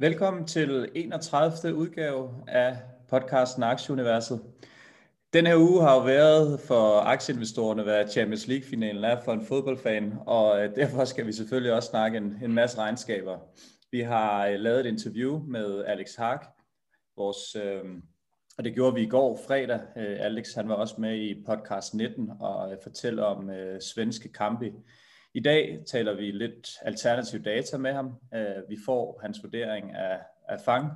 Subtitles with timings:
[0.00, 1.74] Velkommen til 31.
[1.74, 2.76] udgave af
[3.08, 4.40] podcasten Aktieuniverset.
[5.32, 10.14] Den her uge har jo været for aktieinvestorerne, hvad Champions League-finalen er for en fodboldfan,
[10.26, 13.38] og øh, derfor skal vi selvfølgelig også snakke en, en masse regnskaber.
[13.90, 16.40] Vi har øh, lavet et interview med Alex Haag,
[17.16, 17.84] vores, øh,
[18.58, 19.80] og det gjorde vi i går fredag.
[19.96, 24.72] Øh, Alex han var også med i podcast 19 og fortæller om øh, svenske kampe
[25.38, 28.06] i dag taler vi lidt alternativ data med ham.
[28.34, 30.18] Øh, vi får hans vurdering af,
[30.48, 30.90] af FANG,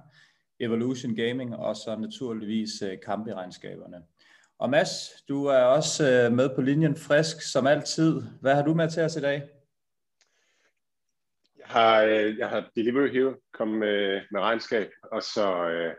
[0.61, 4.03] Evolution Gaming og så naturligvis øh, kamperegnskaberne.
[4.59, 8.23] Og Mads, du er også øh, med på linjen frisk som altid.
[8.41, 9.43] Hvad har du med til os i dag?
[11.59, 15.47] Jeg har, øh, jeg har Delivery Hero kommet med, med regnskab, og så,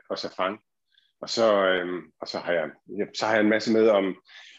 [0.10, 0.60] og så FANG.
[1.22, 1.46] Og så,
[2.22, 2.70] og så, har jeg,
[3.16, 4.16] så har jeg en masse med om,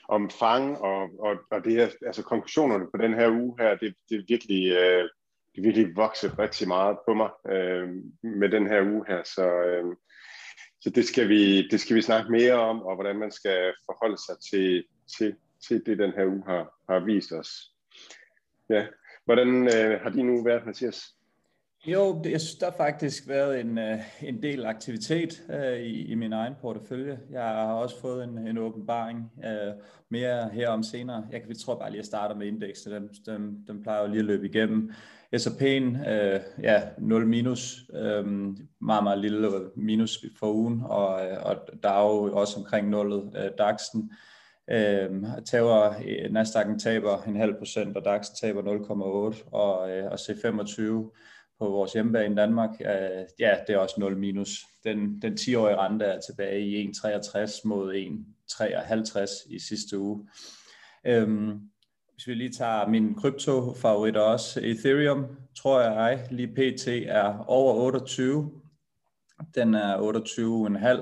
[0.08, 3.94] om fang og, og, og det her, altså konklusionerne på den her uge her, det,
[4.08, 5.08] det er virkelig, øh,
[5.52, 7.88] det er virkelig vokset rigtig meget på mig øh,
[8.22, 9.96] med den her uge her, så, øh,
[10.80, 14.18] så det, skal vi, det skal vi snakke mere om, og hvordan man skal forholde
[14.18, 14.84] sig til,
[15.18, 15.36] til,
[15.68, 17.50] til det, den her uge har, har vist os.
[18.70, 18.86] Ja.
[19.24, 21.13] Hvordan øh, har din uge været, Mathias?
[21.86, 26.14] Jo, jeg synes, der har faktisk været en, øh, en del aktivitet uh, i, i
[26.14, 27.18] min egen portefølje.
[27.30, 29.74] Jeg har også fået en, en åbenbaring uh,
[30.10, 31.26] mere herom senere.
[31.32, 32.94] Jeg, kan, jeg tror bare lige, at jeg starter med indeksene.
[32.94, 34.92] Dem, dem, dem plejer jo lige at løbe igennem.
[35.36, 41.90] S&P'en, uh, ja, 0 minus, um, meget, meget lille minus for ugen, og, og der
[41.90, 44.14] er jo også omkring nullet uh, DAX'en.
[44.70, 45.10] Øh,
[45.46, 45.92] tager,
[46.28, 51.10] Nasdaq'en taber en halv procent, og DAX taber 0,8, og, øh, og C25
[51.58, 54.50] på vores hjemmebane i Danmark, øh, ja, det er også 0 minus.
[54.84, 60.28] Den, den 10-årige rente er tilbage i 1,63 mod 1,53 i sidste uge.
[61.06, 61.60] Øhm,
[62.14, 66.88] hvis vi lige tager min kryptofavorit også, Ethereum, tror jeg, lige pt.
[66.88, 68.50] er over 28.
[69.54, 69.96] Den er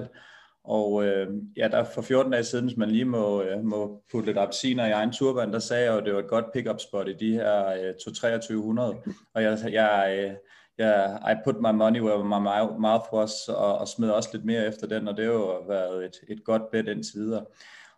[0.05, 0.31] 28,5
[0.64, 4.27] og øh, ja, der for 14 dage siden, hvis man lige må, øh, må putte
[4.27, 6.81] lidt appelsiner i egen turban, der sagde jeg jo, at det var et godt pick-up
[6.81, 8.97] spot i de her øh, 2300.
[9.34, 10.34] Og jeg, jeg, øh,
[10.78, 14.66] jeg, I put my money where my mouth was, og, og smed også lidt mere
[14.66, 17.44] efter den, og det har jo været et, et godt bet indtil videre.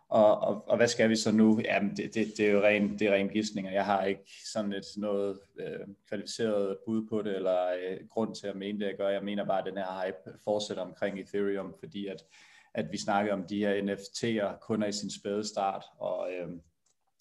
[0.09, 1.61] Og, og, og hvad skal vi så nu?
[1.65, 3.71] Jamen, det, det, det er jo ren, det er ren gidsninger.
[3.71, 8.47] Jeg har ikke sådan et noget øh, kvalificeret bud på det, eller øh, grund til
[8.47, 9.09] at mene det, jeg gør.
[9.09, 12.23] Jeg mener bare, at den her hype fortsætter omkring Ethereum, fordi at
[12.75, 16.47] at vi snakker om de her NFT'er kun er i sin spæde start, og, øh,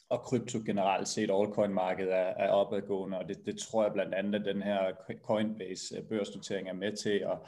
[0.08, 4.34] og krypto generelt set, altcoin-markedet er, er opadgående, og det, det tror jeg blandt andet,
[4.34, 4.92] at den her
[5.24, 7.38] Coinbase-børsnotering øh, er med til at,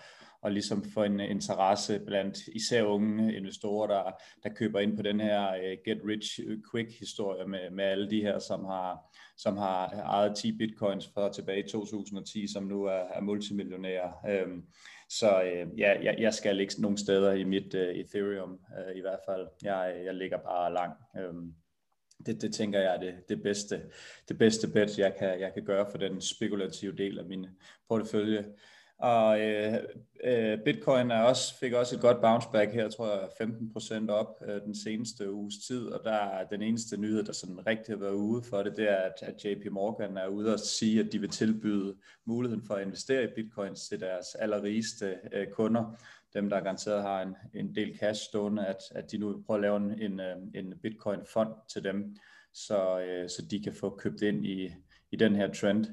[0.43, 4.13] og ligesom få en interesse blandt især unge investorer, der,
[4.43, 6.41] der køber ind på den her uh, get rich
[6.71, 8.99] quick historie med, med alle de her, som har,
[9.37, 14.13] som har ejet 10 bitcoins fra tilbage i 2010, som nu er, er multimillionærer.
[14.45, 14.65] Um,
[15.09, 19.01] så øh, ja, jeg, jeg skal ikke nogen steder i mit øh, Ethereum øh, i
[19.01, 19.47] hvert fald.
[19.63, 21.01] Jeg, jeg ligger bare langt.
[21.17, 21.35] Øh,
[22.27, 23.83] det, det tænker jeg er det, det, bedste,
[24.29, 27.47] det bedste bet, jeg kan, jeg kan gøre for den spekulative del af min
[27.89, 28.45] portefølje.
[28.99, 29.75] Og øh,
[30.25, 33.49] øh, Bitcoin er også, fik også et godt bounce back her, tror jeg
[34.07, 37.67] 15% op øh, den seneste uges tid, og der er den eneste nyhed, der sådan
[37.67, 40.61] rigtig har været ude for det, det er, at, at JP Morgan er ude og
[40.61, 45.47] sige, at de vil tilbyde muligheden for at investere i bitcoins til deres allerrigeste øh,
[45.47, 45.97] kunder,
[46.35, 49.63] dem der garanteret har en, en del cash stående, at, at de nu prøver at
[49.63, 52.17] lave en, en, øh, en bitcoin-fond til dem,
[52.55, 54.71] så, øh, så de kan få købt ind i,
[55.11, 55.87] i den her trend.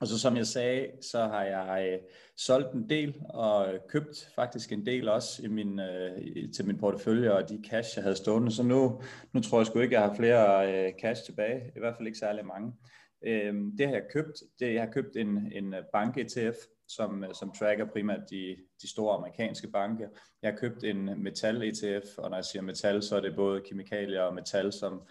[0.00, 1.98] Og så som jeg sagde, så har jeg øh,
[2.36, 6.78] solgt en del og øh, købt faktisk en del også i min, øh, til min
[6.78, 8.52] portefølje og de cash, jeg havde stående.
[8.52, 9.02] Så nu,
[9.32, 12.18] nu tror jeg sgu ikke, jeg har flere øh, cash tilbage, i hvert fald ikke
[12.18, 12.72] særlig mange.
[13.26, 14.42] Øh, det har jeg købt.
[14.60, 16.56] Det, jeg har købt en, en øh, bank-ETF,
[16.88, 20.08] som, øh, som tracker primært de, de store amerikanske banker.
[20.42, 24.22] Jeg har købt en metal-ETF, og når jeg siger metal, så er det både kemikalier
[24.22, 25.02] og metal, som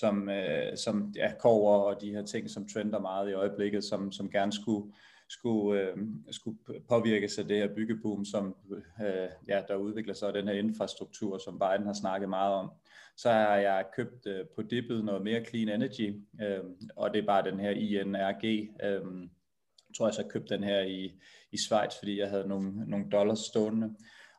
[0.00, 4.12] som, øh, som ja, kover og de her ting, som trender meget i øjeblikket, som,
[4.12, 4.92] som gerne skulle,
[5.28, 5.96] skulle, øh,
[6.30, 6.58] skulle
[6.88, 8.56] påvirkes af det her byggeboom, som
[9.00, 12.70] øh, ja, der udvikler sig, og den her infrastruktur, som Biden har snakket meget om.
[13.16, 16.64] Så har jeg købt øh, på dippet noget mere clean energy, øh,
[16.96, 18.70] og det er bare den her INRG.
[18.84, 19.28] Øh,
[19.96, 21.20] tror jeg så, jeg købte den her i,
[21.52, 23.94] i Schweiz, fordi jeg havde nogle, nogle dollars stående.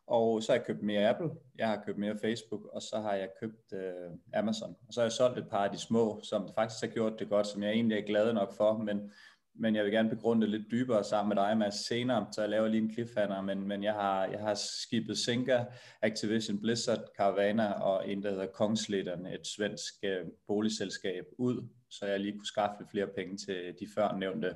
[0.08, 3.14] Og så har jeg købt mere Apple, jeg har købt mere Facebook, og så har
[3.14, 4.76] jeg købt øh, Amazon.
[4.88, 7.30] Og så har jeg solgt et par af de små, som faktisk har gjort det
[7.30, 9.12] godt, som jeg egentlig er glad nok for, men,
[9.56, 12.50] men jeg vil gerne begrunde det lidt dybere sammen med dig, Mads, senere, så jeg
[12.50, 15.64] laver lige en cliffhanger, men, men jeg har, jeg har skibet Senka,
[16.02, 22.20] Activision Blizzard, Caravana og en, der hedder Kongslitteren, et svensk øh, boligselskab, ud, så jeg
[22.20, 24.56] lige kunne skaffe flere penge til de før nævnte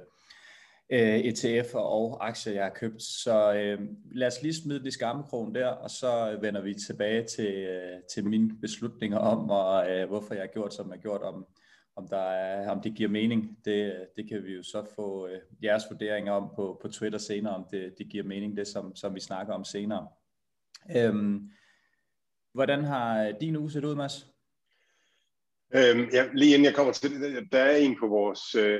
[0.91, 3.01] øh, ETF'er og aktier, jeg har købt.
[3.01, 3.79] Så øh,
[4.11, 8.25] lad os lige smide det skammekrogen der, og så vender vi tilbage til, øh, til
[8.25, 11.45] mine beslutninger om, og øh, hvorfor jeg har gjort, som jeg har gjort, om,
[11.95, 13.57] om, der er, om det giver mening.
[13.65, 17.55] Det, det kan vi jo så få øh, jeres vurderinger om på, på Twitter senere,
[17.55, 20.07] om det, det giver mening, det som, som vi snakker om senere.
[20.95, 21.49] Øhm,
[22.53, 24.30] hvordan har din uge set ud, Mads?
[25.75, 28.79] Øhm, ja, lige inden jeg kommer til det, der er en på vores, øh,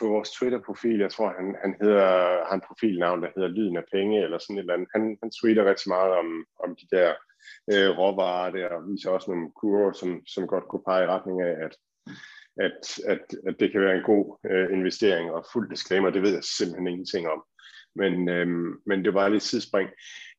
[0.00, 2.06] på vores Twitter-profil, jeg tror, han, han hedder,
[2.48, 4.88] har en profilnavn, der hedder Lyden af Penge, eller sådan et eller andet.
[4.94, 6.28] Han, han tweeter rigtig meget om,
[6.64, 7.08] om de der
[7.72, 11.42] øh, råvarer der, og viser også nogle kurver, som, som godt kunne pege i retning
[11.42, 11.74] af, at,
[12.66, 12.80] at,
[13.12, 16.44] at, at det kan være en god øh, investering, og fuld disclaimer, det ved jeg
[16.44, 17.42] simpelthen ingenting om.
[17.94, 19.88] Men, øhm, men det var lidt sidespring.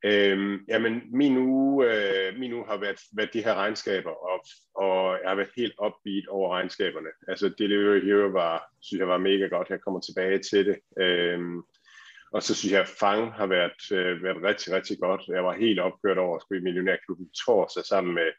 [0.06, 4.46] Øhm, jamen, min uge, øh, min uge har været, været de her regnskaber, og,
[4.76, 7.10] og jeg har været helt opbeat over regnskaberne.
[7.28, 9.70] Altså, Delivery Hero var, synes jeg var mega godt.
[9.70, 10.78] Jeg kommer tilbage til det.
[11.04, 11.62] Øhm,
[12.34, 15.22] og så synes jeg, at Fang har været, øh, været rigtig, rigtig godt.
[15.28, 18.32] Jeg var helt opkørt over at skulle i Millionærklubben torsdag sammen med,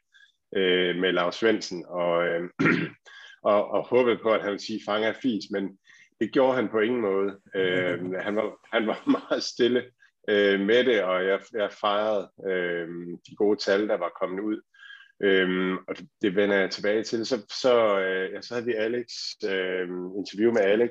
[0.56, 2.50] øh, med Lars Svendsen, og, øh,
[3.52, 5.78] og, og håbede på, at han ville sige, at Fang er fis, men
[6.20, 7.40] det gjorde han på ingen måde.
[7.54, 9.82] Øh, han, var, han var meget stille
[10.28, 12.88] øh, med det, og jeg, jeg fejrede øh,
[13.28, 14.60] de gode tal, der var kommet ud.
[15.22, 17.26] Øhm, og det, vender jeg tilbage til.
[17.26, 19.06] Så, så, øh, ja, så havde vi Alex,
[19.44, 20.90] øh, interview med Alex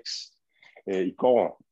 [0.89, 1.63] øh, i går,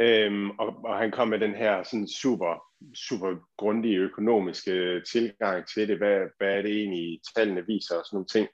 [0.00, 2.64] øhm, og, og han kom med den her sådan super,
[2.94, 5.98] super grundige økonomiske tilgang til det.
[5.98, 8.48] Hvad, hvad er det egentlig, tallene viser og sådan nogle ting.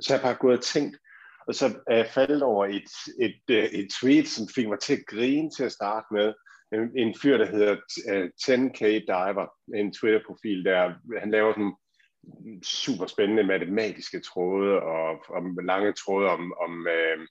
[0.00, 0.96] Så jeg har bare gået og tænkt,
[1.46, 4.92] og så er jeg faldet over et, et, et, et tweet, som fik mig til
[4.94, 6.34] at grine til at starte med.
[6.96, 7.76] En, fyr, der hedder
[8.10, 11.74] øh, 10K Diver, en Twitter-profil, der han laver sådan
[12.62, 17.26] super spændende matematiske tråde og, og lange tråde om, om, øh,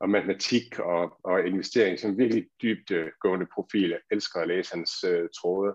[0.00, 3.90] om matematik og, og investering, som virkelig dybt øh, gående profil.
[3.90, 5.74] Jeg elsker at læse hans øh, tråde.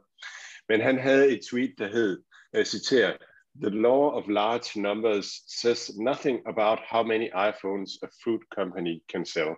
[0.69, 2.23] Men han havde et tweet, der hed,
[2.53, 3.17] jeg citerer,
[3.61, 9.25] The law of large numbers says nothing about how many iPhones a food company can
[9.25, 9.55] sell.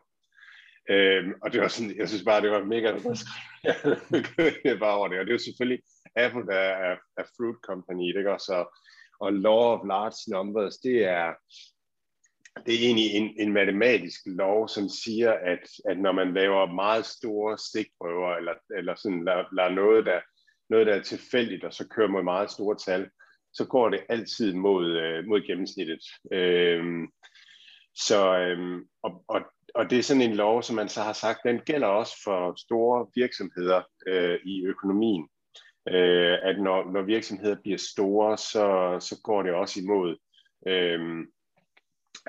[0.91, 2.87] Øhm, og det var sådan, jeg synes bare, det var mega
[4.69, 5.19] jeg bare over det.
[5.19, 5.81] Og det er jo selvfølgelig
[6.15, 8.77] Apple, der er, er fruit company, ikke gør så,
[9.19, 11.33] og law of large numbers, det er,
[12.65, 17.05] det er egentlig en, en matematisk lov, som siger, at, at når man laver meget
[17.05, 20.19] store stikprøver, eller, eller sådan, lader, lader noget, der,
[20.69, 23.09] noget, der er tilfældigt, og så kører mod meget store tal,
[23.53, 25.99] så går det altid mod, øh, mod gennemsnittet.
[26.31, 27.07] Øhm,
[27.95, 29.41] så, øhm, og, og,
[29.75, 32.53] og det er sådan en lov, som man så har sagt, den gælder også for
[32.57, 35.27] store virksomheder øh, i økonomien.
[35.89, 40.17] Øh, at når, når virksomheder bliver store, så, så går det også imod,
[40.67, 41.27] øh,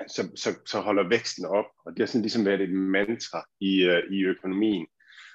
[0.07, 1.65] så, så, så holder væksten op.
[1.85, 4.87] Og det har sådan ligesom været et mantra i, øh, i økonomien.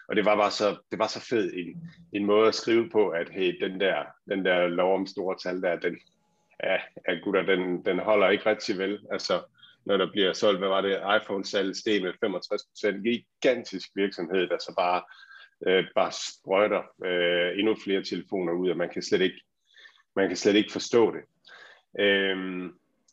[0.09, 3.09] Og det var bare så, det var så fed en, en måde at skrive på,
[3.09, 5.99] at hey, den der, den der lov om store tal der, den,
[6.65, 6.77] ja,
[7.09, 8.99] ja gutter, den, den holder ikke rigtig vel.
[9.13, 9.43] Altså,
[9.89, 14.75] når der bliver solgt, hvad var det, iPhone-salg steg med 65% gigantisk virksomhed, der så
[14.77, 15.03] bare,
[15.67, 19.41] øh, bare sprøjter øh, endnu flere telefoner ud, og man kan slet ikke,
[20.17, 21.23] man kan slet ikke forstå det.
[22.01, 22.37] Øh,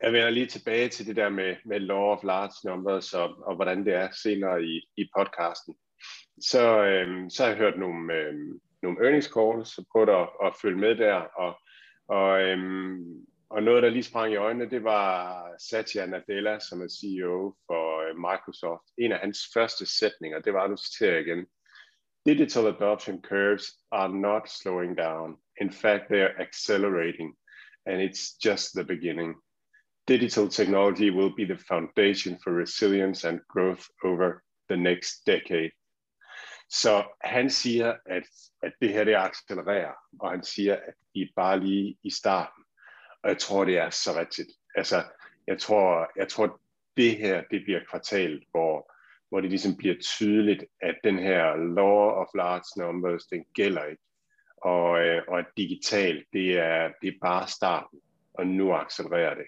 [0.02, 3.56] jeg vender lige tilbage til det der med, med law of large numbers, og, og
[3.56, 5.76] hvordan det er senere i, i podcasten
[6.42, 8.34] så, øh, så har jeg hørt nogle, øh,
[8.84, 11.60] nogle earnings calls, så prøv at, at følge med der, og,
[12.08, 12.58] og, øh,
[13.50, 18.10] og noget, der lige sprang i øjnene, det var Satya Nadella, som er CEO for
[18.10, 18.84] øh, Microsoft.
[18.98, 21.46] En af hans første sætninger, det var, nu citerer igen,
[22.26, 25.38] Digital adoption curves are not slowing down.
[25.62, 27.36] In fact, they are accelerating,
[27.86, 29.36] and it's just the beginning.
[30.08, 35.72] Digital technology will be the foundation for resilience and growth over the next decade.
[36.70, 38.24] Så han siger, at,
[38.64, 42.65] at det her det accelererer, og han siger, at I bare lige i starten.
[43.26, 44.50] Og jeg tror, det er så rigtigt.
[44.76, 45.04] Altså,
[45.48, 46.62] jeg tror, jeg tror
[46.98, 48.94] det her det bliver kvartalet, hvor,
[49.30, 54.02] hvor det ligesom bliver tydeligt, at den her law of large numbers, den gælder ikke.
[54.58, 58.00] Og, øh, og at digital, det er, det er bare starten,
[58.34, 59.46] og nu accelererer det.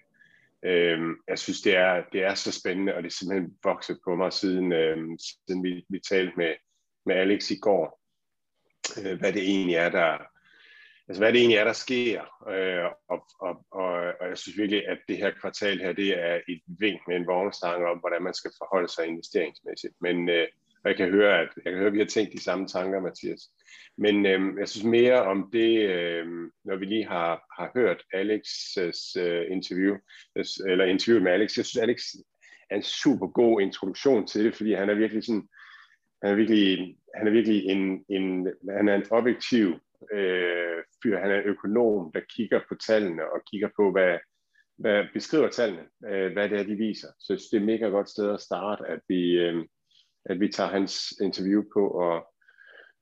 [0.65, 4.15] Øhm, jeg synes, det er, det er så spændende, og det er simpelthen vokset på
[4.15, 6.55] mig, siden, øh, siden vi, vi talte med,
[7.05, 8.01] med Alex i går,
[9.00, 10.17] øh, hvad det egentlig er, der,
[11.08, 12.22] altså hvad det egentlig er, der sker.
[12.54, 16.40] Øh, og, og, og, og jeg synes virkelig, at det her kvartal her, det er
[16.50, 19.94] et vink med en vognstang om, hvordan man skal forholde sig investeringsmæssigt.
[20.02, 20.48] Men øh,
[20.86, 23.42] jeg kan høre, at jeg kan høre, at vi har tænkt de samme tanker, Mathias.
[23.98, 26.26] Men øh, jeg synes mere om det, øh,
[26.66, 29.96] når vi lige har, har hørt Alex' øh, interview,
[30.36, 31.58] øh, eller interview med Alex.
[31.58, 32.00] Jeg synes, Alex
[32.70, 35.48] er en super god introduktion til det, fordi han er virkelig sådan,
[36.24, 39.80] han er virkelig, han er virkelig en, en, han er en objektiv
[40.14, 41.20] øh, fyr.
[41.20, 44.18] Han er økonom, der kigger på tallene og kigger på, hvad,
[44.77, 47.08] hvad beskriver tallene, øh, hvad det er, de viser.
[47.20, 49.66] Så jeg synes, det er et mega godt sted at starte, at vi, øh,
[50.25, 52.34] at vi tager hans interview på og,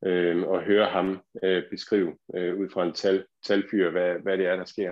[0.05, 4.45] øh, og hører ham øh, beskrive øh, ud fra en tal, talfyr, hvad, hvad det
[4.45, 4.91] er, der sker.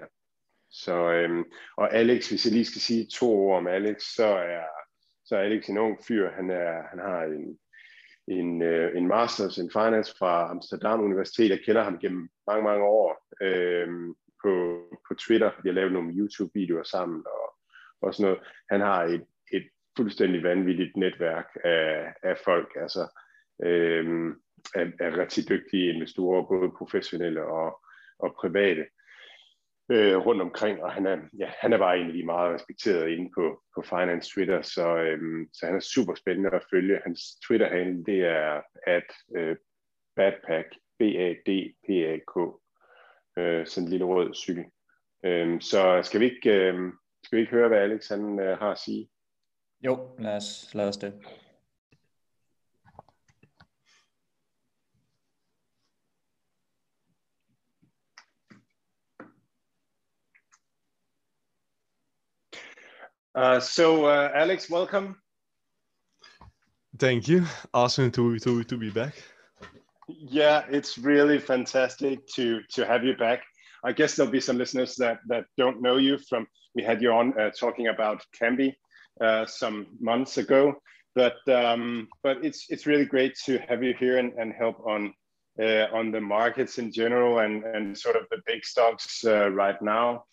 [0.71, 1.45] Så, øh,
[1.77, 4.63] og Alex, hvis jeg lige skal sige to ord om Alex, så er,
[5.25, 6.31] så er Alex en ung fyr.
[6.31, 7.59] Han, er, han har en,
[8.27, 11.49] en, øh, en masters in finance fra Amsterdam Universitet.
[11.49, 13.87] Jeg kender ham gennem mange, mange år øh,
[14.43, 15.51] på, på Twitter.
[15.63, 17.55] Vi har lavet nogle YouTube-videoer sammen og,
[18.01, 18.43] og sådan noget.
[18.69, 23.07] Han har et, et fuldstændig vanvittigt netværk af, af folk, altså
[23.63, 24.35] øh,
[24.75, 27.79] af, af rigtig dygtige investorer, både professionelle og,
[28.19, 28.85] og private
[29.91, 33.13] øh, rundt omkring, og han er, ja, han er bare en af de meget respekterede
[33.15, 37.01] inde på, på Finance Twitter, så, øhm, så han er super spændende at følge.
[37.03, 39.55] Hans Twitter-handle, det er at øh,
[40.15, 40.67] badpack,
[40.99, 42.35] B-A-D-P-A-K,
[43.37, 44.65] øh, sådan en lille rød cykel.
[45.25, 48.71] Øhm, så skal vi, ikke, øh, skal vi ikke høre, hvad Alex han, øh, har
[48.71, 49.09] at sige?
[49.85, 51.13] Jo, lad os, lad os det.
[63.35, 65.17] Uh, so, uh, Alex, welcome.
[66.99, 67.45] Thank you.
[67.73, 69.15] Awesome to, to, to be back.
[70.07, 73.41] Yeah, it's really fantastic to to have you back.
[73.83, 76.45] I guess there'll be some listeners that that don't know you from.
[76.75, 78.73] We had you on uh, talking about Cambi
[79.21, 80.75] uh, some months ago,
[81.15, 85.13] but um, but it's it's really great to have you here and, and help on
[85.61, 89.81] uh, on the markets in general and and sort of the big stocks uh, right
[89.81, 90.25] now.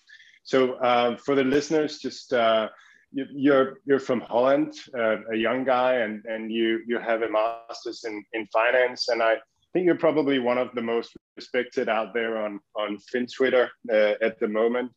[0.43, 2.69] So uh, for the listeners, just uh,
[3.13, 8.05] you're you're from Holland, uh, a young guy, and and you you have a master's
[8.05, 9.37] in in finance, and I
[9.73, 14.15] think you're probably one of the most respected out there on on Fin Twitter uh,
[14.23, 14.93] at the moment.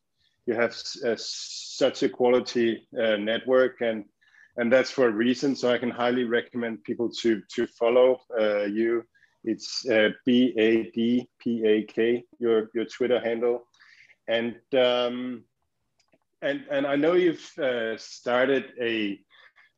[0.46, 4.06] You have uh, such a quality uh, network, and
[4.58, 5.56] and that's for a reason.
[5.56, 9.04] So I can highly recommend people to to follow uh, you.
[9.44, 9.86] It's
[10.26, 13.68] B A D P A K your your Twitter handle,
[14.28, 15.44] and um,
[16.44, 19.20] and and I know you've uh, started a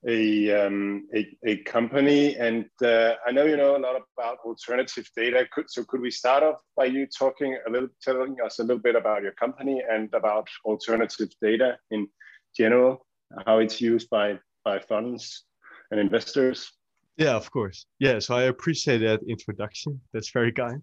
[0.08, 5.10] a, um, a, a company, and uh, I know you know a lot about alternative
[5.16, 5.48] data.
[5.52, 8.82] Could, so could we start off by you talking a little, telling us a little
[8.82, 12.08] bit about your company and about alternative data in
[12.56, 13.06] general,
[13.48, 15.46] how it's used by by funds
[15.92, 16.72] and investors?
[17.18, 17.86] Yeah, of course.
[18.00, 20.02] Yeah, so I appreciate that introduction.
[20.14, 20.82] That's very kind.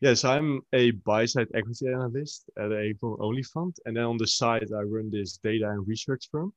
[0.00, 4.68] Yes, I'm a buy-side equity analyst at a only fund, and then on the side
[4.72, 6.52] I run this data and research firm.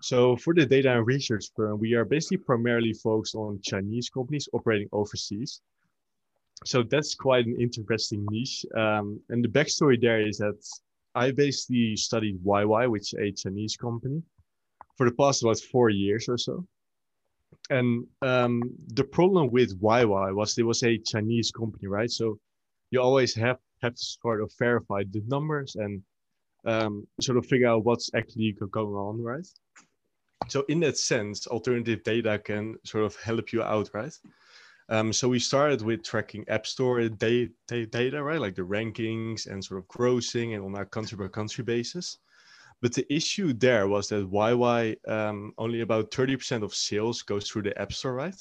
[0.00, 4.48] So for the data and research firm, we are basically primarily focused on Chinese companies
[4.52, 5.60] operating overseas.
[6.64, 8.64] So that's quite an interesting niche.
[8.76, 10.60] Um, and the backstory there is that
[11.14, 14.22] I basically studied YY, which is a Chinese company,
[14.96, 16.66] for the past about four years or so
[17.70, 22.10] and um, the problem with YY was it was a Chinese company, right?
[22.10, 22.38] So
[22.90, 26.02] you always have have to sort of verify the numbers and
[26.66, 29.46] um, sort of figure out what's actually going on, right?
[30.48, 34.16] So in that sense, alternative data can sort of help you out, right?
[34.90, 37.50] Um, so we started with tracking App Store data,
[37.86, 38.40] data, right?
[38.40, 42.18] Like the rankings and sort of grossing and on a country by country basis.
[42.84, 47.62] But the issue there was that YY um, only about 30% of sales goes through
[47.62, 48.36] the App Store, right?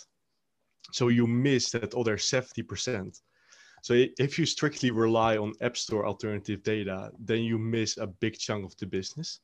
[0.92, 3.22] So you miss that other 70%.
[3.84, 8.38] So if you strictly rely on App Store alternative data, then you miss a big
[8.38, 9.40] chunk of the business.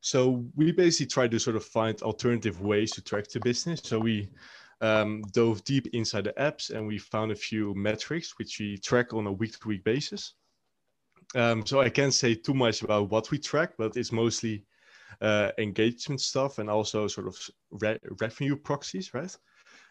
[0.00, 3.82] So we basically tried to sort of find alternative ways to track the business.
[3.84, 4.30] So we
[4.80, 9.12] um, dove deep inside the apps and we found a few metrics which we track
[9.12, 10.32] on a week to week basis.
[11.34, 14.64] Um, so I can't say too much about what we track, but it's mostly
[15.20, 17.36] uh, engagement stuff and also sort of
[17.70, 19.34] re- revenue proxies, right?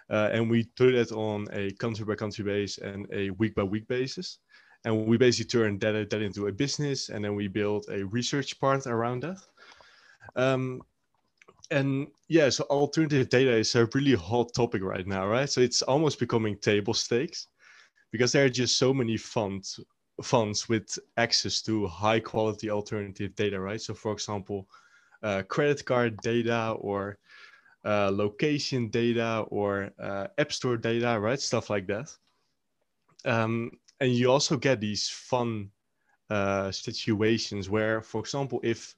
[0.09, 3.63] Uh, and we do that on a country by country base and a week by
[3.63, 4.39] week basis.
[4.83, 8.59] And we basically turn that, that into a business and then we build a research
[8.59, 9.37] part around that.
[10.35, 10.81] Um,
[11.69, 15.49] and yeah, so alternative data is a really hot topic right now, right?
[15.49, 17.47] So it's almost becoming table stakes
[18.11, 19.79] because there are just so many funds
[20.21, 23.81] funds with access to high quality alternative data, right?
[23.81, 24.67] So, for example,
[25.23, 27.17] uh, credit card data or
[27.85, 31.39] uh, location data or uh, app store data, right?
[31.39, 32.15] Stuff like that.
[33.25, 35.69] Um, and you also get these fun
[36.29, 38.95] uh, situations where, for example, if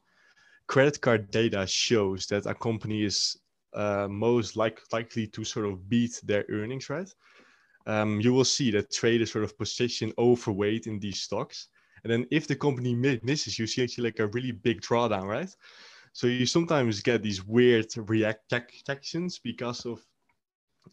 [0.68, 3.38] credit card data shows that a company is
[3.74, 7.14] uh, most like, likely to sort of beat their earnings, right?
[7.86, 11.68] Um, you will see that traders sort of position overweight in these stocks.
[12.04, 15.54] And then if the company misses, you see actually like a really big drawdown, right?
[16.14, 20.02] So you sometimes get these weird reactions because of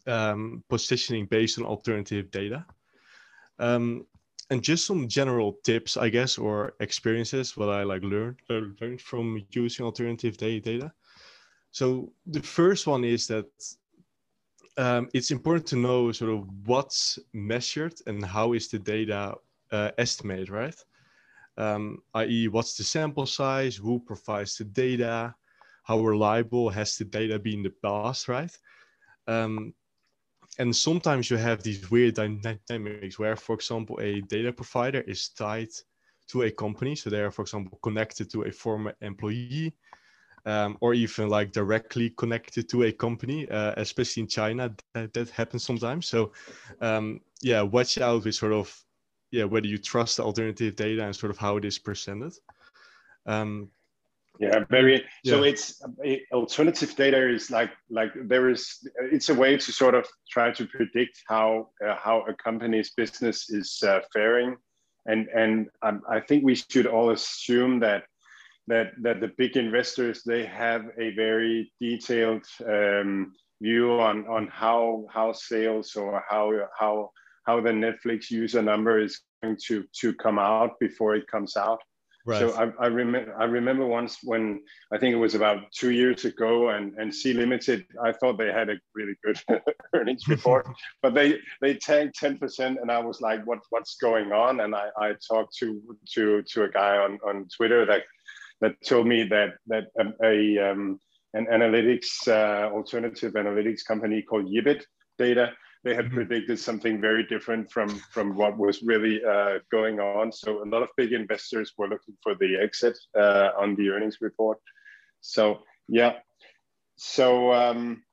[0.07, 2.65] um, positioning based on alternative data.
[3.59, 4.07] Um,
[4.49, 9.01] and just some general tips, I guess, or experiences what I like learned uh, learned
[9.01, 10.91] from using alternative data.
[11.71, 13.47] So the first one is that
[14.77, 19.35] um, it's important to know sort of what's measured and how is the data
[19.71, 20.75] uh, estimated, right?
[21.57, 25.35] Um, i.e., what's the sample size, who provides the data,
[25.83, 28.55] how reliable has the data been in the past, right?
[29.27, 29.73] Um,
[30.59, 35.69] and sometimes you have these weird dynamics where, for example, a data provider is tied
[36.27, 36.95] to a company.
[36.95, 39.73] So they are, for example, connected to a former employee
[40.45, 45.29] um, or even like directly connected to a company, uh, especially in China, that, that
[45.29, 46.07] happens sometimes.
[46.07, 46.31] So
[46.81, 48.75] um, yeah, watch out with sort of,
[49.31, 52.33] yeah, whether you trust the alternative data and sort of how it is presented.
[53.25, 53.69] Um,
[54.39, 55.05] yeah, very.
[55.23, 55.33] Yeah.
[55.33, 55.81] So it's
[56.31, 58.87] alternative data is like like there is.
[59.11, 63.51] It's a way to sort of try to predict how uh, how a company's business
[63.51, 64.57] is uh, faring,
[65.05, 68.05] and and um, I think we should all assume that
[68.71, 75.05] that that the big investors they have a very detailed um, view on on how
[75.09, 76.45] how sales or how
[76.79, 77.11] how
[77.45, 81.81] how the Netflix user number is going to to come out before it comes out
[82.25, 82.39] Right.
[82.39, 84.61] So I, I remember I remember once when
[84.93, 88.51] I think it was about two years ago, and and Sea Limited, I thought they
[88.51, 89.39] had a really good
[89.95, 90.67] earnings report,
[91.01, 94.59] but they they tanked ten percent, and I was like, what what's going on?
[94.59, 95.81] And I, I talked to
[96.13, 98.03] to to a guy on on Twitter that
[98.61, 99.85] that told me that that
[100.23, 100.99] a um,
[101.33, 104.83] an analytics uh, alternative analytics company called Yibit
[105.17, 105.53] Data
[105.83, 106.15] they had mm-hmm.
[106.15, 110.31] predicted something very different from from what was really uh, going on.
[110.31, 114.17] So a lot of big investors were looking for the exit uh, on the earnings
[114.21, 114.59] report.
[115.21, 116.19] So yeah,
[116.97, 118.03] so um,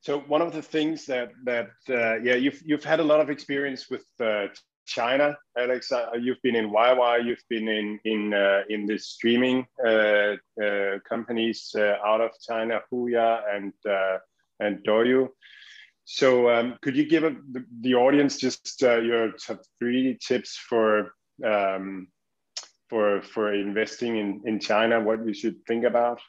[0.00, 3.28] so one of the things that that uh, yeah you've you've had a lot of
[3.28, 4.46] experience with uh,
[4.94, 5.90] China, Alex.
[5.92, 9.66] Uh, you've been in YY, you've been in in uh, in the streaming
[11.08, 11.74] companies
[12.10, 13.72] out of China, Huya and
[14.60, 15.28] and Douyu.
[16.04, 20.56] So um, could you give a, the, the, audience just uh, your top three tips
[20.56, 22.08] for um,
[22.88, 25.00] for for investing in, in China?
[25.00, 26.20] What we should think about?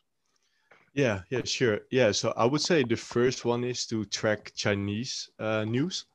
[0.93, 1.80] Yeah, yeah, sure.
[1.89, 6.06] Yeah, so I would say the first one is to track Chinese uh, news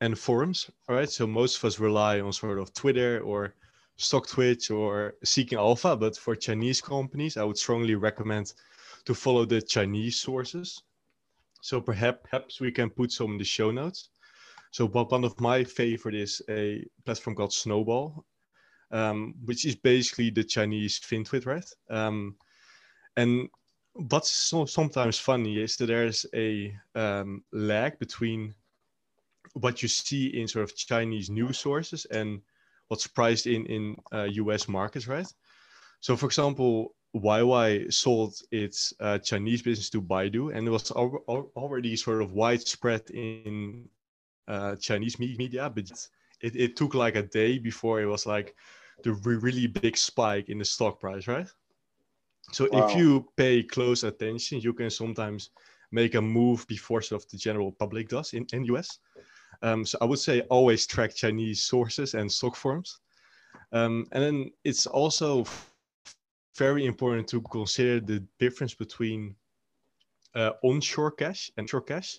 [0.00, 0.70] and forums.
[0.88, 3.54] All right, so most of us rely on sort of Twitter or
[3.98, 8.54] StockTwits or Seeking Alpha, but for Chinese companies, I would strongly recommend
[9.04, 10.82] to follow the Chinese sources.
[11.62, 14.08] So perhaps we can put some in the show notes.
[14.70, 18.24] So one of my favorite is a platform called Snowball,
[18.90, 21.68] um, which is basically the Chinese FinTwit, right?
[21.90, 22.36] Um,
[23.16, 23.48] and
[23.94, 28.54] what's so, sometimes funny is that there's a um, lag between
[29.54, 32.40] what you see in sort of Chinese news sources and
[32.88, 34.68] what's priced in in uh, U.S.
[34.68, 35.26] markets, right?
[36.00, 41.24] So, for example, YY sold its uh, Chinese business to Baidu, and it was al-
[41.28, 43.88] al- already sort of widespread in
[44.48, 45.90] uh, Chinese me- media, but
[46.40, 48.54] it, it took like a day before it was like
[49.02, 51.48] the re- really big spike in the stock price, right?
[52.52, 52.86] So wow.
[52.86, 55.50] if you pay close attention, you can sometimes
[55.92, 58.98] make a move before sort of the general public does in, in US.
[59.62, 63.00] Um, so I would say always track Chinese sources and stock forms.
[63.72, 65.44] Um, and then it's also
[66.56, 69.34] very important to consider the difference between
[70.34, 72.18] uh, onshore cash and shore cash.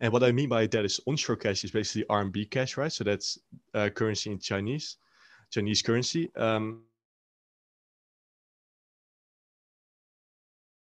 [0.00, 2.92] And what I mean by that is onshore cash is basically RMB cash, right?
[2.92, 3.38] So that's
[3.74, 4.96] uh, currency in Chinese,
[5.50, 6.30] Chinese currency.
[6.36, 6.82] Um,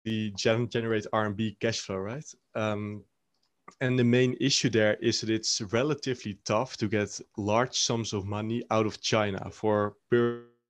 [0.05, 2.25] the generate RMB cash flow, right?
[2.55, 3.05] Um,
[3.81, 8.27] and the main issue there is that it's relatively tough to get large sums of
[8.27, 9.97] money out of China for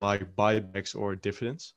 [0.01, 1.75] like buybacks or dividends.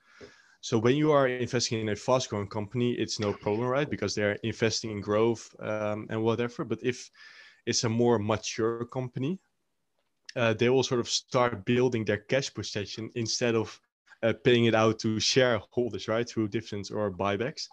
[0.62, 3.88] So when you are investing in a fast growing company, it's no problem, right?
[3.88, 6.66] Because they're investing in growth um, and whatever.
[6.66, 7.12] But if
[7.68, 9.40] it's a more mature company,
[10.36, 13.80] uh, they will sort of start building their cash position instead of
[14.24, 17.68] uh, paying it out to shareholders, right, through dividends or buybacks.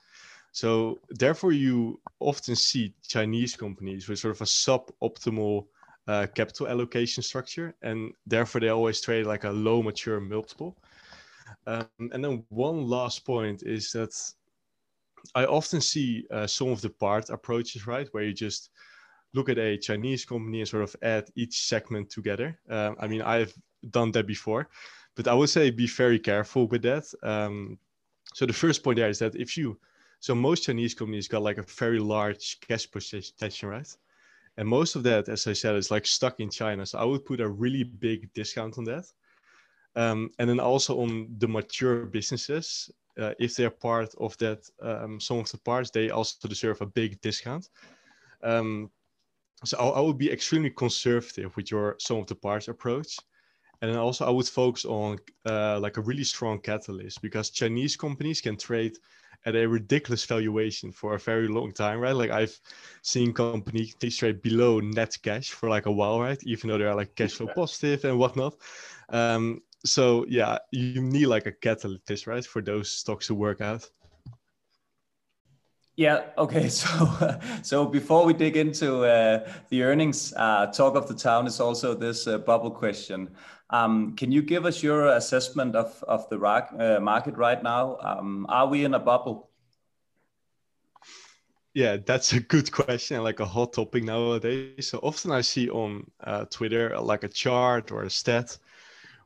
[0.53, 5.67] So therefore, you often see Chinese companies with sort of a suboptimal
[6.07, 10.77] uh, capital allocation structure, and therefore they always trade like a low mature multiple.
[11.67, 14.13] Um, and then one last point is that
[15.35, 18.71] I often see uh, some of the part approaches, right, where you just
[19.35, 22.59] look at a Chinese company and sort of add each segment together.
[22.69, 23.55] Um, I mean, I've
[23.91, 24.69] done that before,
[25.15, 27.05] but I would say be very careful with that.
[27.23, 27.79] Um,
[28.35, 29.79] so the first point there is that if you,
[30.23, 33.97] so most Chinese companies got like a very large cash position, right?
[34.57, 36.87] And most of that, as I said, is like stuck in China.
[36.87, 39.05] So I would put a really big discount on that.
[39.97, 45.19] Um, and then also on the mature businesses, uh, if they're part of that, um,
[45.19, 47.69] some of the parts, they also deserve a big discount.
[48.45, 48.93] Um,
[49.65, 53.17] so I, I, would be extremely conservative with your some of the parts approach.
[53.83, 57.97] And then also I would focus on uh, like a really strong catalyst because Chinese
[57.97, 58.97] companies can trade
[59.45, 62.15] at a ridiculous valuation for a very long time, right?
[62.15, 62.59] Like I've
[63.03, 66.41] seen companies trade below net cash for like a while, right?
[66.45, 68.55] Even though they're like cash flow positive and whatnot.
[69.09, 73.91] Um, so yeah, you need like a catalyst, right, for those stocks to work out.
[75.97, 76.23] Yeah.
[76.39, 76.69] Okay.
[76.69, 81.61] So, so before we dig into uh, the earnings, uh, talk of the town is
[81.61, 83.29] also this uh, bubble question.
[83.71, 87.97] Um, can you give us your assessment of of the uh, market right now?
[88.03, 89.51] Um, are we in a bubble?
[91.75, 94.89] Yeah, that's a good question, like a hot topic nowadays.
[94.89, 98.59] So often I see on uh, Twitter like a chart or a stat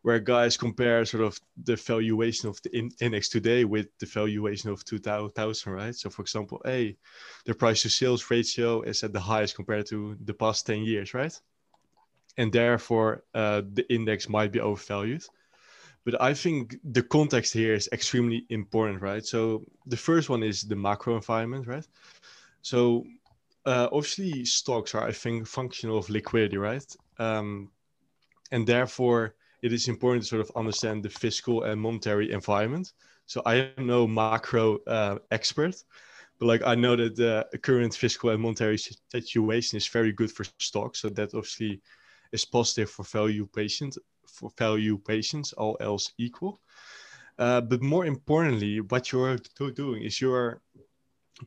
[0.06, 4.70] where guys compare sort of the valuation of the in- index today with the valuation
[4.70, 5.96] of 2000, right?
[5.96, 6.96] So, for example, A,
[7.44, 11.12] the price to sales ratio is at the highest compared to the past 10 years,
[11.12, 11.36] right?
[12.36, 15.24] And therefore, uh, the index might be overvalued.
[16.04, 19.26] But I think the context here is extremely important, right?
[19.26, 21.88] So, the first one is the macro environment, right?
[22.62, 23.02] So,
[23.64, 26.96] uh, obviously, stocks are, I think, functional of liquidity, right?
[27.18, 27.72] Um,
[28.52, 32.92] and therefore, it is important to sort of understand the fiscal and monetary environment.
[33.26, 35.82] So I am no macro uh, expert,
[36.38, 40.44] but like I know that the current fiscal and monetary situation is very good for
[40.58, 41.00] stocks.
[41.00, 41.80] So that obviously
[42.32, 46.60] is positive for value patients, for value patients, all else equal.
[47.38, 49.38] Uh, but more importantly, what you're
[49.74, 50.60] doing is you're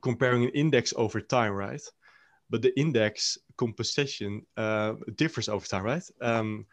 [0.01, 1.81] comparing an index over time, right?
[2.49, 6.03] But the index composition uh, differs over time, right?
[6.21, 6.65] Um,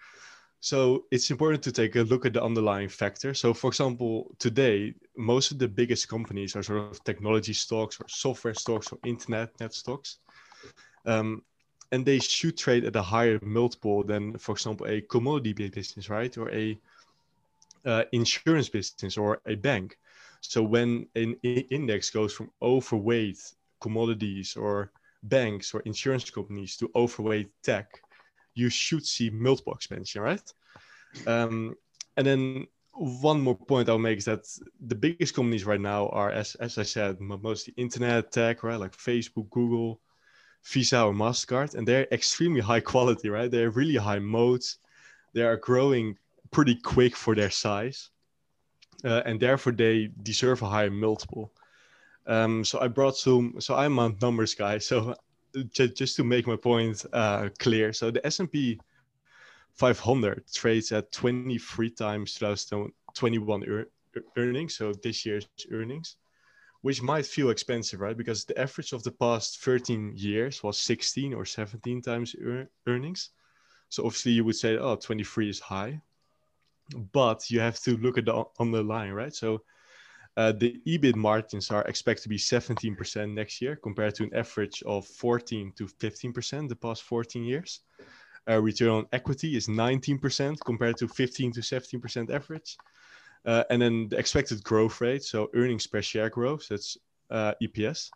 [0.66, 3.34] so it's important to take a look at the underlying factor.
[3.34, 8.08] So, for example, today, most of the biggest companies are sort of technology stocks or
[8.08, 10.18] software stocks or internet net stocks.
[11.04, 11.42] Um,
[11.92, 16.36] and they should trade at a higher multiple than, for example, a commodity business, right?
[16.36, 16.76] Or a
[17.84, 19.96] uh, insurance business or a bank.
[20.40, 23.38] So when an index goes from overweight
[23.80, 24.90] commodities or
[25.22, 28.02] banks or insurance companies to overweight tech,
[28.56, 30.52] you should see multiple expansion, right?
[31.26, 31.76] Um,
[32.16, 34.40] and then one more point I'll make is that
[34.80, 38.80] the biggest companies right now are, as, as I said, mostly internet tech, right?
[38.80, 40.00] Like Facebook, Google,
[40.64, 41.74] Visa or MasterCard.
[41.74, 43.50] And they're extremely high quality, right?
[43.50, 44.78] They're really high modes.
[45.34, 46.16] They are growing
[46.50, 48.10] pretty quick for their size.
[49.04, 51.52] Uh, and therefore they deserve a higher multiple.
[52.26, 54.78] Um, so I brought some, so I'm a numbers guy.
[54.86, 55.14] So
[55.64, 58.78] just to make my point uh, clear, so the S&P
[59.74, 63.88] 500 trades at 23 times 2021 er-
[64.36, 66.16] earnings, so this year's earnings,
[66.80, 68.16] which might feel expensive, right?
[68.16, 73.30] Because the average of the past 13 years was 16 or 17 times er- earnings.
[73.90, 76.00] So obviously you would say, oh, 23 is high,
[77.12, 79.34] but you have to look at the underlying, right?
[79.34, 79.62] So
[80.36, 84.82] uh, the EBIT margins are expected to be 17% next year compared to an average
[84.84, 87.80] of 14 to 15% the past 14 years.
[88.48, 92.76] Uh, return on equity is 19% compared to 15 to 17% average.
[93.46, 96.96] Uh, and then the expected growth rate, so earnings per share growth, that's
[97.30, 98.10] uh, EPS,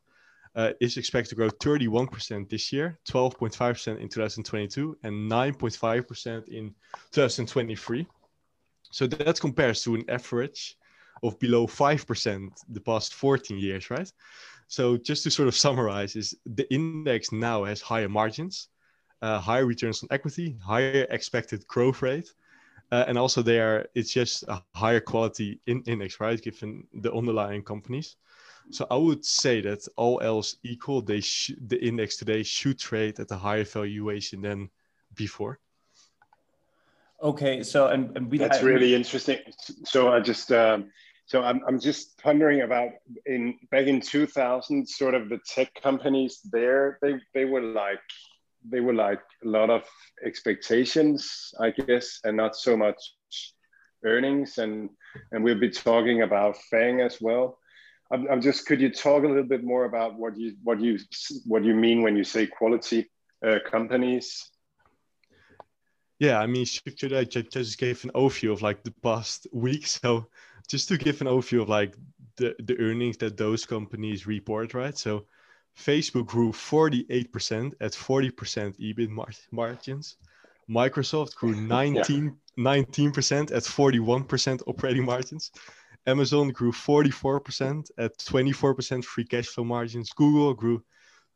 [0.57, 6.75] uh, is expected to grow 31% this year, 12.5% in 2022, and 9.5% in
[7.13, 8.07] 2023.
[8.91, 10.77] So that compares to an average
[11.23, 14.11] of below 5% the past 14 years, right?
[14.69, 18.69] So just to sort of summarize is the index now has higher margins,
[19.21, 22.33] uh, higher returns on equity, higher expected growth rate,
[22.93, 26.41] uh, and also they are it's just a higher quality in index, right?
[26.41, 28.17] Given the underlying companies.
[28.71, 33.19] So I would say that all else equal, they sh- the index today should trade
[33.19, 34.71] at a higher valuation than
[35.17, 35.59] before.
[37.23, 39.39] Okay, so and, and we that's really interesting.
[39.85, 40.91] So I just um,
[41.31, 42.91] so I'm, I'm just pondering about
[43.25, 48.01] in back in 2000 sort of the tech companies there they they were like
[48.69, 49.85] they were like a lot of
[50.27, 53.15] expectations i guess and not so much
[54.05, 54.91] earnings and
[55.31, 57.59] and we'll be talking about fang as well
[58.13, 58.67] I'm, I'm just.
[58.67, 60.99] Could you talk a little bit more about what you what you
[61.47, 63.09] what you mean when you say quality
[63.47, 64.51] uh, companies?
[66.19, 69.87] Yeah, I mean, should I just gave an overview of like the past week?
[69.87, 70.27] So,
[70.71, 71.95] just to give an overview of like
[72.37, 74.97] the the earnings that those companies report, right?
[74.97, 75.27] So,
[75.77, 80.17] Facebook grew 48% at 40% EBIT mar- margins.
[80.69, 82.35] Microsoft grew 19 yeah.
[82.59, 85.51] 19% at 41% operating margins.
[86.07, 90.11] Amazon grew 44% at 24% free cash flow margins.
[90.11, 90.83] Google grew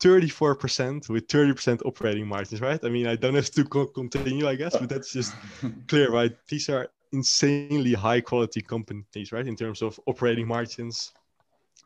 [0.02, 2.82] 34% with 30% operating margins, right?
[2.84, 5.32] I mean, I don't have to co- continue, I guess, but that's just
[5.88, 6.32] clear, right?
[6.48, 9.46] These are insanely high quality companies, right?
[9.46, 11.12] In terms of operating margins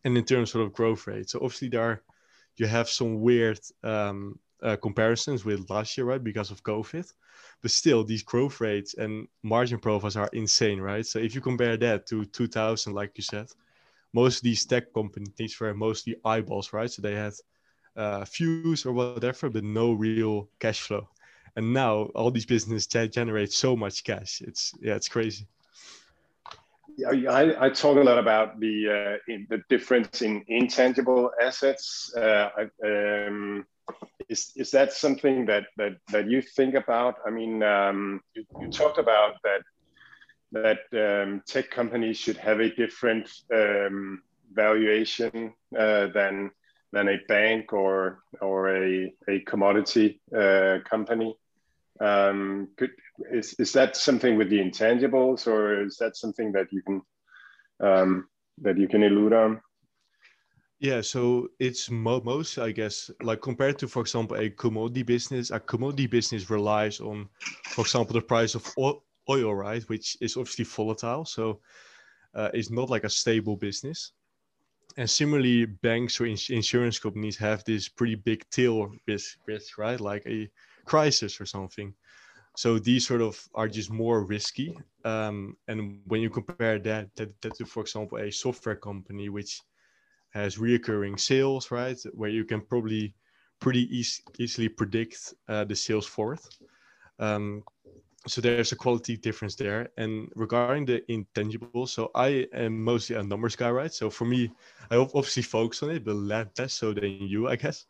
[0.05, 1.31] and in terms of growth rate.
[1.31, 2.03] So obviously there are,
[2.57, 6.23] you have some weird um, uh, comparisons with last year, right?
[6.23, 7.07] Because of COVID
[7.62, 11.77] but still these growth rates and margin profiles are insane right so if you compare
[11.77, 13.47] that to 2000 like you said
[14.12, 17.33] most of these tech companies were mostly eyeballs right so they had
[17.97, 21.09] uh, views or whatever but no real cash flow
[21.59, 25.47] and now all these businesses generate so much cash it's yeah it's crazy
[27.07, 32.12] I, I talk a lot about the uh, the difference in intangible assets.
[32.16, 32.49] Uh,
[32.85, 33.64] um,
[34.29, 37.16] is is that something that that that you think about?
[37.25, 39.62] I mean, um, you, you, talked about that
[40.53, 46.51] that um, tech companies should have a different um, valuation uh, than
[46.92, 51.37] than a bank or or a a commodity uh, company.
[52.01, 52.91] Um, could,
[53.33, 57.03] is is that something with the intangibles, or is that something that you can
[57.81, 58.29] um,
[58.63, 59.61] that you can elude on?
[60.81, 65.51] Yeah, so it's mo- most, I guess, like compared to, for example, a commodity business.
[65.51, 67.29] A commodity business relies on,
[67.65, 68.73] for example, the price of
[69.29, 71.25] oil, right, which is obviously volatile.
[71.25, 71.61] So
[72.33, 74.13] uh, it's not like a stable business.
[74.97, 80.01] And similarly, banks or ins- insurance companies have this pretty big tail risk, risk, right,
[80.01, 80.49] like a
[80.88, 81.94] crisis or something.
[82.57, 84.77] So these sort of are just more risky.
[85.05, 89.61] Um, and when you compare that, that, that to, for example, a software company, which
[90.31, 91.98] has reoccurring sales, right?
[92.14, 93.14] Where you can probably
[93.61, 96.40] pretty e- easily predict uh, the sales forward.
[97.18, 97.62] Um,
[98.27, 99.88] so there's a quality difference there.
[99.96, 103.92] And regarding the intangibles, so I am mostly a numbers guy, right?
[103.92, 104.51] So for me,
[104.90, 107.87] I obviously focus on it, but less so than you, I guess.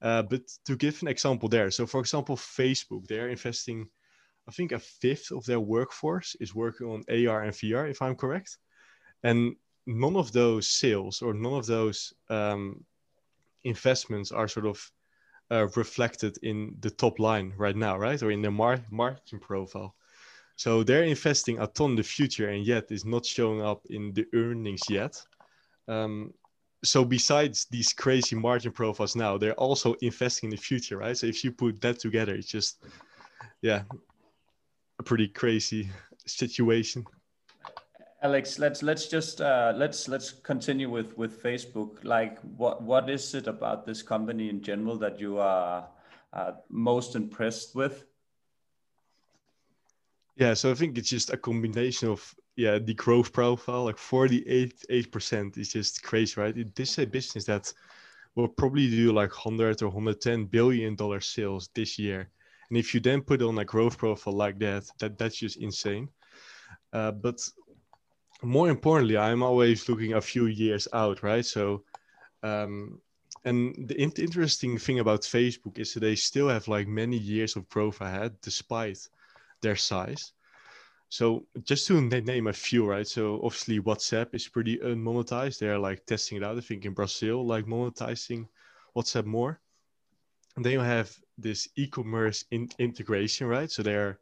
[0.00, 3.88] Uh, but to give an example there, so for example, Facebook, they're investing,
[4.48, 8.14] I think a fifth of their workforce is working on AR and VR, if I'm
[8.14, 8.58] correct.
[9.24, 9.56] And
[9.86, 12.84] none of those sales or none of those um,
[13.64, 14.92] investments are sort of
[15.50, 18.22] uh, reflected in the top line right now, right?
[18.22, 19.94] Or in the mar- margin profile.
[20.56, 24.12] So they're investing a ton in the future, and yet is not showing up in
[24.12, 25.22] the earnings yet.
[25.86, 26.34] Um,
[26.84, 31.16] so besides these crazy margin profiles now, they're also investing in the future, right?
[31.16, 32.84] So if you put that together, it's just,
[33.62, 33.82] yeah,
[34.98, 35.90] a pretty crazy
[36.26, 37.04] situation.
[38.22, 42.02] Alex, let's let's just uh, let's let's continue with with Facebook.
[42.02, 45.88] Like, what what is it about this company in general that you are
[46.32, 48.04] uh, most impressed with?
[50.34, 54.46] Yeah, so I think it's just a combination of yeah the growth profile, like forty
[54.48, 56.74] eight eight percent is just crazy, right?
[56.74, 57.72] This is a business that
[58.34, 62.28] will probably do like hundred or hundred ten billion dollar sales this year,
[62.68, 66.08] and if you then put on a growth profile like that, that that's just insane.
[66.92, 67.38] Uh, but
[68.42, 71.46] more importantly, I'm always looking a few years out, right?
[71.46, 71.84] So,
[72.42, 73.00] um,
[73.44, 77.56] and the in- interesting thing about Facebook is that they still have like many years
[77.56, 78.98] of growth ahead despite
[79.62, 80.32] their size.
[81.10, 83.06] So just to name a few, right?
[83.06, 85.58] So obviously WhatsApp is pretty unmonetized.
[85.58, 86.58] They're like testing it out.
[86.58, 88.46] I think in Brazil, like monetizing
[88.96, 89.60] WhatsApp more.
[90.56, 93.70] And then you have this e-commerce in- integration, right?
[93.70, 94.18] So they're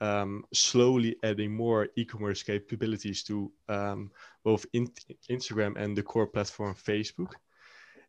[0.00, 4.10] um, slowly adding more e-commerce capabilities to um,
[4.44, 4.92] both in-
[5.30, 7.32] Instagram and the core platform Facebook.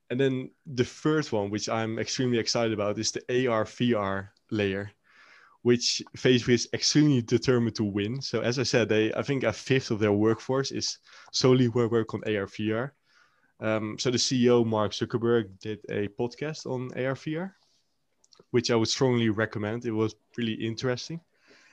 [0.10, 4.92] And then the third one, which I'm extremely excited about, is the AR VR layer,
[5.64, 8.22] which Facebook is extremely determined to win.
[8.22, 10.98] So as I said, they I think a fifth of their workforce is
[11.32, 12.92] solely work on AR VR.
[13.60, 17.52] Um, so the CEO Mark Zuckerberg did a podcast on AR VR,
[18.50, 19.86] which I would strongly recommend.
[19.86, 21.22] It was really interesting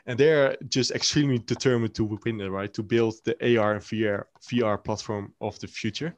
[0.08, 2.72] and they're just extremely determined to win it, right?
[2.72, 6.16] To build the AR and VR VR platform of the future.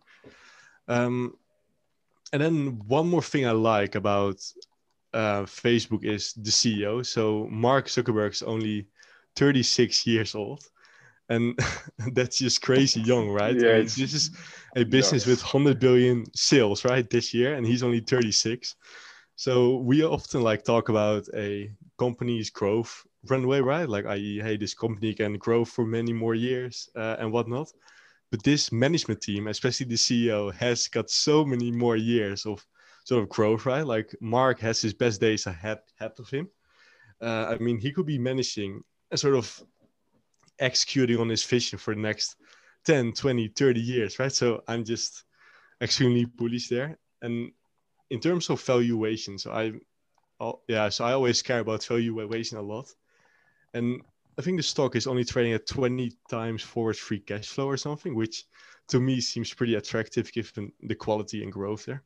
[0.86, 1.34] Um,
[2.32, 4.40] and then one more thing I like about
[5.12, 7.04] uh, Facebook is the CEO.
[7.04, 8.86] So Mark Zuckerberg is only
[9.36, 10.62] 36 years old,
[11.28, 11.58] and
[12.12, 13.56] that's just crazy young, right?
[13.56, 14.30] Yeah, I mean, this is
[14.76, 18.76] a business with 100 billion sales, right, this year, and he's only 36.
[19.36, 23.88] So we often like talk about a company's growth runway, right?
[23.88, 27.72] Like, i.e., hey, this company can grow for many more years uh, and whatnot.
[28.30, 32.64] But this management team, especially the CEO, has got so many more years of
[33.04, 33.86] sort of growth, right?
[33.86, 36.48] Like Mark has his best days ahead, ahead of him.
[37.20, 39.62] Uh, I mean, he could be managing and sort of
[40.58, 42.36] executing on his vision for the next
[42.84, 44.32] 10, 20, 30 years, right?
[44.32, 45.24] So I'm just
[45.80, 46.98] extremely bullish there.
[47.22, 47.52] And
[48.10, 49.72] in terms of valuation, so I,
[50.40, 52.88] oh, yeah, so I always care about valuation a lot.
[53.74, 54.02] And
[54.38, 57.76] I think the stock is only trading at 20 times forward free cash flow or
[57.76, 58.44] something, which
[58.88, 62.02] to me seems pretty attractive given the quality and growth there.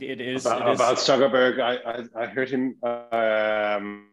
[0.00, 1.60] It is about, it is- about Zuckerberg.
[1.60, 2.76] I, I, I heard him.
[2.82, 4.08] Um,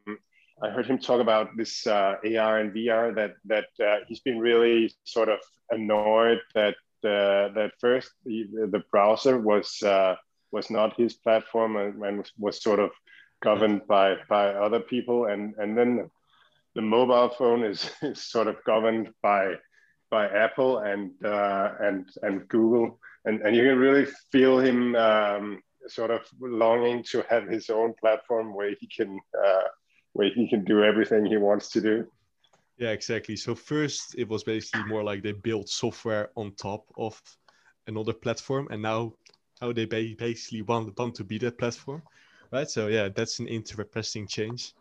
[0.62, 3.14] I heard him talk about this uh, AR and VR.
[3.16, 8.84] That that uh, he's been really sort of annoyed that uh, that first the, the
[8.92, 10.16] browser was uh,
[10.52, 12.92] was not his platform and, and was, was sort of
[13.42, 16.10] governed by by other people, and and then
[16.76, 19.56] the mobile phone is, is sort of governed by
[20.10, 25.62] by Apple and uh, and and Google, and and you can really feel him um,
[25.88, 29.68] sort of longing to have his own platform where he can uh,
[30.14, 32.08] where he can do everything he wants to do.
[32.78, 33.36] Yeah, exactly.
[33.36, 37.22] So first it was basically more like they built software on top of
[37.88, 39.14] another platform, and now
[39.60, 42.02] how they basically want want to be that platform,
[42.52, 42.70] right?
[42.70, 44.74] So yeah, that's an interesting change.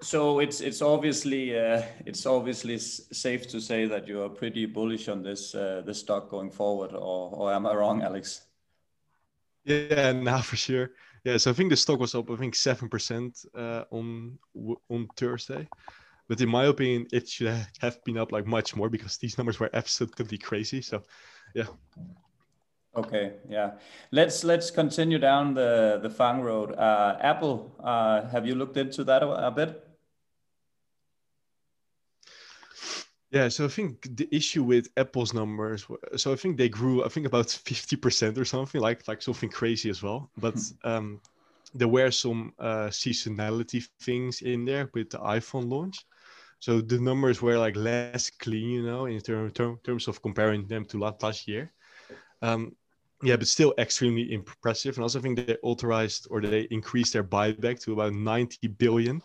[0.00, 5.08] So it's it's obviously uh, it's obviously safe to say that you are pretty bullish
[5.08, 8.42] on this uh, this stock going forward, or or am I wrong, Alex?
[9.64, 10.90] Yeah, now for sure.
[11.24, 14.38] Yeah, so I think the stock was up, I think seven percent uh, on
[14.88, 15.68] on Thursday,
[16.28, 19.60] but in my opinion, it should have been up like much more because these numbers
[19.60, 20.80] were absolutely crazy.
[20.80, 21.02] So,
[21.54, 21.66] yeah,
[22.98, 23.74] Okay, yeah.
[24.10, 26.72] Let's let's continue down the the Fang road.
[26.74, 29.84] Uh, Apple, uh, have you looked into that a, a bit?
[33.30, 33.48] yeah.
[33.48, 37.26] So I think the issue with Apple's numbers, so I think they grew, I think
[37.26, 40.30] about fifty percent or something, like like something crazy as well.
[40.38, 41.20] But um,
[41.74, 46.04] there were some uh, seasonality things in there with the iPhone launch.
[46.60, 50.66] So the numbers were like less clean, you know, in term, term, terms of comparing
[50.66, 51.72] them to last, last year.
[52.42, 52.74] Um,
[53.22, 54.96] yeah, but still extremely impressive.
[54.96, 59.20] And also, I think they authorized or they increased their buyback to about 90 billion.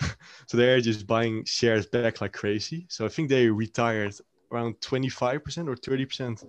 [0.46, 2.86] so they're just buying shares back like crazy.
[2.88, 4.14] So I think they retired
[4.50, 6.42] around 25% or 30%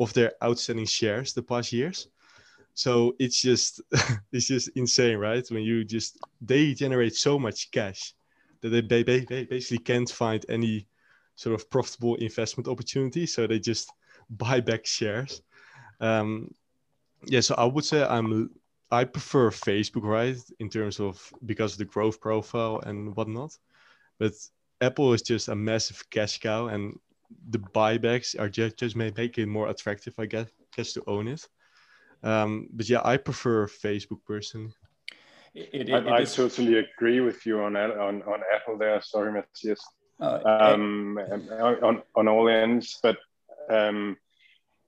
[0.00, 2.08] of their outstanding shares the past years.
[2.74, 3.80] So it's just
[4.32, 5.46] it's just insane, right?
[5.50, 8.14] When you just they generate so much cash
[8.60, 10.86] that they ba- ba- basically can't find any
[11.34, 13.26] sort of profitable investment opportunity.
[13.26, 13.90] So they just
[14.30, 15.42] buy back shares.
[16.02, 16.52] Um,
[17.24, 18.50] yeah, so I would say I'm
[18.90, 23.56] I prefer Facebook, right, in terms of because of the growth profile and whatnot.
[24.18, 24.32] But
[24.82, 26.98] Apple is just a massive cash cow, and
[27.48, 31.28] the buybacks are just just may make it more attractive, I guess, just to own
[31.28, 31.48] it.
[32.22, 34.72] Um, but yeah, I prefer Facebook personally.
[35.54, 39.00] It, it, I, it I is- totally agree with you on on on Apple there.
[39.00, 39.80] Sorry, Matthias.
[40.20, 41.18] uh, um,
[41.60, 43.16] on, on all ends, but
[43.70, 44.16] um,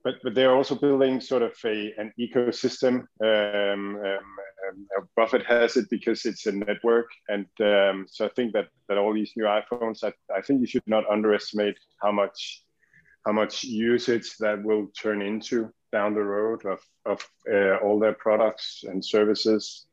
[0.05, 3.07] but but they're also building sort of a an ecosystem.
[3.21, 4.25] Um, um,
[4.67, 8.99] um, Buffett has it because it's a network, and um, so I think that that
[8.99, 12.63] all these new iPhones, I, I think you should not underestimate how much
[13.25, 18.13] how much usage that will turn into down the road of of uh, all their
[18.13, 19.87] products and services.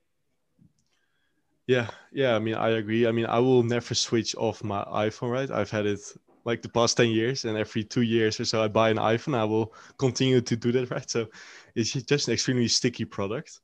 [1.66, 2.36] Yeah, yeah.
[2.36, 3.06] I mean, I agree.
[3.06, 5.50] I mean, I will never switch off my iPhone, right?
[5.50, 6.00] I've had it
[6.44, 9.36] like the past 10 years, and every two years or so, I buy an iPhone.
[9.36, 11.08] I will continue to do that, right?
[11.08, 11.28] So
[11.74, 13.60] it's just an extremely sticky product.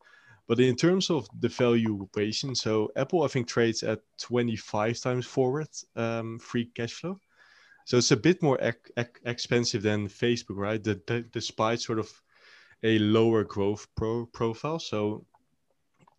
[0.47, 5.69] But in terms of the valuation, so Apple, I think, trades at 25 times forward
[5.95, 7.21] um, free cash flow.
[7.85, 10.83] So it's a bit more ec- ec- expensive than Facebook, right?
[10.83, 12.11] The, the, despite sort of
[12.83, 14.79] a lower growth pro- profile.
[14.79, 15.27] So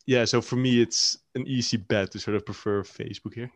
[0.05, 3.51] yeah, so for me, it's an easy bet to sort of prefer Facebook here.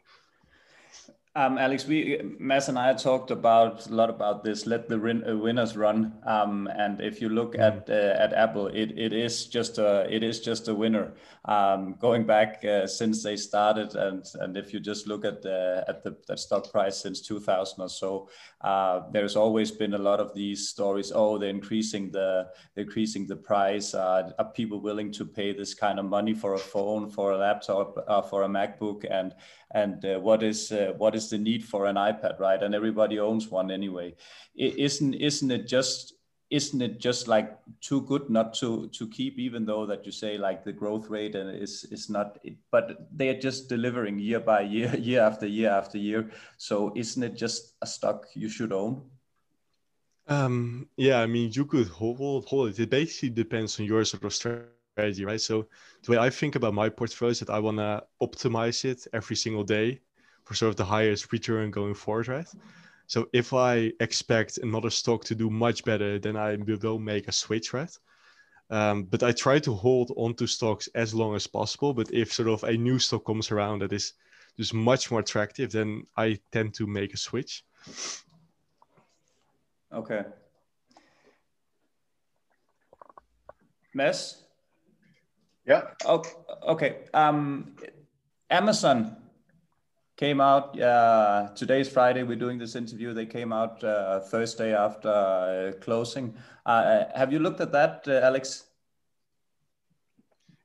[1.35, 4.67] Um, Alex, we Mads and I talked about a lot about this.
[4.67, 6.13] Let the win, uh, winners run.
[6.27, 7.59] Um, and if you look mm.
[7.59, 11.13] at uh, at Apple, it, it is just a it is just a winner.
[11.45, 15.83] Um, going back uh, since they started, and and if you just look at the
[15.87, 18.29] at the, stock price since 2000 or so,
[18.61, 21.11] uh, there's always been a lot of these stories.
[21.13, 23.95] Oh, they're increasing the they're increasing the price.
[23.95, 27.37] Uh, are people willing to pay this kind of money for a phone, for a
[27.37, 29.33] laptop, uh, for a MacBook, and
[29.73, 32.61] and uh, what is uh, what is the need for an iPad, right?
[32.61, 34.15] And everybody owns one anyway.
[34.55, 36.13] is isn't isn't it just
[36.49, 40.37] isn't it just like too good not to to keep, even though that you say
[40.37, 42.37] like the growth rate and is is not,
[42.71, 46.29] but they are just delivering year by year, year after year after year.
[46.57, 49.01] So isn't it just a stock you should own?
[50.27, 52.79] Um, yeah, I mean, you could hold, hold it.
[52.79, 55.41] It basically depends on your sort of strategy strategy, right?
[55.41, 55.67] So
[56.03, 59.35] the way I think about my portfolio is that I want to optimize it every
[59.35, 59.99] single day
[60.45, 62.47] for sort of the highest return going forward, right?
[63.07, 67.31] So if I expect another stock to do much better, then I will make a
[67.31, 67.95] switch, right?
[68.69, 71.93] Um, but I try to hold onto stocks as long as possible.
[71.93, 74.13] But if sort of a new stock comes around that is
[74.57, 77.65] just much more attractive, then I tend to make a switch.
[79.91, 80.23] Okay.
[83.93, 84.42] Mess?
[85.65, 85.83] Yeah.
[86.05, 86.31] Okay.
[86.67, 86.97] okay.
[87.13, 87.75] Um,
[88.49, 89.15] Amazon
[90.17, 90.79] came out.
[90.79, 92.23] Uh, today's Friday.
[92.23, 93.13] We're doing this interview.
[93.13, 96.35] They came out uh, Thursday after uh, closing.
[96.65, 98.65] Uh, have you looked at that, uh, Alex?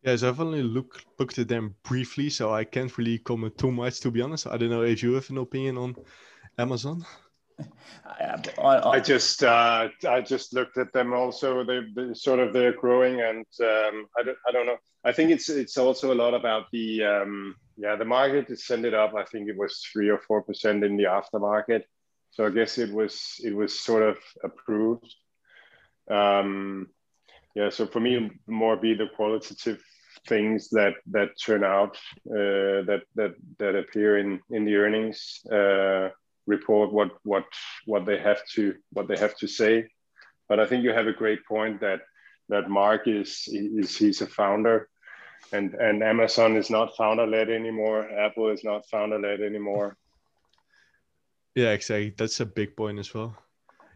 [0.03, 4.01] Yes, I've only look, looked at them briefly, so I can't really comment too much.
[4.01, 5.97] To be honest, I don't know if you have an opinion on
[6.59, 7.05] Amazon.
[8.63, 11.65] I just uh, I just looked at them also.
[11.65, 11.81] They,
[12.15, 14.77] sort of they're growing, and um, I don't I don't know.
[15.05, 18.95] I think it's it's also a lot about the um, yeah the market is it
[18.95, 19.15] up.
[19.15, 21.83] I think it was three or four percent in the aftermarket.
[22.31, 25.15] So I guess it was it was sort of approved.
[26.11, 26.89] Um,
[27.55, 27.71] yeah.
[27.71, 29.83] So for me, more be the qualitative
[30.27, 31.97] things that that turn out
[32.31, 35.41] uh, that that that appear in in the earnings.
[35.51, 36.11] Uh,
[36.49, 37.45] report what what
[37.85, 39.89] what they have to what they have to say.
[40.49, 42.01] But I think you have a great point that
[42.49, 44.89] that Mark is is he's a founder,
[45.53, 48.09] and and Amazon is not founder led anymore.
[48.11, 49.97] Apple is not founder led anymore.
[51.55, 52.15] Yeah, exactly.
[52.17, 53.37] That's a big point as well.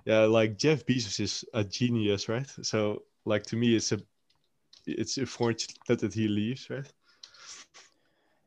[0.04, 2.48] Yeah, like Jeff Bezos is a genius, right?
[2.62, 4.00] So like to me, it's a
[4.86, 6.92] it's unfortunate that he leaves, right?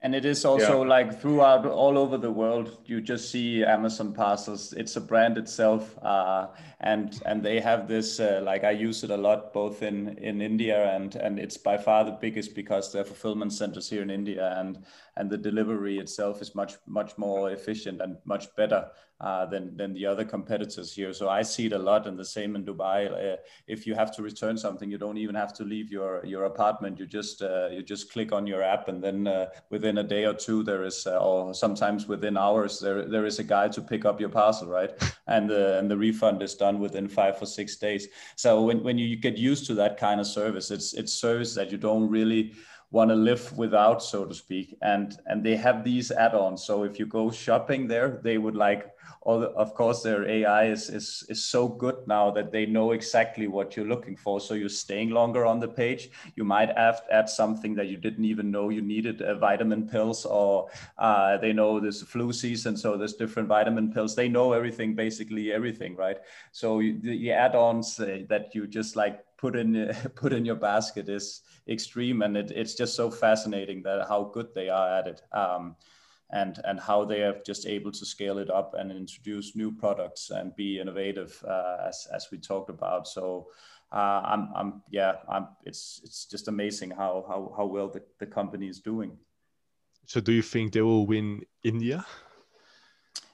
[0.01, 0.89] And it is also yeah.
[0.89, 4.71] like throughout all over the world, you just see Amazon parcels.
[4.73, 6.47] It's a brand itself, uh,
[6.81, 8.19] and and they have this.
[8.19, 11.77] Uh, like I use it a lot, both in in India and and it's by
[11.77, 14.85] far the biggest because there are fulfillment centers here in India, and
[15.15, 18.91] and the delivery itself is much much more efficient and much better
[19.25, 21.11] uh, than than the other competitors here.
[21.11, 22.99] So I see it a lot, and the same in Dubai.
[23.11, 26.43] Uh, if you have to return something, you don't even have to leave your your
[26.45, 26.99] apartment.
[26.99, 30.25] You just uh, you just click on your app, and then uh, within a day
[30.25, 33.81] or two, there is, uh, or sometimes within hours, there there is a guy to
[33.81, 34.91] pick up your parcel, right?
[35.25, 38.07] And the and the refund is done within five or six days.
[38.35, 41.71] So when when you get used to that kind of service, it's it's service that
[41.71, 42.53] you don't really
[42.95, 46.63] want to live without so to speak and and they have these add-ons.
[46.63, 48.83] So if you go shopping there they would like
[49.25, 52.91] all the, of course their ai is, is is so good now that they know
[52.91, 54.39] exactly what you're looking for.
[54.39, 56.09] So you're staying longer on the page.
[56.37, 60.25] You might to add something that you didn't even know you needed uh, vitamin pills
[60.25, 64.15] or uh, they know there's flu season so there's different vitamin pills.
[64.15, 66.19] They know everything basically everything right?
[66.51, 71.09] So the, the add-ons uh, that you just like put in put in your basket
[71.09, 75.21] is extreme and it, it's just so fascinating that how good they are at it
[75.31, 75.75] um,
[76.31, 80.31] and and how they are just able to scale it up and introduce new products
[80.31, 83.07] and be innovative uh, as as we talked about.
[83.07, 83.47] So
[83.91, 88.25] uh, I'm, I'm yeah I'm, it's it's just amazing how how, how well the, the
[88.25, 89.11] company is doing.
[90.07, 92.05] So do you think they will win india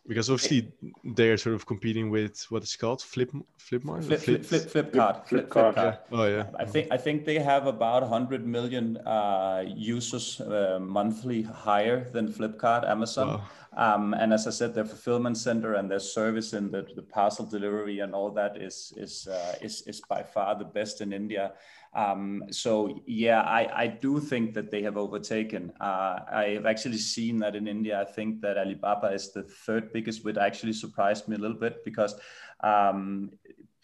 [0.07, 0.71] because obviously
[1.03, 3.01] they're sort of competing with what is called?
[3.01, 4.03] Flip flipmart?
[4.03, 5.95] Flip flip flip, flipkart flip, flipkart yeah.
[6.11, 6.45] oh yeah.
[6.57, 12.27] I think i think they have about 100 million uh, users uh, monthly higher than
[12.27, 13.27] flipkart amazon.
[13.27, 13.95] Wow.
[13.95, 17.45] um, and as i said their fulfillment center and their service and the, the parcel
[17.45, 21.53] delivery and all that is is uh, is is by far the best in india
[21.93, 25.73] um, so yeah, I, I do think that they have overtaken.
[25.81, 27.99] Uh, I have actually seen that in India.
[27.99, 31.83] I think that Alibaba is the third biggest, which actually surprised me a little bit
[31.83, 32.15] because
[32.63, 33.31] um,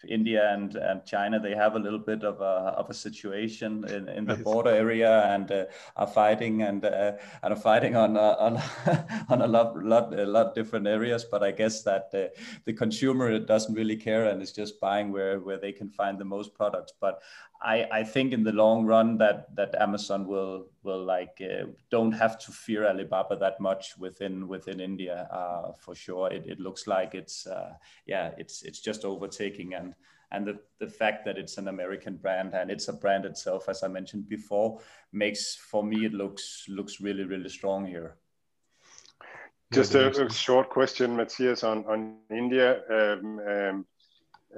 [0.08, 4.08] India and, and China, they have a little bit of a, of a situation in,
[4.08, 5.64] in the border area and uh,
[5.96, 8.62] are fighting and uh, and are fighting on uh, on
[9.28, 11.24] on a lot lot a lot different areas.
[11.24, 12.34] But I guess that uh,
[12.64, 16.24] the consumer doesn't really care and is just buying where where they can find the
[16.24, 16.92] most products.
[17.00, 17.20] But
[17.60, 22.12] I, I think in the long run that that Amazon will will like uh, don't
[22.12, 26.30] have to fear Alibaba that much within within India uh, for sure.
[26.32, 27.74] It, it looks like it's uh,
[28.06, 29.94] yeah it's it's just overtaking and
[30.30, 33.82] and the, the fact that it's an American brand and it's a brand itself as
[33.82, 34.80] I mentioned before
[35.12, 38.16] makes for me it looks looks really really strong here.
[39.72, 42.80] Just a, a short question, Matthias, on on India.
[42.90, 43.86] Um, um,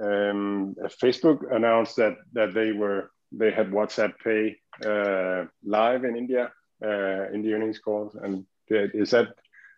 [0.01, 6.51] um, Facebook announced that that they were they had WhatsApp Pay uh, live in India
[6.83, 9.27] uh, in the earnings calls, and is that?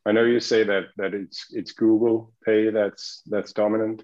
[0.05, 4.03] I know you say that that it's it's Google Pay that's that's dominant.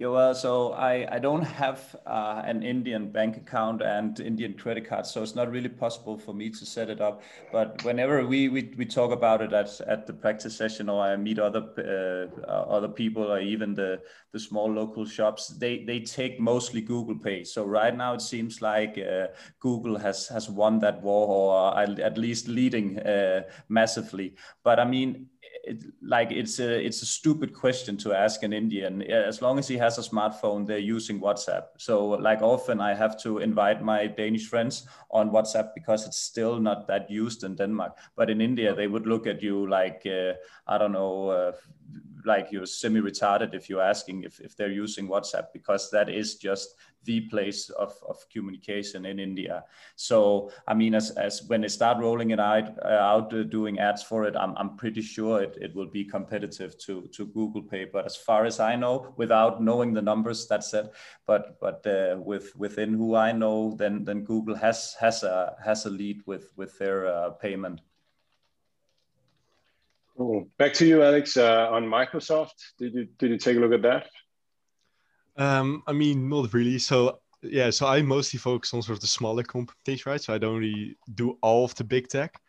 [0.00, 4.88] Yeah, well, so I, I don't have uh, an Indian bank account and Indian credit
[4.88, 7.22] card, so it's not really possible for me to set it up.
[7.52, 11.14] But whenever we, we, we talk about it at, at the practice session or I
[11.14, 14.00] meet other uh, other people or even the,
[14.32, 17.44] the small local shops, they, they take mostly Google Pay.
[17.44, 19.28] So right now it seems like uh,
[19.60, 24.34] Google has, has won that war or at least leading uh, massively.
[24.64, 25.28] But I mean,
[25.66, 29.02] it, like it's a it's a stupid question to ask an Indian.
[29.02, 31.64] As long as he has a smartphone, they're using WhatsApp.
[31.78, 36.60] So like often I have to invite my Danish friends on WhatsApp because it's still
[36.60, 37.96] not that used in Denmark.
[38.16, 40.34] But in India, they would look at you like uh,
[40.66, 41.28] I don't know.
[41.28, 41.52] Uh,
[42.24, 46.74] like you're semi-retarded if you're asking if, if they're using WhatsApp because that is just
[47.04, 49.64] the place of, of communication in India.
[49.96, 53.78] So I mean, as, as when they start rolling it out, uh, out uh, doing
[53.78, 57.62] ads for it, I'm, I'm pretty sure it, it will be competitive to, to Google
[57.62, 57.84] Pay.
[57.84, 60.90] But as far as I know, without knowing the numbers, that's it.
[61.26, 65.86] But but uh, with within who I know, then then Google has has a has
[65.86, 67.80] a lead with with their uh, payment.
[70.16, 70.48] Cool.
[70.58, 71.36] Back to you, Alex.
[71.36, 74.06] Uh, on Microsoft, did you did you take a look at that?
[75.36, 76.78] Um, I mean, not really.
[76.78, 80.20] So yeah, so I mostly focus on sort of the smaller companies, right?
[80.20, 82.40] So I don't really do all of the big tech.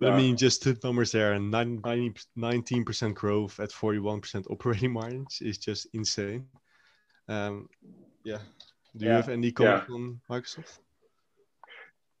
[0.00, 0.12] But.
[0.12, 5.88] I mean, just the numbers there, and 19% growth at 41% operating margins is just
[5.92, 6.46] insane.
[7.28, 7.68] Um,
[8.22, 8.38] yeah.
[8.96, 9.10] Do yeah.
[9.10, 9.94] you have any comment yeah.
[9.94, 10.78] on Microsoft?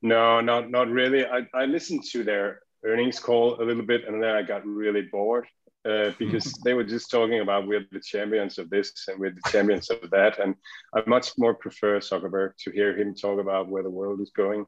[0.02, 1.24] No, not not really.
[1.24, 5.02] I, I listened to their earnings call a little bit, and then I got really
[5.02, 5.46] bored
[5.88, 9.50] uh, because they were just talking about we're the champions of this and we're the
[9.50, 10.54] champions of that, and
[10.94, 14.66] I much more prefer Zuckerberg to hear him talk about where the world is going.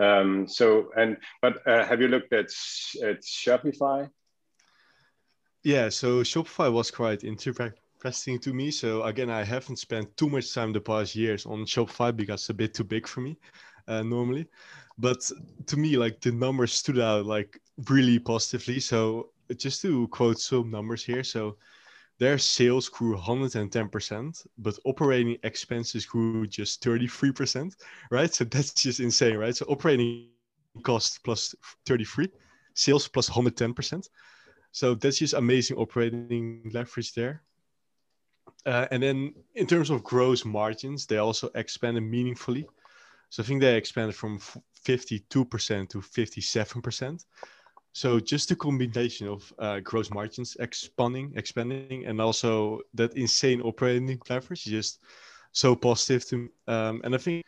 [0.00, 2.46] Um, so, and but uh, have you looked at
[3.02, 4.08] at Shopify?
[5.64, 8.70] Yeah, so Shopify was quite interesting to me.
[8.70, 12.50] So again, I haven't spent too much time the past years on Shopify because it's
[12.50, 13.36] a bit too big for me
[13.88, 14.46] uh, normally
[14.98, 15.30] but
[15.66, 18.80] to me like the numbers stood out like really positively.
[18.80, 21.56] So just to quote some numbers here so
[22.18, 27.76] their sales grew 110% but operating expenses grew just 33%
[28.10, 28.34] right?
[28.34, 29.56] So that's just insane right?
[29.56, 30.28] So operating
[30.82, 31.54] cost plus
[31.86, 32.28] 33
[32.74, 34.08] sales plus 110%
[34.72, 37.42] so that's just amazing operating leverage there.
[38.66, 42.66] Uh, and then in terms of gross margins they also expanded meaningfully.
[43.30, 44.40] So I think they expanded from
[44.84, 47.24] 52% to 57%.
[47.92, 54.20] So just the combination of uh, gross margins expanding, expanding, and also that insane operating
[54.28, 55.02] leverage is just
[55.52, 56.48] so positive to.
[56.68, 57.44] Um, and I think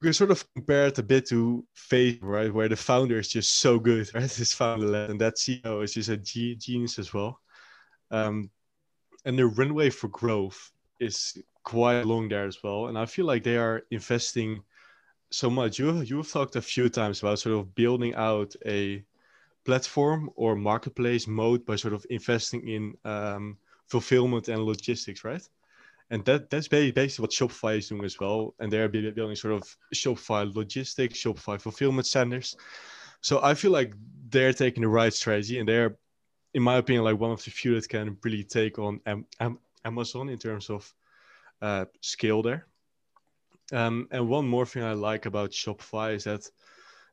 [0.00, 3.56] we sort of compare it a bit to Facebook, right, where the founder is just
[3.56, 4.30] so good, right?
[4.30, 7.40] This founder and that CEO is just a genius as well.
[8.10, 8.50] Um,
[9.24, 12.86] and the runway for growth is quite long there as well.
[12.86, 14.62] And I feel like they are investing
[15.30, 15.78] so much.
[15.78, 19.04] You you've talked a few times about sort of building out a
[19.64, 23.56] platform or marketplace mode by sort of investing in um,
[23.86, 25.46] fulfillment and logistics, right?
[26.10, 28.54] And that that's basically what Shopify is doing as well.
[28.58, 32.56] And they're building sort of Shopify logistics, Shopify fulfillment centers.
[33.20, 33.94] So I feel like
[34.30, 35.96] they're taking the right strategy, and they're,
[36.54, 39.00] in my opinion, like one of the few that can really take on
[39.84, 40.92] Amazon in terms of
[41.62, 42.66] uh, scale there.
[43.72, 46.48] Um, and one more thing I like about Shopify is that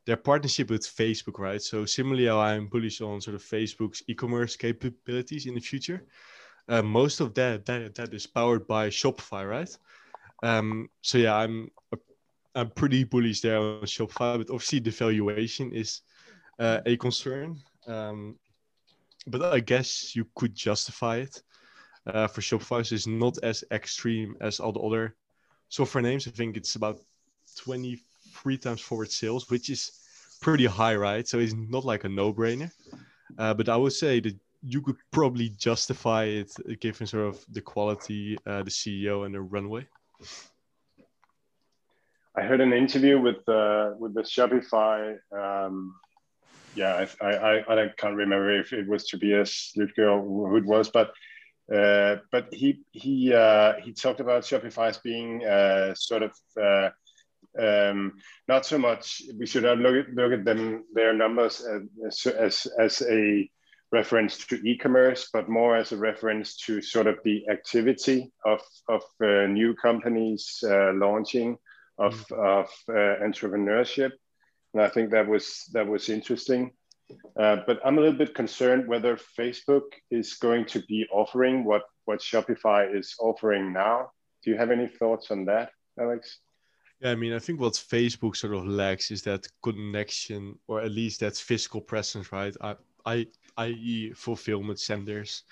[0.06, 1.60] their partnership with Facebook, right?
[1.60, 6.04] So similarly, how I'm bullish on sort of Facebook's e-commerce capabilities in the future.
[6.68, 9.78] Uh, most of that, that that is powered by Shopify, right?
[10.42, 11.70] Um, so yeah, I'm
[12.54, 16.00] I'm pretty bullish there on Shopify, but obviously the valuation is
[16.58, 17.58] uh, a concern.
[17.86, 18.36] Um,
[19.26, 21.42] but I guess you could justify it
[22.06, 22.84] uh, for Shopify.
[22.84, 25.16] So it's not as extreme as all the other
[25.68, 26.26] software names.
[26.26, 27.00] I think it's about
[27.56, 29.92] 23 times forward sales, which is
[30.40, 31.26] pretty high, right?
[31.26, 32.70] So it's not like a no-brainer.
[33.38, 37.60] Uh, but I would say that you could probably justify it given sort of the
[37.60, 39.86] quality, uh, the CEO, and the runway.
[42.34, 45.18] I heard an interview with uh, with the Shopify.
[45.32, 45.94] Um,
[46.74, 50.88] yeah, I, I, I can't remember if it was Tobias Lütke or who it was,
[50.88, 51.12] but
[51.72, 56.90] uh, but he he uh, he talked about Shopify as being uh, sort of uh,
[57.60, 58.14] um,
[58.46, 59.22] not so much.
[59.38, 61.64] We should not look at, look at them their numbers
[62.06, 63.50] as as, as a
[63.92, 69.02] reference to e-commerce, but more as a reference to sort of the activity of of
[69.22, 71.58] uh, new companies uh, launching,
[71.98, 72.40] of mm-hmm.
[72.40, 72.70] of
[73.22, 74.12] entrepreneurship,
[74.72, 76.72] and I think that was that was interesting.
[77.38, 81.82] Uh, but I'm a little bit concerned whether Facebook is going to be offering what,
[82.04, 84.10] what Shopify is offering now.
[84.44, 86.40] Do you have any thoughts on that, Alex?
[87.00, 90.90] Yeah, I mean, I think what Facebook sort of lacks is that connection, or at
[90.90, 92.54] least that physical presence, right?
[92.60, 92.74] I,
[93.06, 95.44] I, i.e., fulfillment centers,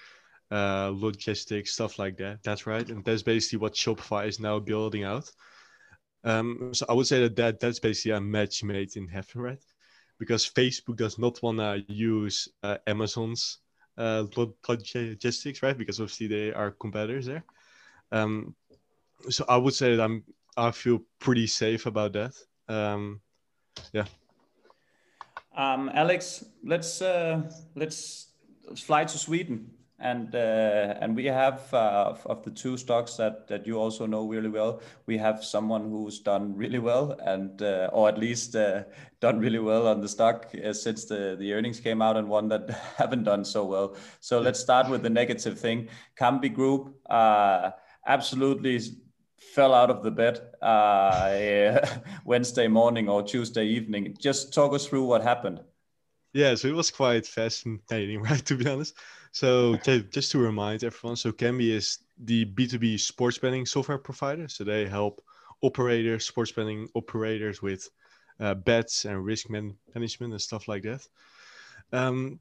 [0.50, 2.42] uh, logistics, stuff like that.
[2.42, 5.30] That's right, and that's basically what Shopify is now building out.
[6.24, 9.62] Um, so I would say that, that that's basically a match made in heaven, right?
[10.18, 13.58] Because Facebook does not want to use uh, Amazon's
[13.98, 15.76] uh, logistics, right?
[15.76, 17.44] Because obviously they are competitors there.
[18.12, 18.54] Um,
[19.28, 20.24] so I would say that I'm
[20.56, 22.32] I feel pretty safe about that.
[22.68, 23.20] Um,
[23.92, 24.06] yeah.
[25.54, 27.42] Um, Alex, let's uh,
[27.74, 28.28] let's
[28.76, 33.66] fly to Sweden and uh, and we have uh, of the two stocks that that
[33.66, 38.08] you also know really well we have someone who's done really well and uh, or
[38.08, 38.82] at least uh,
[39.20, 42.48] done really well on the stock uh, since the the earnings came out and one
[42.48, 43.96] that haven't done so well.
[44.20, 45.88] So let's start with the negative thing.
[46.20, 47.70] Kambi Group uh,
[48.06, 48.80] absolutely
[49.38, 50.40] fell out of the bed
[52.26, 54.14] Wednesday morning or Tuesday evening.
[54.20, 55.60] Just talk us through what happened.
[56.34, 58.94] Yeah so it was quite fascinating right to be honest
[59.36, 64.48] so just to remind everyone, so Kambi is the B2B sports betting software provider.
[64.48, 65.20] So they help
[65.60, 67.86] operators, sports betting operators with
[68.40, 71.06] uh, bets and risk man- management and stuff like that.
[71.92, 72.40] Um,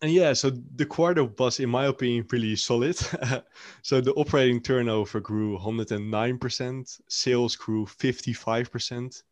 [0.00, 2.96] and yeah, so the quarter was, in my opinion, really solid.
[3.82, 9.22] so the operating turnover grew 109%, sales grew 55%,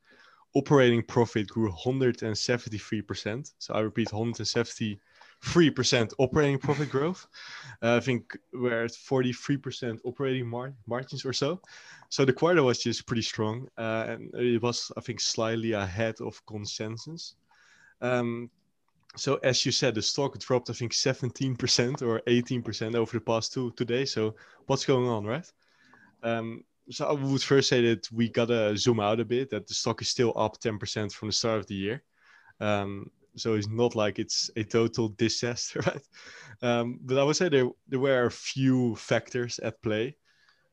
[0.57, 3.53] operating profit grew 173%.
[3.59, 5.01] So I repeat, 170
[5.45, 7.26] 3% operating profit growth.
[7.82, 11.61] Uh, I think we're at 43% operating mar- margins or so.
[12.09, 13.68] So the quarter was just pretty strong.
[13.78, 17.36] Uh, and it was, I think, slightly ahead of consensus.
[18.01, 18.51] Um,
[19.16, 23.53] so as you said, the stock dropped, I think, 17% or 18% over the past
[23.53, 24.12] two, days.
[24.12, 24.34] So
[24.66, 25.51] what's going on, right?
[26.22, 29.51] Um, so I would first say that we gotta zoom out a bit.
[29.51, 32.03] That the stock is still up 10% from the start of the year.
[32.61, 36.03] Um, so it's not like it's a total disaster, right?
[36.62, 40.16] Um, but I would say there there were a few factors at play.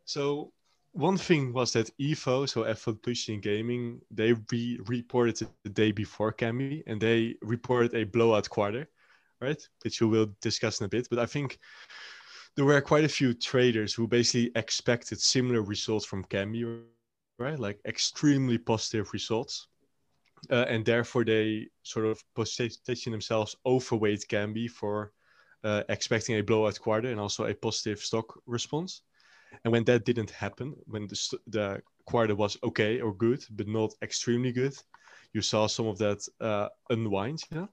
[0.06, 0.52] So
[0.94, 6.84] one thing was that EVO, so Evolution Gaming, they re- reported the day before Kambi,
[6.88, 8.88] and they reported a blowout quarter,
[9.40, 9.62] right?
[9.84, 11.08] Which we will discuss in a bit.
[11.10, 11.60] But I think
[12.56, 16.84] there were quite a few traders who basically expected similar results from Kambi,
[17.38, 17.60] right?
[17.60, 19.68] Like extremely positive results
[20.52, 25.12] uh, and therefore they sort of position themselves overweight Kambi for
[25.64, 29.02] uh, expecting a blowout quarter and also a positive stock response.
[29.64, 33.94] And when that didn't happen, when the, the quarter was okay or good, but not
[34.02, 34.76] extremely good,
[35.34, 37.44] you saw some of that uh, unwind.
[37.52, 37.68] Yeah.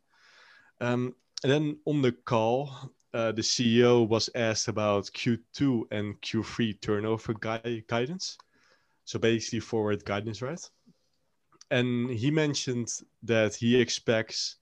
[0.81, 2.71] Um, and then on the call,
[3.13, 8.37] uh, the CEO was asked about Q2 and Q3 turnover gui- guidance.
[9.05, 10.61] So basically, forward guidance, right?
[11.71, 12.89] And he mentioned
[13.23, 14.57] that he expects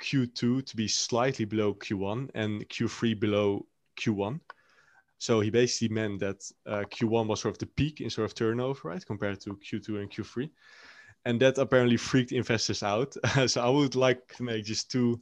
[0.00, 3.66] Q2 to be slightly below Q1 and Q3 below
[3.98, 4.40] Q1.
[5.18, 8.34] So he basically meant that uh, Q1 was sort of the peak in sort of
[8.34, 10.50] turnover, right, compared to Q2 and Q3.
[11.26, 13.16] And that apparently freaked investors out.
[13.46, 15.18] so I would like to make just two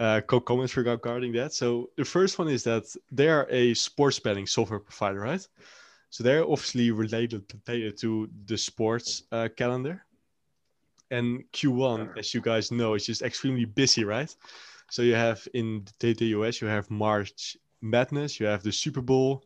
[0.00, 1.52] uh, comments regarding that.
[1.52, 5.46] So the first one is that they are a sports betting software provider, right?
[6.08, 10.04] So they're obviously related, to the sports uh, calendar
[11.12, 14.34] and Q1, as you guys know, is just extremely busy, right?
[14.90, 19.44] So you have in the, US, you have March Madness, you have the Super Bowl.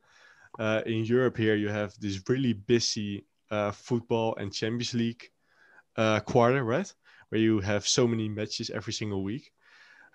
[0.58, 5.30] Uh, in Europe here, you have this really busy uh, football and Champions League
[5.96, 6.92] uh, quarter, right?
[7.28, 9.52] Where you have so many matches every single week.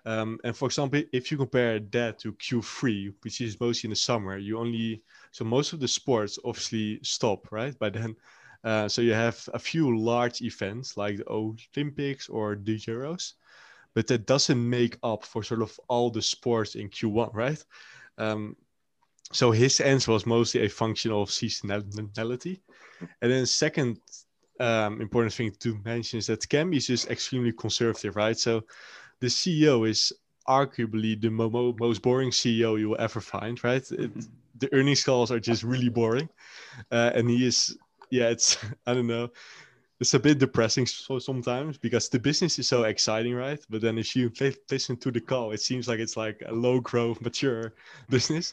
[0.04, 3.96] Um, and for example, if you compare that to Q3, which is mostly in the
[3.96, 8.16] summer, you only so most of the sports obviously stop right by then.
[8.64, 13.34] Uh, so you have a few large events like the Olympics or the Euros,
[13.94, 17.64] but that doesn't make up for sort of all the sports in Q1, right?
[18.18, 18.56] Um,
[19.32, 22.60] so his answer was mostly a function of seasonality.
[23.20, 23.98] And then second
[24.60, 28.38] um, important thing to mention is that Kambi is just extremely conservative, right?
[28.38, 28.62] So
[29.20, 30.12] the CEO is
[30.48, 33.82] arguably the mo- most boring CEO you will ever find, right?
[33.90, 34.20] It, mm-hmm.
[34.58, 36.28] the earnings calls are just really boring,
[36.90, 37.76] uh, and he is,
[38.12, 39.30] yeah, it's I don't know,
[39.98, 43.60] it's a bit depressing so sometimes because the business is so exciting, right?
[43.70, 44.30] But then if you
[44.70, 47.72] listen to the call, it seems like it's like a low growth, mature
[48.10, 48.52] business.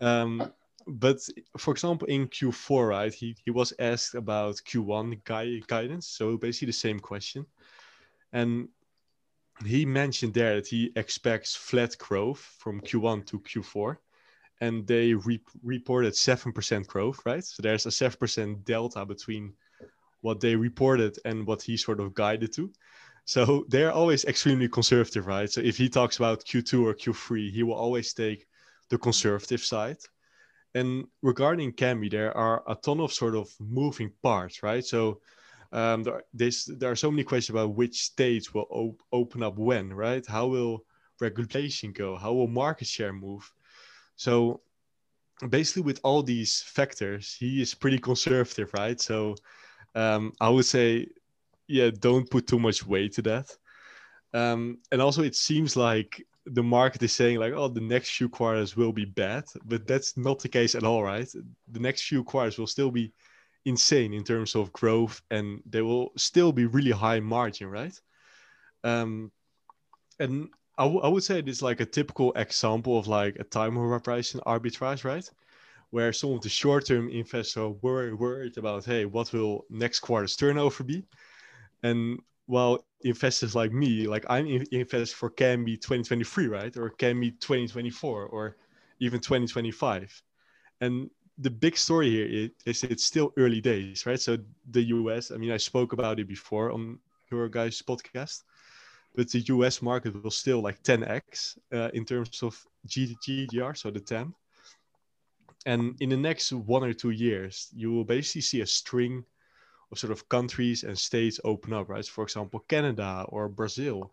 [0.00, 0.52] Um,
[0.86, 1.18] but
[1.56, 6.06] for example, in Q4, right, he, he was asked about Q1 gui- guidance.
[6.08, 7.46] So basically the same question.
[8.32, 8.68] And
[9.64, 13.96] he mentioned there that he expects flat growth from Q1 to Q4.
[14.60, 17.44] And they re- reported 7% growth, right?
[17.44, 19.54] So there's a 7% delta between
[20.20, 22.70] what they reported and what he sort of guided to.
[23.24, 25.50] So they're always extremely conservative, right?
[25.50, 28.46] So if he talks about Q2 or Q3, he will always take
[28.88, 29.98] the conservative side.
[30.74, 34.84] And regarding Kambi, there are a ton of sort of moving parts, right?
[34.84, 35.20] So
[35.72, 39.92] um, there, there are so many questions about which states will op- open up when,
[39.92, 40.24] right?
[40.26, 40.84] How will
[41.20, 42.16] regulation go?
[42.16, 43.50] How will market share move?
[44.20, 44.60] So
[45.48, 49.00] basically, with all these factors, he is pretty conservative, right?
[49.00, 49.34] So
[49.94, 51.06] um, I would say,
[51.68, 53.56] yeah, don't put too much weight to that.
[54.34, 58.28] Um, and also, it seems like the market is saying like, oh, the next few
[58.28, 61.28] quarters will be bad, but that's not the case at all, right?
[61.72, 63.14] The next few quarters will still be
[63.64, 67.98] insane in terms of growth, and they will still be really high margin, right?
[68.84, 69.32] Um,
[70.18, 70.50] and
[70.80, 73.76] I, w- I would say it is like a typical example of like a time
[73.76, 75.28] horizon arbitrage, right?
[75.90, 80.36] Where some of the short-term investors are worried, worried about, hey, what will next quarter's
[80.36, 81.04] turnover be?
[81.82, 86.76] And while investors like me, like I'm in- invested for Kambi 2023, right?
[86.78, 88.56] Or can be 2024 or
[89.00, 90.22] even 2025.
[90.80, 94.20] And the big story here is, it's still early days, right?
[94.20, 94.38] So
[94.70, 96.98] the US, I mean, I spoke about it before on
[97.30, 98.44] your guys' podcast,
[99.14, 103.90] but the US market will still like 10x uh, in terms of G- GDR, so
[103.90, 104.34] the 10.
[105.66, 109.24] And in the next one or two years, you will basically see a string
[109.92, 112.06] of sort of countries and states open up, right?
[112.06, 114.12] For example, Canada or Brazil,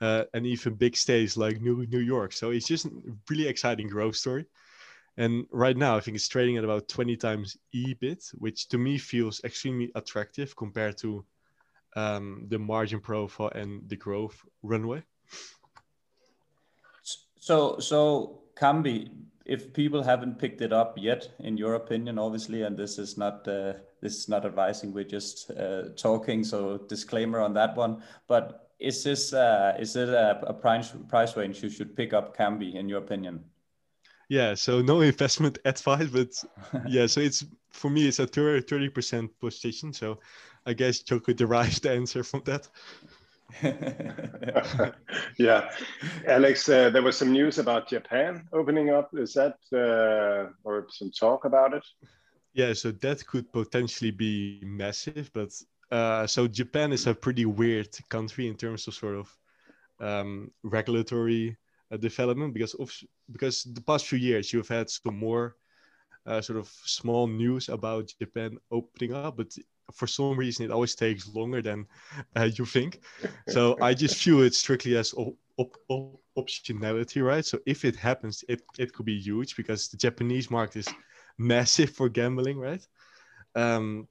[0.00, 2.32] uh, and even big states like New New York.
[2.32, 2.90] So it's just a
[3.30, 4.46] really exciting growth story.
[5.16, 8.98] And right now, I think it's trading at about 20 times EBIT, which to me
[8.98, 11.24] feels extremely attractive compared to
[11.96, 15.02] the margin profile and the growth runway.
[17.38, 19.10] So, so Kambi,
[19.44, 23.46] if people haven't picked it up yet, in your opinion, obviously, and this is not
[23.46, 26.44] uh, this is not advising, we're just uh, talking.
[26.44, 28.02] So disclaimer on that one.
[28.28, 32.36] But is this uh, is it a, a price price range you should pick up
[32.36, 33.44] Kambi in your opinion?
[34.28, 36.44] Yeah, so no investment advice, but
[36.88, 39.92] yeah, so it's for me it's a 30 percent position.
[39.92, 40.18] So
[40.66, 42.68] I guess could derive the answer from that.
[45.38, 45.70] yeah,
[46.26, 49.10] Alex, uh, there was some news about Japan opening up.
[49.14, 51.84] Is that uh, or some talk about it?
[52.52, 55.50] Yeah, so that could potentially be massive, but
[55.90, 59.36] uh, so Japan is a pretty weird country in terms of sort of
[60.00, 61.56] um, regulatory
[61.92, 62.92] uh, development because of
[63.30, 65.56] because the past few years you've had some more
[66.26, 69.54] uh, sort of small news about Japan opening up, but
[69.92, 71.86] for some reason it always takes longer than
[72.36, 73.00] uh, you think.
[73.48, 77.44] So I just view it strictly as op- op- op- optionality, right?
[77.44, 80.88] So if it happens, it, it could be huge because the Japanese market is
[81.38, 82.86] massive for gambling, right?
[83.54, 84.08] Um,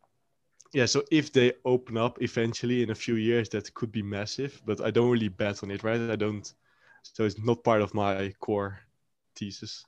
[0.73, 4.61] yeah, so if they open up eventually in a few years, that could be massive,
[4.65, 6.01] but I don't really bet on it, right?
[6.01, 6.51] I don't
[7.03, 8.79] so it's not part of my core
[9.35, 9.85] thesis.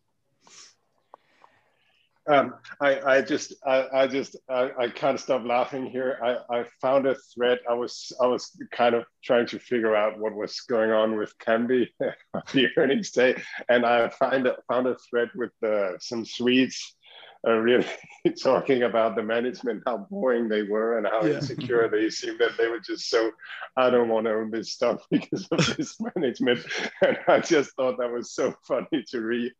[2.27, 6.19] Um, I, I just, I, I just, I, I, can't stop laughing here.
[6.21, 7.59] I, I found a thread.
[7.69, 11.33] I was, I was kind of trying to figure out what was going on with
[11.37, 11.87] Kambi
[12.53, 16.97] the earnings day, and I find found a thread with uh, some Swedes
[17.45, 17.85] uh, really
[18.43, 21.35] talking about the management, how boring they were, and how yeah.
[21.35, 23.31] insecure they seemed that they were just so,
[23.75, 26.65] I don't want to own this stuff because of this management.
[27.01, 29.51] And I just thought that was so funny to read.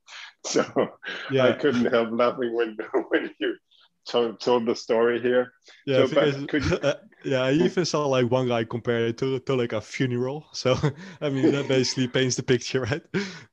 [0.46, 0.66] So
[1.32, 1.48] yeah.
[1.48, 2.78] I couldn't help laughing when
[3.10, 3.56] when you
[4.08, 5.54] told, told the story here.
[5.86, 7.42] Yeah, So, but could you- uh, yeah.
[7.44, 10.46] I even saw like one guy compare it to, to like a funeral.
[10.54, 10.76] So
[11.22, 13.02] I mean that basically paints the picture, right?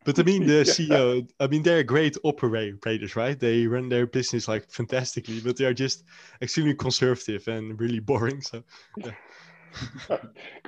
[0.04, 0.64] But I mean the Yeah.
[0.64, 1.26] CEO.
[1.40, 3.38] I mean they're great operators, right?
[3.38, 6.04] They run their business like fantastically, but they are just
[6.42, 8.40] extremely conservative and really boring.
[8.40, 8.62] So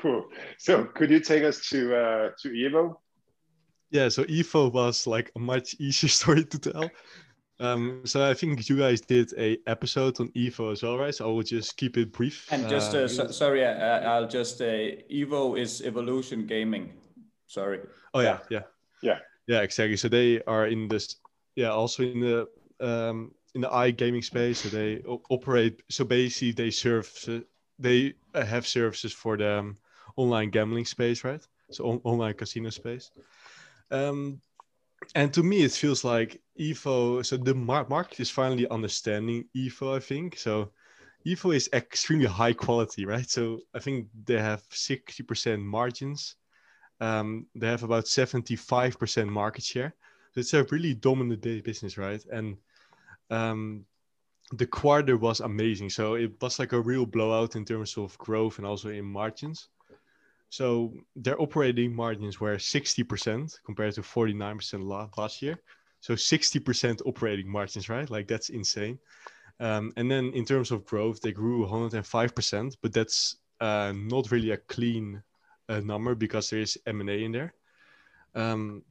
[0.01, 0.27] cool.
[0.59, 2.97] So could you take us to uh, to Evo?
[3.91, 6.91] yeah, so Evo was like a much easier story to tell.
[7.59, 11.15] Um, so I think you guys did a episode on Evo as well, right?
[11.15, 12.47] So I will just keep it brief.
[12.53, 16.93] And just uh, Uh, so, sorry, I, I'll just uh, Evo is Evolution Gaming.
[17.47, 17.81] Sorry.
[18.13, 18.63] Oh yeah, yeah,
[19.03, 19.19] Yeah.
[19.47, 19.97] yeah, exactly.
[19.97, 21.17] So they are in this,
[21.55, 22.47] yeah, also in the
[22.81, 24.61] um, in the iGaming space.
[24.61, 25.83] So they operate.
[25.89, 27.11] So basically, they serve.
[27.79, 29.79] They uh, have services for the um,
[30.17, 31.47] online gambling space, right?
[31.71, 33.11] So on- online casino space.
[33.91, 34.41] Um,
[35.15, 37.25] and to me, it feels like Evo.
[37.25, 39.97] So the mar- market is finally understanding Evo.
[39.97, 40.73] I think so.
[41.27, 43.29] Evo is extremely high quality, right?
[43.29, 46.37] So I think they have sixty percent margins
[47.01, 49.95] um, they have about 75% market share.
[50.35, 52.25] So it's a really dominant bu- business, right?
[52.33, 52.57] And
[53.31, 53.85] um,
[54.53, 55.91] the quarter was amazing.
[55.91, 59.69] So it was like a real blowout in terms of growth and also in margins.
[60.49, 65.59] So their operating margins were 60% compared to 49% last year.
[66.01, 68.09] So 60% operating margins, right?
[68.09, 68.99] Like that's insane.
[69.59, 74.51] Um, and then in terms of growth, they grew 105%, but that's uh, not really
[74.51, 75.23] a clean
[75.69, 77.55] uh, number because there is M&A in there.
[78.35, 78.83] Um,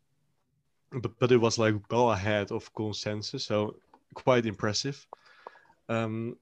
[0.92, 3.76] but, but it was like well ahead of consensus, so
[4.14, 5.06] quite impressive.
[5.90, 6.38] Um,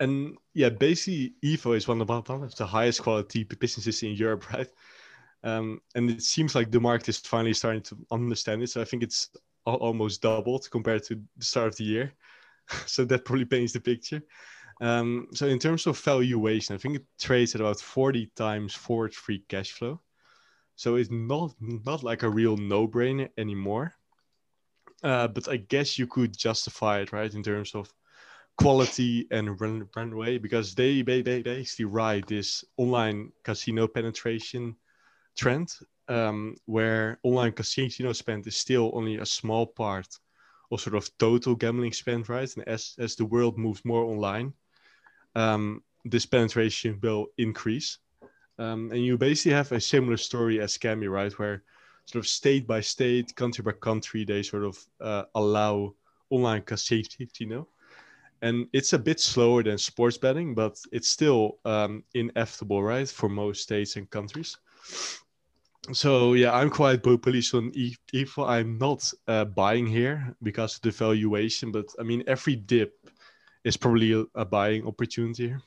[0.00, 2.08] and yeah, basically, Evo is one of,
[2.56, 4.68] the highest quality businesses in Europe, right?
[5.44, 8.70] Um, and it seems like the market is finally starting to understand it.
[8.70, 9.30] So I think it's
[9.64, 12.12] almost doubled compared to the start of the year.
[12.86, 14.22] so that probably paints the picture.
[14.80, 19.14] Um, so in terms of valuation, I think it trades at about 40 times forward
[19.14, 20.00] free cash flow.
[20.76, 23.94] So it's not not like a real no-brainer anymore.
[25.02, 27.92] Uh, but I guess you could justify it, right, in terms of
[28.56, 34.76] quality and run runway, because they they, they basically ride this online casino penetration
[35.36, 35.72] trend,
[36.08, 40.08] um, where online casino spend is still only a small part
[40.70, 42.56] of sort of total gambling spend, right?
[42.56, 44.52] And as as the world moves more online,
[45.34, 47.98] um, this penetration will increase.
[48.58, 51.32] Um, and you basically have a similar story as Scammy, right?
[51.38, 51.62] Where
[52.06, 55.94] sort of state by state, country by country, they sort of uh, allow
[56.30, 57.68] online casino.
[58.40, 63.08] And it's a bit slower than sports betting, but it's still um, inevitable, right?
[63.08, 64.56] For most states and countries.
[65.92, 68.46] So yeah, I'm quite bullish on E- Evo.
[68.48, 72.92] I'm not uh, buying here because of the valuation, but I mean every dip
[73.64, 75.62] is probably a, a buying opportunity here.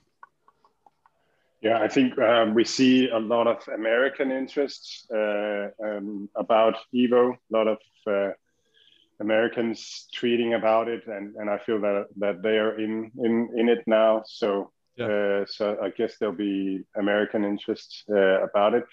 [1.61, 7.34] Yeah, I think um, we see a lot of American interest uh, um, about Evo.
[7.34, 8.32] A lot of uh,
[9.19, 13.69] Americans tweeting about it, and, and I feel that that they are in in, in
[13.69, 14.24] it now.
[14.26, 15.05] So Yeah.
[15.05, 18.84] uh, so I guess there'll be American interest uh, about it.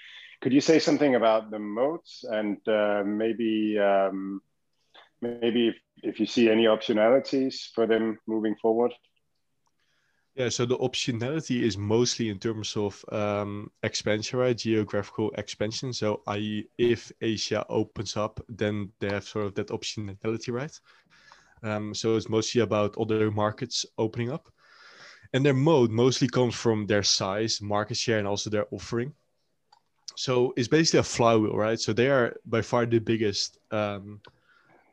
[0.41, 4.41] Could you say something about the moats and uh, maybe um,
[5.21, 8.93] maybe if, if you see any optionalities for them moving forward?
[10.37, 14.57] Yeah, so the optionality is mostly in terms of um, expansion, right?
[14.57, 15.93] Geographical expansion.
[15.93, 20.81] So, i.e., if Asia opens up, then they have sort of that optionality, right?
[21.65, 24.49] Um, so it's mostly about other markets opening up,
[25.33, 29.13] and their mode mostly comes from their size, market share, and also their offering.
[30.19, 31.79] So it's basically a flywheel, right?
[31.79, 34.21] So they are by far the biggest um,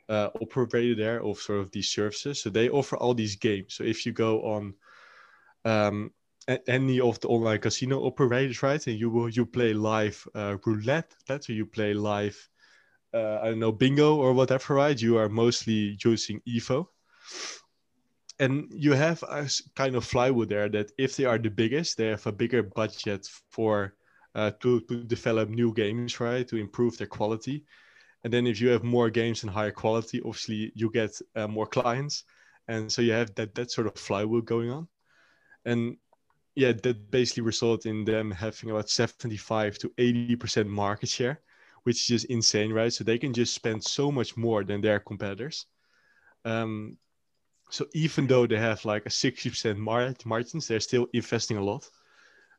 [0.07, 2.43] uh, operator there of sort of these services.
[2.43, 3.73] So they offer all these games.
[3.73, 4.75] So if you go on
[5.65, 6.11] um,
[6.67, 8.85] any of the online casino operators, right?
[8.85, 12.37] And you will you play live uh, roulette, that's where you play live,
[13.11, 15.01] uh, I don't know, bingo or whatever, right?
[15.01, 16.85] You are mostly using Evo,
[18.37, 22.09] and you have a kind of flywheel there that if they are the biggest, they
[22.09, 23.95] have a bigger budget for
[24.35, 26.47] uh, to to develop new games, right?
[26.47, 27.65] To improve their quality,
[28.23, 31.67] and then if you have more games and higher quality, obviously you get uh, more
[31.67, 32.23] clients,
[32.67, 34.87] and so you have that that sort of flywheel going on.
[35.65, 35.97] And
[36.55, 41.41] yeah that basically result in them having about 75 to 80 percent market share
[41.83, 42.91] which is just insane right?
[42.91, 45.67] So they can just spend so much more than their competitors.
[46.43, 46.97] Um,
[47.69, 51.63] so even though they have like a 60 percent mar- margins they're still investing a
[51.63, 51.87] lot.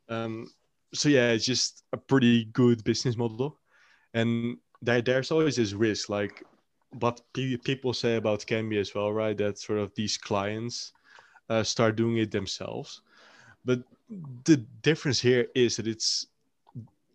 [0.09, 0.47] Um,
[0.93, 3.59] so yeah it's just a pretty good business model
[4.13, 6.43] and there, there's always this risk like
[6.99, 10.93] what pe- people say about Cambia as well right that sort of these clients
[11.49, 13.01] uh, start doing it themselves.
[13.65, 13.83] But
[14.45, 16.27] the difference here is that it's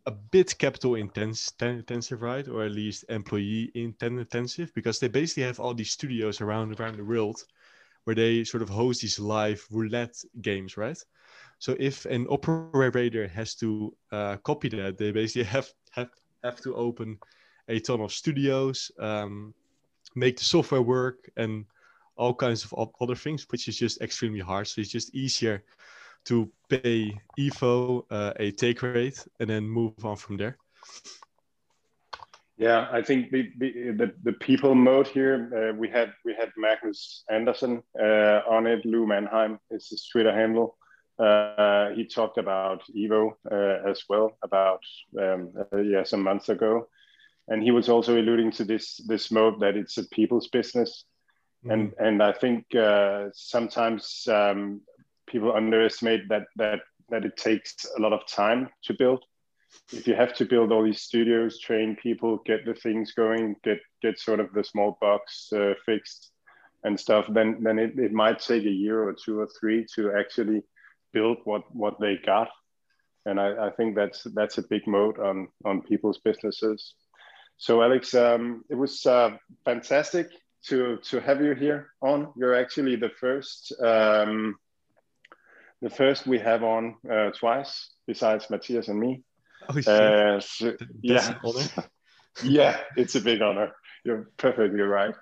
[0.07, 2.47] a bit capital intense, intensive, right?
[2.49, 7.05] Or at least employee intensive, because they basically have all these studios around around the
[7.05, 7.45] world
[8.05, 10.99] where they sort of host these live roulette games, right?
[11.63, 16.11] So if an operator has to uh, copy that, they basically have, have
[16.43, 17.19] have to open
[17.69, 19.55] a ton of studios, um,
[20.17, 21.65] make the software work, and
[22.17, 24.67] all kinds of other things, which is just extremely hard.
[24.67, 25.63] So it's just easier
[26.25, 30.57] to pay EFO uh, a take rate and then move on from there.
[32.57, 37.23] Yeah, I think the the, the people mode here uh, we had we had Magnus
[37.31, 38.85] Anderson uh, on it.
[38.85, 40.77] Lou Mannheim is his Twitter handle.
[41.23, 44.81] Uh, he talked about Evo uh, as well about
[45.21, 46.89] um, uh, yeah some months ago,
[47.47, 51.05] and he was also alluding to this this mode that it's a people's business,
[51.65, 51.71] mm-hmm.
[51.71, 54.81] and and I think uh, sometimes um,
[55.29, 59.23] people underestimate that that that it takes a lot of time to build.
[59.93, 63.79] If you have to build all these studios, train people, get the things going, get
[64.03, 66.33] get sort of the small box uh, fixed
[66.83, 70.13] and stuff, then then it, it might take a year or two or three to
[70.19, 70.63] actually
[71.13, 72.49] build what what they got.
[73.25, 76.95] And I, I think that's that's a big moat on on people's businesses.
[77.57, 80.29] So Alex, um, it was uh, fantastic
[80.67, 82.33] to to have you here on.
[82.37, 84.57] You're actually the first um,
[85.81, 89.23] the first we have on uh, twice, besides Matthias and me.
[89.69, 91.35] Oh, uh, so, yeah,
[92.45, 93.73] yeah, it's a big honor.
[94.05, 95.15] You're perfectly right.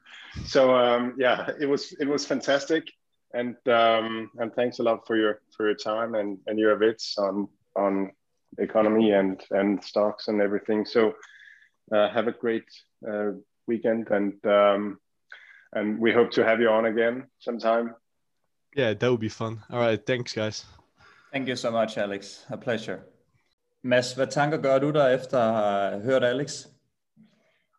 [0.47, 2.91] So um, yeah, it was it was fantastic,
[3.35, 7.19] and um, and thanks a lot for your for your time and and your bits
[7.19, 8.11] on on
[8.59, 10.85] economy and and stocks and everything.
[10.85, 11.15] So
[11.95, 12.65] uh, have a great
[13.09, 13.33] uh,
[13.67, 14.99] weekend, and um,
[15.73, 17.95] and we hope to have you on again sometime.
[18.77, 19.63] Yeah, that would be fun.
[19.71, 20.65] All right, thanks guys.
[21.33, 22.47] Thank you so much, Alex.
[22.51, 23.01] A pleasure.
[23.83, 26.67] Mads, hvad tanker gør du der efter at have hørt Alex?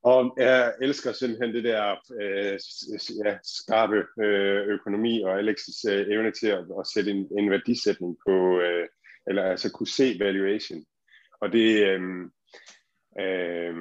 [0.04, 2.60] Og jeg elsker simpelthen det der øh,
[3.26, 8.18] ja, skarpe øh, økonomi og Alexis øh, evne til at, at sætte en, en værdisætning
[8.28, 8.88] på, øh,
[9.28, 10.86] eller altså kunne se valuation.
[11.42, 12.02] Og det, øh,
[13.20, 13.76] øh,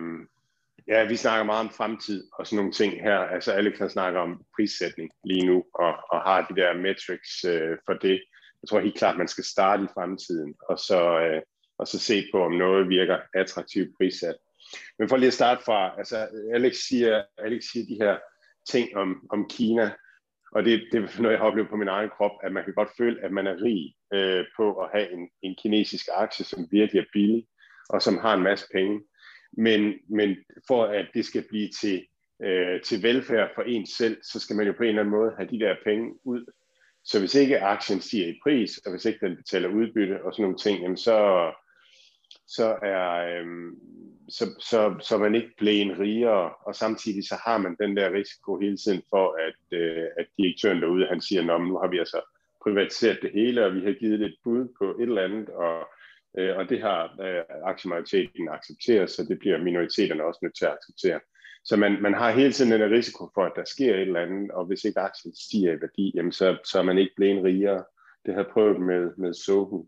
[0.89, 3.19] ja, vi snakker meget om fremtid og sådan nogle ting her.
[3.19, 7.79] Altså Alex han snakker om prissætning lige nu og, og har de der metrics øh,
[7.87, 8.23] for det.
[8.63, 11.43] Jeg tror helt klart, man skal starte i fremtiden og så, øh,
[11.79, 14.37] og så se på, om noget virker attraktivt prissat.
[14.99, 18.19] Men for lige at starte fra, altså Alex siger, Alex siger de her
[18.69, 19.91] ting om, om Kina,
[20.53, 22.75] og det, det er noget, jeg har oplevet på min egen krop, at man kan
[22.75, 26.69] godt føle, at man er rig øh, på at have en, en kinesisk aktie, som
[26.71, 27.47] virkelig er billig,
[27.89, 29.01] og som har en masse penge.
[29.53, 32.07] Men, men for at det skal blive til,
[32.43, 35.33] øh, til velfærd for en selv, så skal man jo på en eller anden måde
[35.37, 36.45] have de der penge ud.
[37.05, 40.43] Så hvis ikke aktien stiger i pris, og hvis ikke den betaler udbytte og sådan
[40.43, 41.51] nogle ting, jamen så,
[42.57, 43.79] så er øhm,
[44.29, 48.13] så, så, så man ikke bliver en rigere, og samtidig så har man den der
[48.13, 51.99] risiko hele tiden for, at, øh, at direktøren derude, han siger, Nå, nu har vi
[51.99, 52.21] altså
[52.65, 55.89] privatiseret det hele, og vi har givet et bud på et eller andet, og,
[56.39, 60.73] øh, og det har øh, aktiemajoriteten accepteret, så det bliver minoriteterne også nødt til at
[60.79, 61.21] acceptere.
[61.65, 64.51] Så man, man har hele tiden den risiko for, at der sker et eller andet,
[64.51, 67.85] og hvis ikke aktien stiger i værdi, jamen så, så er man ikke blevet rigere.
[68.27, 69.87] Det har jeg prøvet med, med Sohu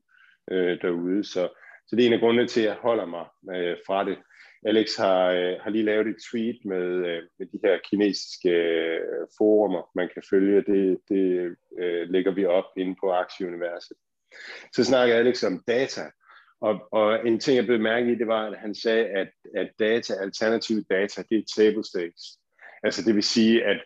[0.50, 1.48] øh, derude, så,
[1.92, 3.26] så det er en af grundene til, at jeg holder mig
[3.56, 4.18] øh, fra det.
[4.66, 9.26] Alex har, øh, har lige lavet et tweet med, øh, med de her kinesiske øh,
[9.38, 10.56] forumer, man kan følge.
[10.56, 13.96] Det, det øh, lægger vi op inde på Aktieuniverset.
[14.72, 16.02] Så snakker Alex om data,
[16.60, 19.70] og, og en ting, jeg blev mærke i, det var, at han sagde, at, at
[19.78, 22.38] data, alternative data, det er table stakes.
[22.82, 23.80] Altså det vil sige, at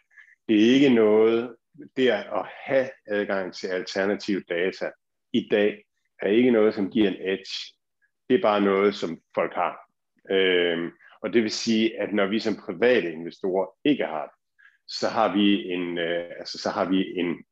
[0.48, 1.56] det er ikke noget,
[1.96, 4.90] det at have adgang til alternative data
[5.32, 5.84] i dag,
[6.22, 7.75] er ikke noget, som giver en edge
[8.28, 9.78] det er bare noget, som folk har.
[10.30, 10.90] Øhm,
[11.22, 14.32] og det vil sige, at når vi som private investorer ikke har det,
[14.88, 17.44] så har vi en, øh, altså, så har vi en,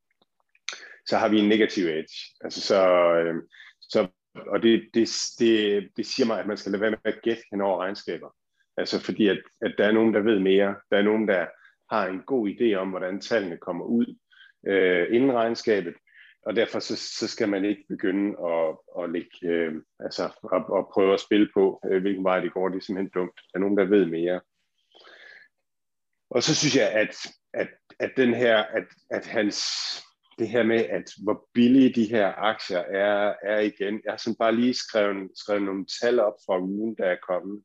[1.06, 2.16] så har vi en negativ edge.
[2.40, 3.42] Altså, så, øh,
[3.80, 5.08] så, og det, det,
[5.38, 8.30] det, det siger mig, at man skal lade være med at gætte hen over regnskaber.
[8.76, 10.74] Altså fordi, at, at der er nogen, der ved mere.
[10.90, 11.46] Der er nogen, der
[11.90, 14.18] har en god idé om, hvordan tallene kommer ud
[14.66, 15.94] øh, inden regnskabet
[16.46, 20.88] og derfor så, så skal man ikke begynde at, at, lægge, øh, altså, at, at
[20.92, 22.68] prøve at spille på, øh, hvilken vej det går.
[22.68, 23.36] Det er simpelthen dumt.
[23.36, 24.40] Der er nogen, der ved mere.
[26.30, 27.16] Og så synes jeg, at,
[27.52, 27.68] at,
[28.00, 29.58] at den her, at, at hans,
[30.38, 34.00] det her med, at hvor billige de her aktier er, er igen.
[34.04, 37.62] Jeg har sådan bare lige skrevet, skrevet nogle tal op fra ugen, der er kommet.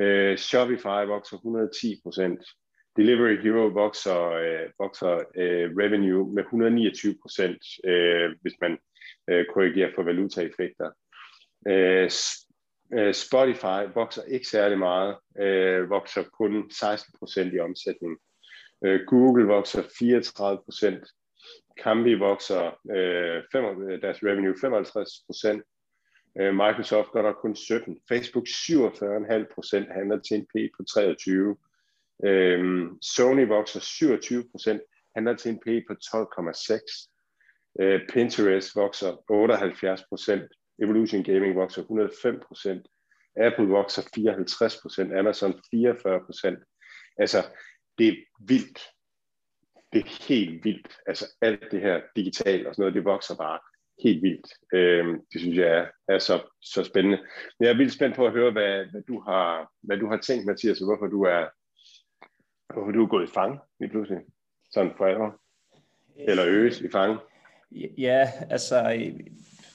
[0.00, 2.40] Øh, Shopify vokser 110 procent.
[2.96, 8.78] Delivery Hero vokser, øh, vokser øh, revenue med 129 procent, øh, hvis man
[9.30, 10.90] øh, korrigerer for valutaeffekter.
[11.68, 12.10] Øh,
[12.94, 18.18] øh, Spotify vokser ikke særlig meget, øh, vokser kun 16 procent i omsætning.
[18.84, 21.04] Øh, Google vokser 34 procent.
[21.82, 25.62] Kambi vokser øh, 5, øh, deres revenue 55 procent.
[26.40, 27.98] Øh, Microsoft gør der kun 17.
[28.08, 31.56] Facebook 47,5 procent handler til en P på 23.
[32.24, 34.82] Øh, Sony vokser 27 procent,
[35.16, 37.08] handler til en P på 12,6.
[37.80, 40.52] Øh, Pinterest vokser 78 procent.
[40.82, 42.86] Evolution Gaming vokser 105 procent.
[43.36, 45.18] Apple vokser 54 procent.
[45.18, 46.58] Amazon 44 procent.
[47.18, 47.38] Altså,
[47.98, 48.80] det er vildt.
[49.92, 50.96] Det er helt vildt.
[51.06, 53.58] Altså, alt det her digitalt og sådan noget, det vokser bare
[54.02, 54.48] helt vildt.
[54.74, 57.18] Øh, det synes jeg er, er så, så spændende.
[57.58, 60.16] Men jeg er vildt spændt på at høre, hvad, hvad, du, har, hvad du har
[60.16, 61.48] tænkt, Mathias, og hvorfor du er,
[62.72, 64.20] hvorfor du er gået i fang lige pludselig.
[64.70, 65.06] Sådan for
[66.16, 67.18] Eller øges i fang.
[67.98, 68.92] Ja, altså,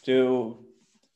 [0.05, 0.57] det er jo,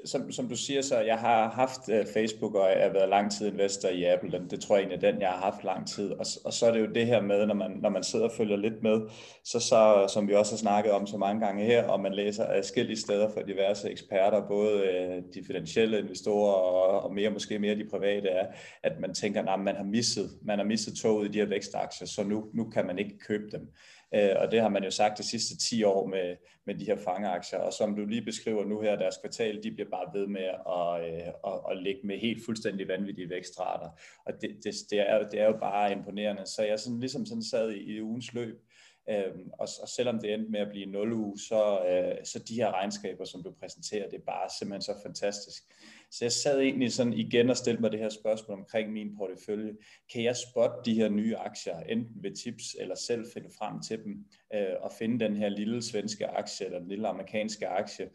[0.05, 3.31] som, som du siger, så jeg har haft øh, Facebook, og jeg har været lang
[3.31, 4.31] tid investor i Apple.
[4.31, 6.11] Den, det tror jeg egentlig er den, jeg har haft lang tid.
[6.11, 8.31] Og, og så er det jo det her med, når man, når man sidder og
[8.31, 9.01] følger lidt med,
[9.43, 12.45] så, så som vi også har snakket om så mange gange her, og man læser
[12.55, 17.75] forskellige steder fra diverse eksperter, både øh, de finansielle investorer og, og mere måske mere
[17.75, 18.47] de private, er,
[18.83, 22.07] at man tænker, at man har misset, man har misset toget i de her vækstaktier,
[22.07, 23.67] så nu, nu kan man ikke købe dem.
[24.15, 26.35] Øh, og det har man jo sagt de sidste 10 år med,
[26.65, 27.59] med de her fangeaktier.
[27.59, 31.13] Og som du lige beskriver nu her, deres kvartal, de bliver bare ved med at,
[31.13, 33.89] øh, at, at ligge med helt fuldstændig vanvittige vækstrater.
[34.25, 36.45] Og det, det, det, er, det er jo bare imponerende.
[36.45, 38.61] Så jeg sådan, ligesom sådan sad i, i ugens løb,
[39.09, 42.55] Øhm, og, og selvom det endte med at blive 0 uge, så, øh, så de
[42.55, 45.63] her regnskaber, som du præsenterer, det er bare simpelthen så fantastisk.
[46.11, 49.73] Så jeg sad egentlig sådan igen og stillede mig det her spørgsmål omkring min portefølje.
[50.13, 54.03] Kan jeg spotte de her nye aktier, enten ved tips eller selv finde frem til
[54.03, 58.09] dem, øh, og finde den her lille svenske aktie eller den lille amerikanske aktie,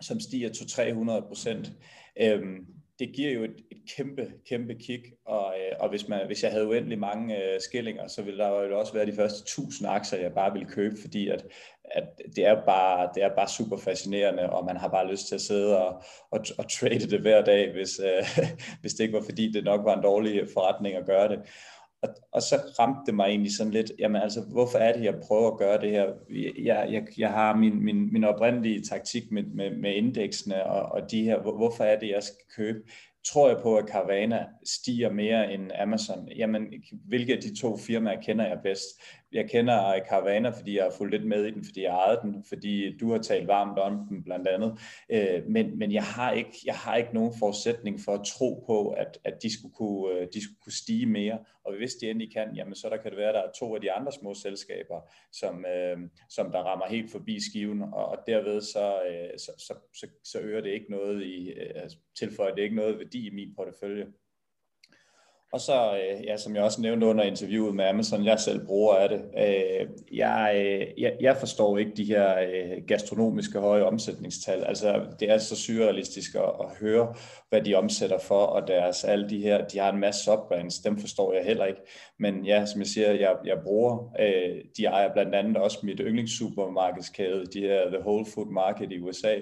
[0.00, 1.72] som stiger til 300 procent.
[2.20, 2.66] Øhm,
[3.00, 6.50] det giver jo et, et kæmpe, kæmpe kick, og, øh, og hvis, man, hvis jeg
[6.50, 10.20] havde uendelig mange øh, skillinger, så ville der jo også være de første 1000 aktier,
[10.20, 11.44] jeg bare ville købe, fordi at,
[11.84, 12.04] at
[12.36, 15.40] det, er bare, det er bare super fascinerende, og man har bare lyst til at
[15.40, 18.46] sidde og, og, og trade det hver dag, hvis, øh,
[18.80, 21.38] hvis det ikke var fordi, det nok var en dårlig forretning at gøre det.
[22.02, 25.20] Og, og så ramte det mig egentlig sådan lidt, jamen altså, hvorfor er det, jeg
[25.26, 26.12] prøver at gøre det her?
[26.64, 31.10] Jeg, jeg, jeg har min, min, min oprindelige taktik med, med, med indeksene og, og
[31.10, 32.78] de her, hvorfor er det, jeg skal købe?
[33.26, 36.28] Tror jeg på, at Carvana stiger mere end Amazon?
[36.36, 36.66] Jamen,
[37.08, 38.86] hvilke af de to firmaer kender jeg bedst?
[39.32, 42.44] Jeg kender Caravana, fordi jeg har fulgt lidt med i den, fordi jeg ejede den,
[42.48, 44.78] fordi du har talt varmt om den blandt andet.
[45.10, 48.88] Øh, men, men jeg, har ikke, jeg har ikke nogen forudsætning for at tro på,
[48.88, 51.38] at, at de, skulle kunne, øh, de skulle kunne stige mere.
[51.64, 53.74] Og hvis de endelig kan, jamen så der kan det være, at der er to
[53.74, 55.00] af de andre små selskaber,
[55.32, 59.74] som, øh, som der rammer helt forbi skiven, og, og derved så, øh, så, så,
[59.94, 63.34] så, så øger det ikke noget i, øh, altså, tilføjer det ikke noget værdi i
[63.34, 64.06] min portefølje.
[65.52, 68.94] Og så, øh, ja, som jeg også nævnte under interviewet med Amazon, jeg selv bruger
[68.94, 69.22] af det.
[69.38, 72.36] Øh, jeg, øh, jeg, jeg forstår ikke de her
[72.86, 74.64] gastronomiske høje omsætningstal.
[74.64, 77.14] Altså, det er så surrealistisk at, at høre,
[77.48, 80.98] hvad de omsætter for, og deres alle de her, de har en masse subbrands, dem
[80.98, 81.80] forstår jeg heller ikke.
[82.18, 84.14] Men ja, som jeg siger, jeg, jeg bruger,
[84.76, 89.34] de ejer blandt andet også mit yndlingssupermarkedskæde, de her The Whole Food Market i USA,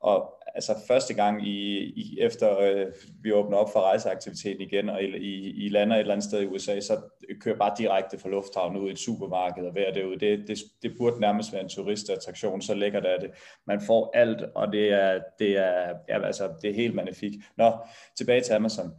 [0.00, 2.86] og altså første gang i, i efter øh,
[3.22, 6.42] vi åbner op for rejseaktiviteten igen, og i, i, I lander et eller andet sted
[6.42, 7.00] i USA, så
[7.40, 10.20] kører bare direkte fra lufthavnen ud i et supermarked og hver derude.
[10.20, 13.30] Det, det, det burde nærmest være en turistattraktion, så lækkert er det.
[13.66, 17.36] Man får alt, og det er, det er, ja, altså, det er helt magnifikt.
[17.56, 17.72] Nå,
[18.16, 18.90] tilbage til Amazon.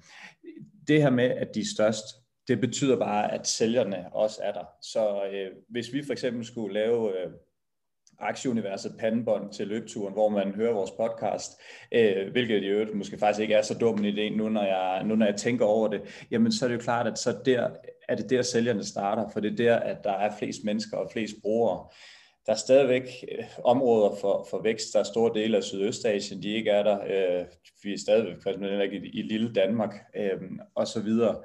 [0.88, 2.06] Det her med, at de er størst,
[2.48, 4.66] det betyder bare, at sælgerne også er der.
[4.82, 7.32] Så øh, hvis vi for eksempel skulle lave øh,
[8.20, 11.52] aktieuniverset pandebånd til løbeturen, hvor man hører vores podcast,
[11.92, 15.04] øh, hvilket i øvrigt måske faktisk ikke er så dum en idé, nu når, jeg,
[15.06, 17.70] nu når jeg tænker over det, jamen så er det jo klart, at så der,
[18.10, 21.10] er det der sælgerne starter, for det er der, at der er flest mennesker og
[21.12, 21.88] flest brugere.
[22.46, 24.94] Der er stadigvæk øh, områder for, for vækst.
[24.94, 27.00] Der er store dele af Sydøstasien, de ikke er der.
[27.00, 27.46] Øh,
[27.84, 30.42] vi er stadigvæk i, i lille Danmark øh,
[30.76, 31.36] og så videre.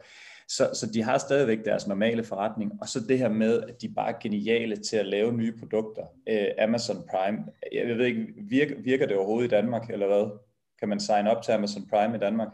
[0.57, 3.89] Så, så de har stadigvæk deres normale forretning, og så det her med, at de
[3.89, 6.02] bare er geniale til at lave nye produkter.
[6.02, 7.39] Uh, Amazon Prime,
[7.72, 10.39] jeg ved ikke, virker, virker det overhovedet i Danmark, eller hvad?
[10.78, 12.48] Kan man sign op til Amazon Prime i Danmark?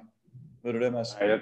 [0.64, 1.08] Ved du det, Mads?
[1.20, 1.40] Ja, jeg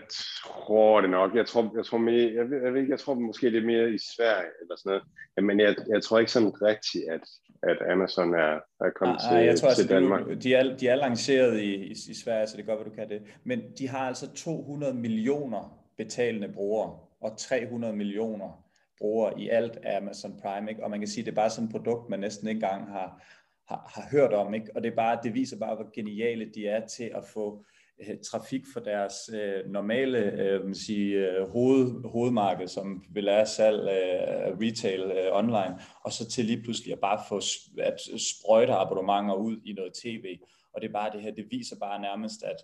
[0.67, 1.35] tror det nok.
[1.35, 3.99] Jeg tror, jeg tror, mere, jeg, ved, jeg, ved, jeg tror måske lidt mere i
[4.17, 5.03] Sverige, eller sådan noget.
[5.49, 7.21] Men jeg, jeg tror ikke sådan rigtigt, at,
[7.63, 10.27] at Amazon er, er kommet ah, til, jeg tror, til altså, Danmark.
[10.29, 12.87] De, de, er, de er lanceret i, i, i Sverige, så det er godt, at
[12.87, 13.23] du kan det.
[13.45, 16.99] Men de har altså 200 millioner betalende brugere.
[17.21, 18.65] og 300 millioner
[18.99, 20.85] brugere i alt af Amazon Prime, ikke?
[20.85, 22.93] og man kan sige, at det er bare sådan et produkt, man næsten ikke engang
[22.93, 23.23] har,
[23.69, 24.71] har, har hørt om, ikke?
[24.75, 27.65] og det, er bare, det viser bare, hvor geniale de er til at få
[28.01, 33.47] øh, trafik for deres øh, normale øh, man sige, øh, hoved, hovedmarked, som vil være
[33.47, 37.41] salg øh, retail øh, online, og så til lige pludselig at bare få
[37.83, 40.39] at sprøjte abonnementer ud i noget tv.
[40.75, 42.57] Og det er bare det her, det viser bare nærmest, at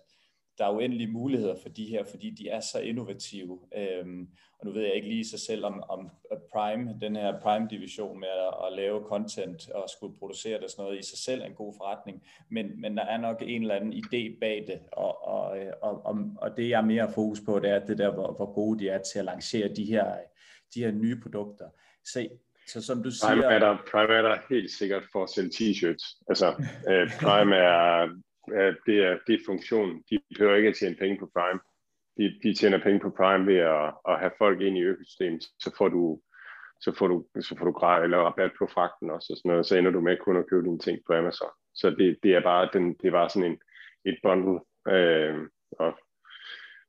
[0.61, 3.59] der er uendelige muligheder for de her, fordi de er så innovative.
[3.77, 4.27] Øhm,
[4.59, 6.09] og nu ved jeg ikke lige sig selv om, om
[6.53, 10.99] Prime, den her Prime-division med at, at lave content og skulle producere det sådan noget
[10.99, 13.93] i sig selv er en god forretning, men, men der er nok en eller anden
[13.93, 17.69] idé bag det, og, og, og, og, og det jeg er mere fokus på, det
[17.69, 20.15] er det der, hvor, hvor gode de er til at lancere de her,
[20.75, 21.65] de her nye produkter.
[22.05, 22.27] Så
[22.67, 23.29] så som du siger...
[23.29, 26.23] Prime er der, Prime er der helt sikkert for at sælge t-shirts.
[26.29, 26.47] Altså,
[26.89, 28.07] øh, Prime er,
[28.53, 30.03] er, det er, det er funktion.
[30.09, 31.59] De behøver ikke at tjene penge på Prime
[32.17, 35.75] de, de tjener penge på Prime ved at, at have folk ind i økosystemet, så
[35.77, 36.21] får du
[36.83, 39.65] så får du, så får du grad eller rabat på fragten også, og sådan noget,
[39.65, 41.49] så ender du med kun at købe dine ting på Amazon.
[41.75, 43.59] Så det, det er bare den, det er bare sådan en,
[44.05, 45.37] et bundle, øh,
[45.79, 45.93] og,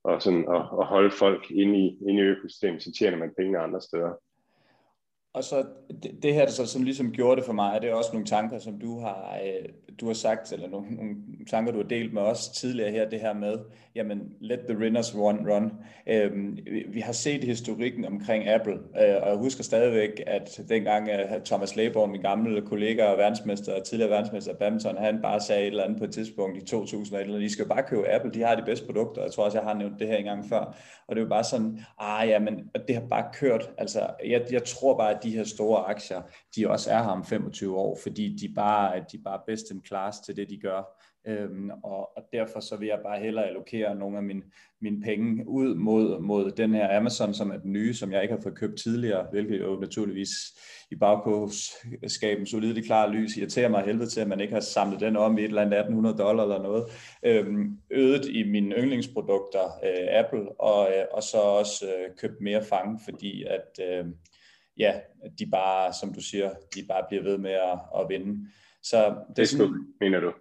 [0.05, 3.59] og sådan at, at holde folk inde i, inde i økosystemet, så tjener man penge
[3.59, 4.13] andre steder.
[5.35, 5.65] Og så
[6.03, 8.27] det, det her, der så som ligesom gjorde det for mig, det er også nogle
[8.27, 9.69] tanker, som du har, øh,
[10.01, 11.15] du har sagt, eller nogle, nogle
[11.51, 13.59] tanker, du har delt med os tidligere her, det her med,
[13.95, 15.51] jamen, let the winners run.
[15.51, 15.73] run.
[16.07, 21.09] Øhm, vi, vi har set historikken omkring Apple, øh, og jeg husker stadigvæk, at dengang
[21.09, 25.67] uh, Thomas Leborg, min gamle kollega og verdensmester, tidligere verdensmester badminton, han bare sagde et
[25.67, 28.55] eller andet på et tidspunkt i 2000, eller de skal bare købe Apple, de har
[28.55, 29.23] de bedste produkter.
[29.23, 30.77] Jeg tror også, jeg har nævnt det her en gang før.
[31.09, 33.71] Og det var bare sådan, ah ja, men det har bare kørt.
[33.79, 36.23] Altså, jeg, jeg tror bare, at de her store aktier,
[36.57, 40.21] de også er her om 25 år, fordi de bare, de bare best in class
[40.21, 41.03] til det, de gør.
[41.27, 44.43] Øhm, og, og derfor så vil jeg bare hellere allokere nogle af mine,
[44.81, 48.35] mine penge ud mod, mod den her Amazon, som er den nye, som jeg ikke
[48.35, 50.31] har fået købt tidligere, hvilket jo naturligvis
[50.91, 55.17] i bagkåbsskaben solidt klar lys irriterer mig helvede til, at man ikke har samlet den
[55.17, 56.85] om i et eller andet 1800 dollar eller noget.
[57.23, 62.65] Øhm, øget i mine yndlingsprodukter, øh, Apple, og, øh, og så også øh, købt mere
[62.65, 64.05] fang, fordi at øh,
[64.79, 65.01] ja,
[65.39, 68.49] de bare, som du siger, de bare bliver ved med at, at vinde.
[68.83, 70.33] Så det er sådan, mener du?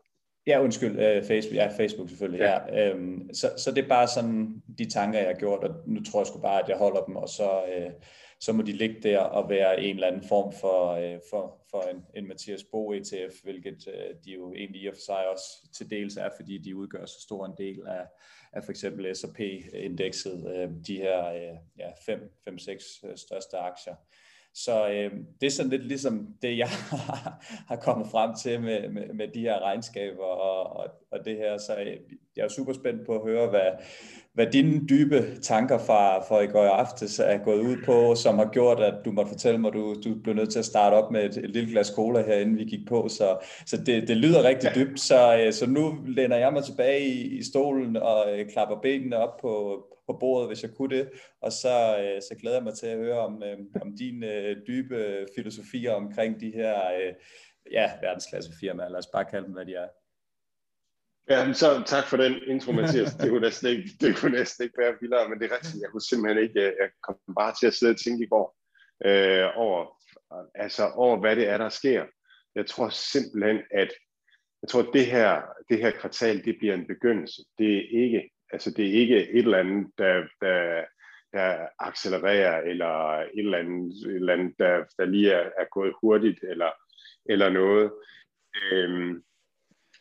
[0.48, 2.76] Ja, undskyld, øh, Facebook, ja, Facebook selvfølgelig, ja.
[2.76, 6.04] ja øhm, så, så det er bare sådan de tanker, jeg har gjort, og nu
[6.04, 7.92] tror jeg sgu bare, at jeg holder dem, og så, øh,
[8.40, 11.82] så må de ligge der og være en eller anden form for, øh, for, for
[11.82, 15.44] en, en Mathias Bo ETF, hvilket øh, de jo egentlig i og for sig også
[15.78, 18.06] til dels er, fordi de udgør så stor en del af,
[18.54, 23.96] af for eksempel S&P-indekset, øh, de her øh, ja, 5-6 øh, største aktier.
[24.54, 25.12] Så øh,
[25.42, 26.68] det er sådan lidt ligesom det, jeg
[27.70, 31.58] har kommet frem til med, med, med de her regnskaber og, og, og det her.
[31.58, 31.98] Så øh,
[32.38, 33.72] jeg er super spændt på at høre, hvad,
[34.34, 38.50] hvad dine dybe tanker fra, fra i går aftes er gået ud på, som har
[38.52, 41.12] gjort, at du måtte fortælle mig, at du, du blev nødt til at starte op
[41.12, 43.08] med et, et lille glas cola her, inden vi gik på.
[43.10, 45.00] Så, så det, det lyder rigtig dybt.
[45.00, 49.18] Så, øh, så nu læner jeg mig tilbage i, i stolen og øh, klapper benene
[49.18, 51.10] op på, på bordet, hvis jeg kunne det.
[51.42, 53.44] Og så, øh, så glæder jeg mig til at høre om,
[53.82, 54.24] om din
[54.68, 56.76] dybe filosofier omkring de her
[57.72, 58.90] ja, verdensklassefirmaer.
[58.90, 59.88] Lad os bare kalde dem, hvad de er.
[61.30, 63.14] Ja, så tak for den intro, Mathias.
[63.14, 65.82] Det kunne næsten ikke, det kunne næsten ikke være vildere, men det er rigtigt.
[65.82, 68.58] Jeg kunne simpelthen ikke, øh, jeg kom bare til at sidde og tænke i går
[69.06, 69.82] øh, over,
[70.56, 72.06] altså over, hvad det er, der sker.
[72.56, 73.92] Jeg tror simpelthen, at
[74.62, 77.42] jeg tror, at det her, det her kvartal, det bliver en begyndelse.
[77.58, 80.86] Det er ikke Altså det er ikke et eller andet, der, der,
[81.34, 85.94] der accelererer, eller et eller andet, et eller andet der, der lige er, er gået
[86.02, 86.72] hurtigt, eller,
[87.26, 87.92] eller noget.
[88.72, 89.24] Øhm,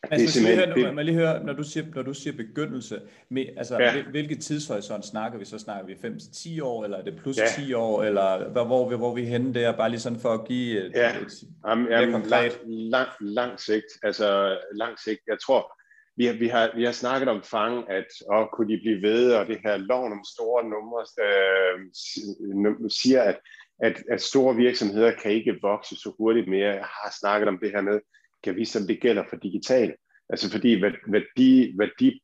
[0.03, 3.01] Altså, det er lige høre, man lige høre, når du siger, når du siger begyndelse,
[3.29, 4.03] med, altså, ja.
[4.11, 5.59] hvilke tidshorisont snakker vi så?
[5.59, 7.45] Snakker vi 5-10 år, eller er det plus ja.
[7.65, 10.45] 10 år, eller hvor, hvor, vi, hvor vi henne der, bare lige sådan for at
[10.49, 11.19] give et, ja.
[11.19, 12.61] et, jamen, jamen, konkret?
[12.67, 15.21] Lang, lang, lang sigt, altså lang sigt.
[15.27, 15.73] Jeg tror,
[16.17, 19.33] vi har, vi har, vi har snakket om fang, at og kunne de blive ved,
[19.33, 23.39] og det her loven om store numre øh, siger, at,
[23.83, 26.69] at, at store virksomheder kan ikke vokse så hurtigt mere.
[26.69, 28.01] Jeg har snakket om det her med,
[28.45, 29.95] kan vi som det gælder for digital.
[30.29, 32.23] Altså fordi værdi, værdi,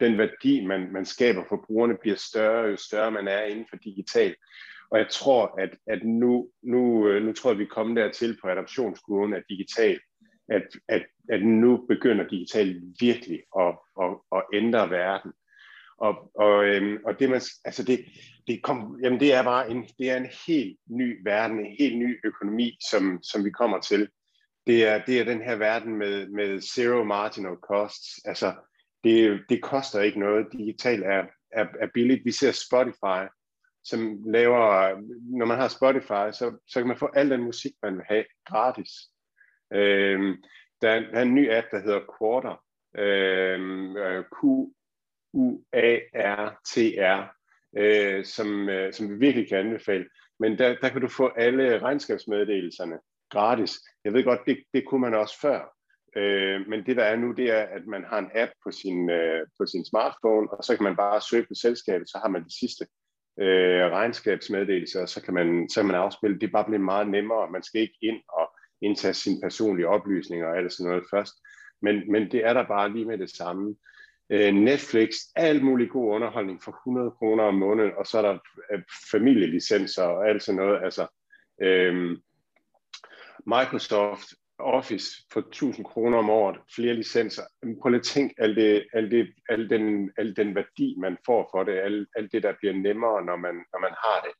[0.00, 3.76] den værdi, man, man skaber for brugerne, bliver større, jo større man er inden for
[3.76, 4.34] digital.
[4.90, 8.38] Og jeg tror, at, at nu, nu, øh, nu tror jeg, vi er kommet dertil
[8.42, 9.98] på adoptionskurven af digital,
[10.48, 15.32] at, at, at nu begynder digital virkelig at, at, at ændre verden.
[15.98, 18.04] Og, og, øhm, og det, man, altså det,
[18.46, 21.98] det, kom, jamen det er bare en, det er en helt ny verden, en helt
[21.98, 24.08] ny økonomi, som, som vi kommer til.
[24.68, 28.20] Det er, det er den her verden med, med zero marginal costs.
[28.24, 28.54] Altså,
[29.04, 30.46] det, det koster ikke noget.
[30.52, 32.24] Digital er, er, er billigt.
[32.24, 33.32] Vi ser Spotify,
[33.84, 34.94] som laver,
[35.38, 38.24] når man har Spotify, så, så kan man få al den musik, man vil have
[38.44, 38.90] gratis.
[39.72, 40.42] Øhm,
[40.82, 42.64] der, er, der er en ny app, der hedder Quarter,
[42.96, 45.74] Øhm, øh, Q-U-A-R-T-R,
[47.76, 50.08] øh, som, øh, som vi virkelig kan anbefale.
[50.40, 52.98] Men der, der kan du få alle regnskabsmeddelelserne
[53.30, 53.78] gratis.
[54.04, 55.74] Jeg ved godt, det, det kunne man også før.
[56.16, 59.10] Øh, men det der er nu, det er, at man har en app på sin,
[59.10, 62.44] øh, på sin smartphone, og så kan man bare søge på selskabet, så har man
[62.44, 62.86] de sidste
[63.40, 66.40] øh, regnskabsmeddelelser, og så kan, man, så kan man afspille.
[66.40, 67.50] Det er bare blevet meget nemmere.
[67.50, 68.50] Man skal ikke ind og
[68.82, 71.34] indtage sine personlige oplysninger og alt sådan noget først.
[71.82, 73.76] Men, men det er der bare lige med det samme.
[74.30, 78.38] Øh, Netflix, alt mulig god underholdning for 100 kroner om måneden, og så er der
[78.72, 80.84] øh, familielicenser og alt sådan noget.
[80.84, 81.06] Altså,
[81.62, 82.18] øh,
[83.56, 87.42] Microsoft Office for 1000 kroner om året, flere licenser.
[87.82, 91.48] Prøv lige at tænke al, det, al, det, al, den, al den værdi, man får
[91.52, 94.32] for det, alt al det, der bliver nemmere, når man, når man har det.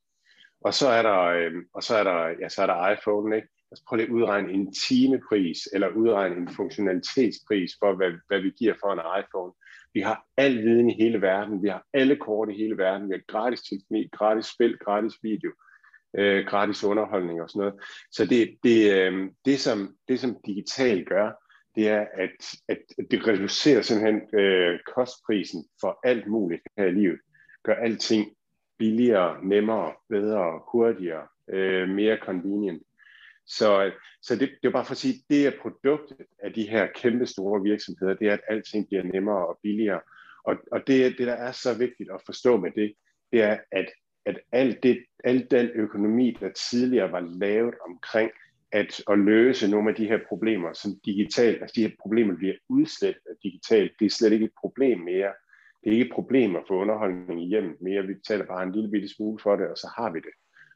[0.60, 3.48] Og så er der, øh, og så er der, ja, så er der iPhone, ikke?
[3.70, 8.51] Altså prøv lige at udregne en timepris, eller udregne en funktionalitetspris for, hvad, hvad vi
[8.51, 9.52] giver for en iPhone.
[9.94, 13.14] Vi har al viden i hele verden, vi har alle kort i hele verden, vi
[13.14, 15.52] har gratis teknik, gratis spil, gratis video
[16.18, 17.74] øh, gratis underholdning og sådan noget.
[18.10, 21.32] Så det, det, øh, det, som, det som digital gør,
[21.74, 22.78] det er, at, at
[23.10, 27.18] det reducerer simpelthen øh, kostprisen for alt muligt her i livet.
[27.64, 28.26] Gør alting
[28.78, 32.82] billigere, nemmere, bedre, hurtigere, øh, mere convenient.
[33.47, 36.89] Så, så det, det er bare for at sige, det er produktet af de her
[36.94, 40.01] kæmpe store virksomheder, det er, at alting bliver nemmere og billigere.
[40.44, 42.93] Og, og det, det, der er så vigtigt at forstå med det,
[43.32, 43.86] det er, at
[44.28, 48.30] at alt det, al den økonomi, der tidligere var lavet omkring
[48.72, 52.54] at, at løse nogle af de her problemer, som digitalt, altså de her problemer bliver
[52.68, 55.32] udslettet digitalt, det er slet ikke et problem mere.
[55.84, 58.06] Det er ikke et problem at få underholdning i hjemmet mere.
[58.06, 60.32] Vi betaler bare en lille bitte smule for det, og så har vi det.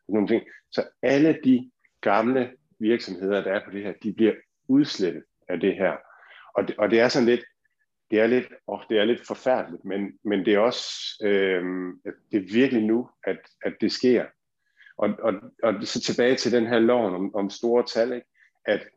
[0.09, 0.43] Nogle ting.
[0.71, 1.71] Så alle de
[2.01, 4.35] gamle virksomheder, der er på det her, de bliver
[4.69, 5.97] udslettet af det her.
[6.55, 7.45] Og det, og det er sådan lidt,
[8.13, 10.89] det er lidt, oh, det er lidt forfærdeligt, men, men det er også,
[11.23, 11.65] øh,
[12.05, 14.27] det er virkelig nu, at, at det sker.
[14.97, 18.27] Og, og, og så tilbage til den her lov om, om store tal, ikke?
[18.65, 18.89] At,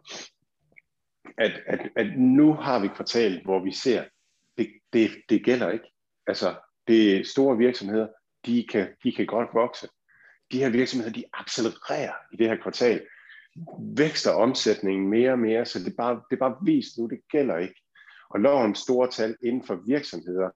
[1.38, 4.04] at, at, at nu har vi kvartal, hvor vi ser,
[4.58, 5.92] det, det, det gælder ikke.
[6.28, 6.56] Altså,
[6.88, 8.08] det er store virksomheder,
[8.46, 9.88] de kan, de kan godt vokse.
[10.52, 13.06] De her virksomheder, de accelererer i det her kvartal.
[13.98, 17.20] Vækster omsætningen mere og mere, så det er bare, det er bare vist nu, det
[17.32, 17.85] gælder ikke.
[18.30, 20.50] Og loven om store tal inden for virksomheder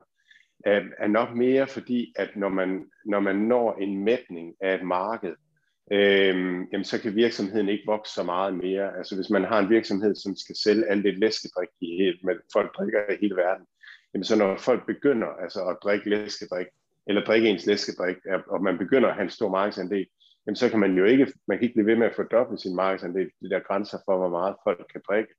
[0.66, 4.84] er, er nok mere fordi, at når man, når man når en mætning af et
[4.84, 5.36] marked,
[5.92, 6.36] øh,
[6.72, 8.98] jamen så kan virksomheden ikke vokse så meget mere.
[8.98, 12.36] Altså hvis man har en virksomhed, som skal sælge alt det læskedrik, i helt, med
[12.54, 13.66] folk drikker i hele verden,
[14.14, 16.68] jamen så når folk begynder altså at drikke læskedrik,
[17.08, 18.18] eller drikke ens læskedrik,
[18.48, 20.08] og man begynder at have en stor markedsandel,
[20.46, 22.76] jamen så kan man jo ikke, man kan ikke blive ved med at fordoble sin
[22.76, 25.34] markedsandel, de der grænser for, hvor meget folk kan drikke.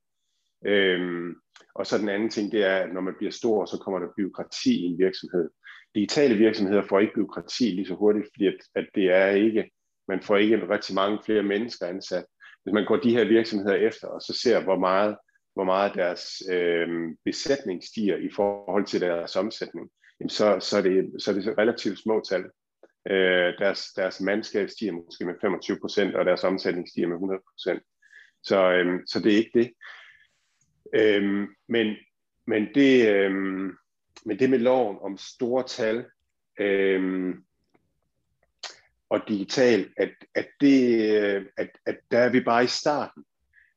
[0.66, 1.34] Øhm,
[1.74, 4.16] og så den anden ting, det er, at når man bliver stor, så kommer der
[4.16, 5.50] byråkrati i en virksomhed.
[5.94, 9.70] Digitale virksomheder får ikke byråkrati lige så hurtigt, fordi at, at det er ikke,
[10.08, 12.24] man får ikke rigtig mange flere mennesker ansat.
[12.62, 15.16] Hvis man går de her virksomheder efter, og så ser, hvor meget,
[15.54, 16.88] hvor meget deres øh,
[17.24, 21.58] besætning stiger i forhold til deres omsætning, jamen så, så, er det, så er det
[21.58, 22.44] relativt små tal.
[23.10, 27.40] Øh, deres, deres mandskab stiger måske med 25 procent, og deres omsætning stiger med 100
[27.50, 27.82] procent.
[28.42, 29.70] Så, øh, så det er ikke det.
[30.94, 31.96] Øhm, men,
[32.46, 33.76] men, det, øhm,
[34.24, 36.04] men det med loven om store tal
[36.60, 37.44] øhm,
[39.08, 43.24] og digital, at, at, det, øh, at, at der er vi bare i starten.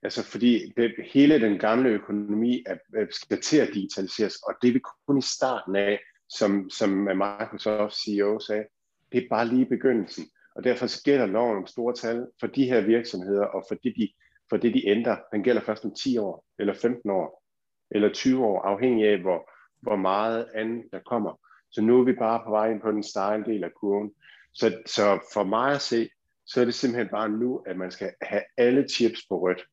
[0.04, 4.68] Altså fordi det, hele den gamle økonomi er, øh, skal til at digitaliseres, og det
[4.68, 6.00] er vi kun i starten af,
[6.30, 8.66] som, som Microsoft CEO sagde.
[9.12, 10.26] Det er bare lige begyndelsen.
[10.56, 14.10] Og derfor gælder loven om store tal for de her virksomheder, og for det, de
[14.54, 17.44] for det de ændrer, den gælder først om 10 år, eller 15 år,
[17.92, 19.52] eller 20 år, afhængig af, hvor,
[19.82, 21.40] hvor meget andet der kommer.
[21.72, 24.12] Så nu er vi bare på vej ind på den stejle del af kurven.
[24.54, 26.10] Så, så for mig at se,
[26.46, 29.66] så er det simpelthen bare nu, at man skal have alle chips på rødt.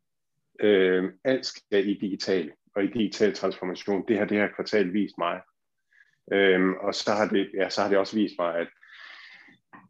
[0.60, 4.04] Øh, alt skal i digital, og i digital transformation.
[4.08, 5.40] Det har det her kvartal vist mig.
[6.32, 8.68] Øh, og så har, det, ja, så har det også vist mig, at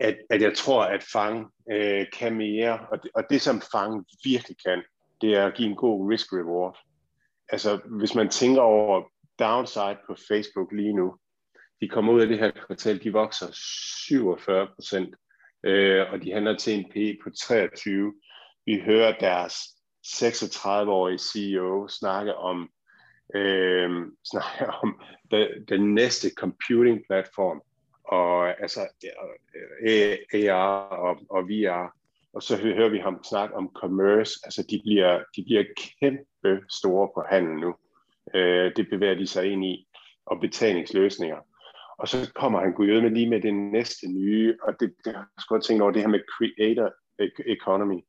[0.01, 4.07] at, at jeg tror, at Fang øh, kan mere, og det, og det som Fang
[4.25, 4.83] virkelig kan,
[5.21, 6.79] det er at give en god risk-reward.
[7.49, 9.03] Altså, hvis man tænker over
[9.39, 11.17] downside på Facebook lige nu,
[11.81, 13.47] de kommer ud af det her kvartal, de vokser
[14.07, 15.15] 47 procent,
[15.65, 18.15] øh, og de handler til en P på 23.
[18.67, 19.55] Vi hører deres
[20.07, 22.71] 36-årige CEO snakke om,
[23.35, 23.91] øh,
[24.25, 25.01] snakke om
[25.31, 27.63] den, den næste computing platform,
[28.11, 28.81] og altså
[30.33, 31.97] AR øh, og, og VR.
[32.33, 34.33] Og så hører vi ham snakke om commerce.
[34.45, 35.65] Altså de bliver, de bliver
[36.01, 37.75] kæmpe store på handel nu.
[38.35, 39.87] Øh, det bevæger de sig ind i.
[40.27, 41.39] Og betalingsløsninger.
[41.99, 45.21] Og så kommer han gudjød med lige med det næste nye, og det, det har
[45.21, 46.89] jeg godt tænkt over, det her med creator
[47.23, 48.01] e-, economy.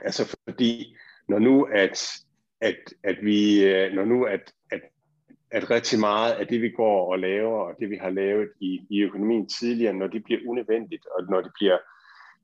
[0.00, 0.96] Altså fordi,
[1.28, 2.10] når nu at,
[2.60, 4.80] at, at vi, øh, når nu at, at,
[5.56, 8.86] at rigtig meget af det, vi går og laver, og det, vi har lavet i,
[8.90, 11.78] i økonomien tidligere, når det bliver unødvendigt, og når det bliver,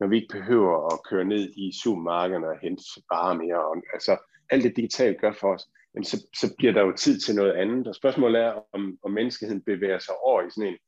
[0.00, 4.16] når vi ikke behøver at køre ned i supermarkederne og hente varer mere, og, altså
[4.50, 7.52] alt det digitalt gør for os, jamen så, så bliver der jo tid til noget
[7.52, 7.86] andet.
[7.86, 10.78] Og spørgsmålet er, om, om menneskeheden bevæger sig over i sådan en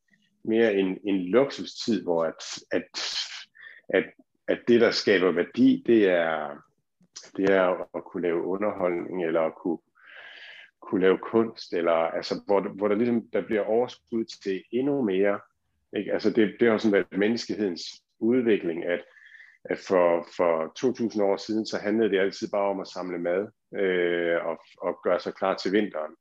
[0.44, 2.42] mere en, en luksustid, hvor at,
[2.72, 2.88] at,
[3.88, 4.04] at,
[4.48, 6.50] at det, der skaber værdi, det er,
[7.36, 9.78] det er at kunne lave underholdning, eller at kunne,
[10.84, 15.40] kunne lave kunst, eller altså, hvor, hvor der ligesom der bliver overskud til endnu mere.
[15.96, 16.12] Ikke?
[16.12, 17.82] Altså det, det har sådan været menneskehedens
[18.20, 19.04] udvikling, at
[19.64, 20.52] at for, for
[21.14, 23.46] 2.000 år siden, så handlede det altid bare om at samle mad
[23.80, 26.14] øh, og, og gøre sig klar til vinteren.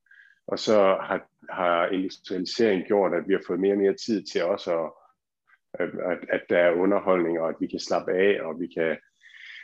[0.48, 4.44] Og så har, har industrialiseringen gjort, at vi har fået mere og mere tid til
[4.44, 4.91] også
[5.73, 8.98] at, at, at der er underholdning, og at vi kan slappe af, og vi kan,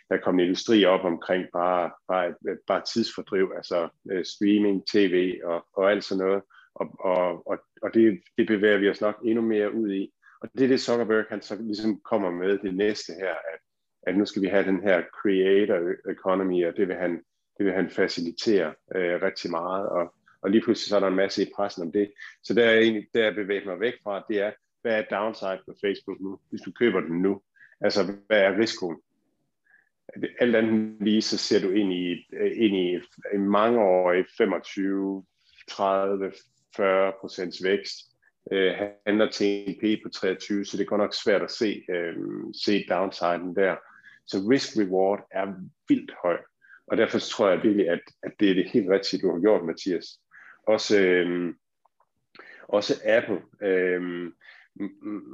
[0.09, 2.33] der kommer industri op omkring bare, bare,
[2.67, 6.43] bare tidsfordriv, altså øh, streaming, tv og, og alt sådan noget.
[6.75, 10.13] Og, og, og, og det, det bevæger vi os nok endnu mere ud i.
[10.41, 13.59] Og det er det Zuckerberg, han så ligesom kommer med det næste her, at
[14.03, 17.11] at nu skal vi have den her creator economy, og det vil han,
[17.57, 21.15] det vil han facilitere øh, rigtig meget, og, og lige pludselig så er der en
[21.15, 22.11] masse i pressen om det.
[22.43, 25.61] Så der er egentlig, der jeg bevæger mig væk fra, det er, hvad er downside
[25.67, 27.41] på Facebook nu, hvis du køber den nu?
[27.81, 28.97] Altså, hvad er risikoen?
[30.39, 32.11] Alt andet lige, så ser du ind i,
[32.55, 32.99] ind i
[33.33, 35.25] en mange år i 25,
[35.69, 36.31] 30,
[36.75, 37.95] 40 procents vækst.
[38.51, 38.73] Øh,
[39.07, 42.15] handler til en P på 23, så det er godt nok svært at se, øh,
[42.65, 43.75] se downsiden der.
[44.27, 45.53] Så risk-reward er
[45.89, 46.37] vildt høj.
[46.87, 49.65] Og derfor tror jeg virkelig, at, at det er det helt rigtige, du har gjort,
[49.65, 50.05] Mathias.
[50.67, 51.53] Også, øh,
[52.67, 53.41] også Apple.
[53.61, 54.31] Øh,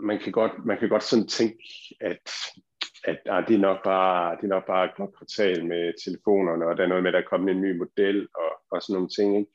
[0.03, 1.63] man, kan godt, man kan godt sådan tænke,
[2.01, 2.31] at,
[3.05, 6.67] at ah, det, er nok bare, det er nok bare et godt kvartal med telefonerne,
[6.67, 8.93] og der er noget med, at der er kommet en ny model og, og sådan
[8.93, 9.37] nogle ting.
[9.37, 9.51] Ikke?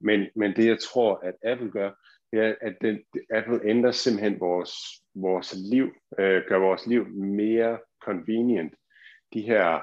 [0.00, 1.90] Men, men det, jeg tror, at Apple gør,
[2.32, 2.98] det er, at den,
[3.30, 4.72] Apple ændrer simpelthen vores,
[5.14, 8.74] vores liv, øh, gør vores liv mere convenient.
[9.34, 9.80] De her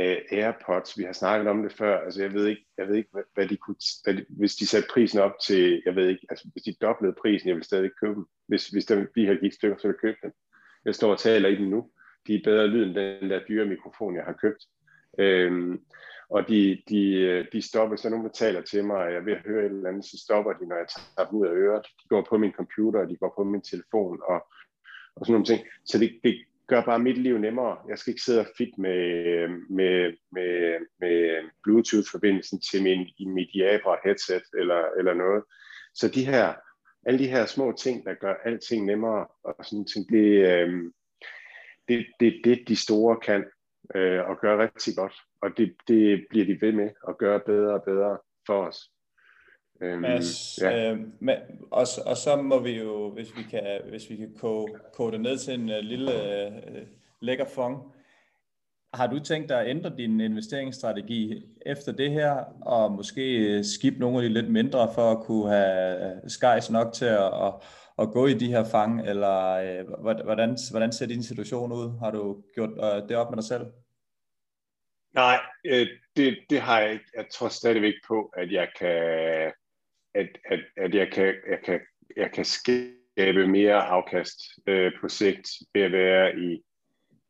[0.00, 3.08] øh, AirPods, vi har snakket om det før, altså jeg ved ikke, jeg ved ikke
[3.12, 6.26] hvad, hvad de kunne, hvad de, hvis de satte prisen op til, jeg ved ikke,
[6.30, 8.26] altså hvis de doblede prisen, jeg vil stadig købe dem.
[8.48, 10.32] Hvis, hvis der, de her gik stykker, så ville jeg købe dem.
[10.84, 11.90] Jeg står og taler i dem nu.
[12.26, 14.64] De er bedre lyd end den der dyre mikrofon, jeg har købt.
[15.18, 15.80] Øhm,
[16.30, 19.64] og de, de, de stopper, så nogen taler til mig, og jeg ved at høre
[19.66, 21.86] et eller andet, så stopper de, når jeg tager dem ud af øret.
[22.02, 24.46] De går på min computer, og de går på min telefon, og,
[25.16, 25.60] og sådan nogle ting.
[25.84, 26.34] Så det, det,
[26.72, 27.76] gør bare mit liv nemmere.
[27.88, 31.16] Jeg skal ikke sidde og fit med, med, med, med
[31.62, 35.42] Bluetooth-forbindelsen til min, i mit Jabra headset eller, eller noget.
[35.94, 36.54] Så de her,
[37.06, 40.92] alle de her små ting, der gør alting nemmere, og sådan ting, det, øh,
[41.88, 43.44] det, det, det de store kan,
[43.94, 45.14] øh, og gøre rigtig godt.
[45.42, 48.90] Og det, det bliver de ved med at gøre bedre og bedre for os.
[49.82, 50.92] Øhm, Mads, ja.
[50.92, 51.36] øh, men,
[51.70, 55.20] og, og så må vi jo, hvis vi kan, hvis vi kan kode, kode det
[55.20, 56.88] ned til en uh, lille uh,
[57.20, 57.92] lækker fong,
[58.94, 62.32] har du tænkt dig at ændre din investeringsstrategi efter det her,
[62.62, 67.04] og måske skip nogle af de lidt mindre for at kunne have skejs nok til
[67.04, 67.52] at, at,
[67.98, 71.98] at gå i de her fang, eller øh, hvordan, hvordan ser din situation ud?
[71.98, 73.66] Har du gjort øh, det op med dig selv?
[75.14, 75.86] Nej, øh,
[76.16, 77.04] det, det har jeg ikke.
[77.16, 79.52] Jeg tror stadigvæk på, at jeg kan
[80.14, 81.80] at, at, at jeg, kan, jeg, kan,
[82.16, 86.62] jeg kan skabe mere afkast øh, på sigt ved at være i,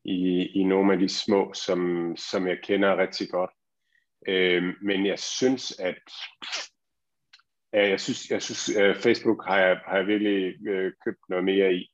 [0.05, 3.51] i, i nogle af de små, som, som jeg kender rigtig godt.
[4.29, 6.03] Øh, men jeg synes, at
[7.73, 11.45] ja, jeg synes, jeg synes øh, Facebook har jeg, har jeg virkelig øh, købt noget
[11.45, 11.91] mere i.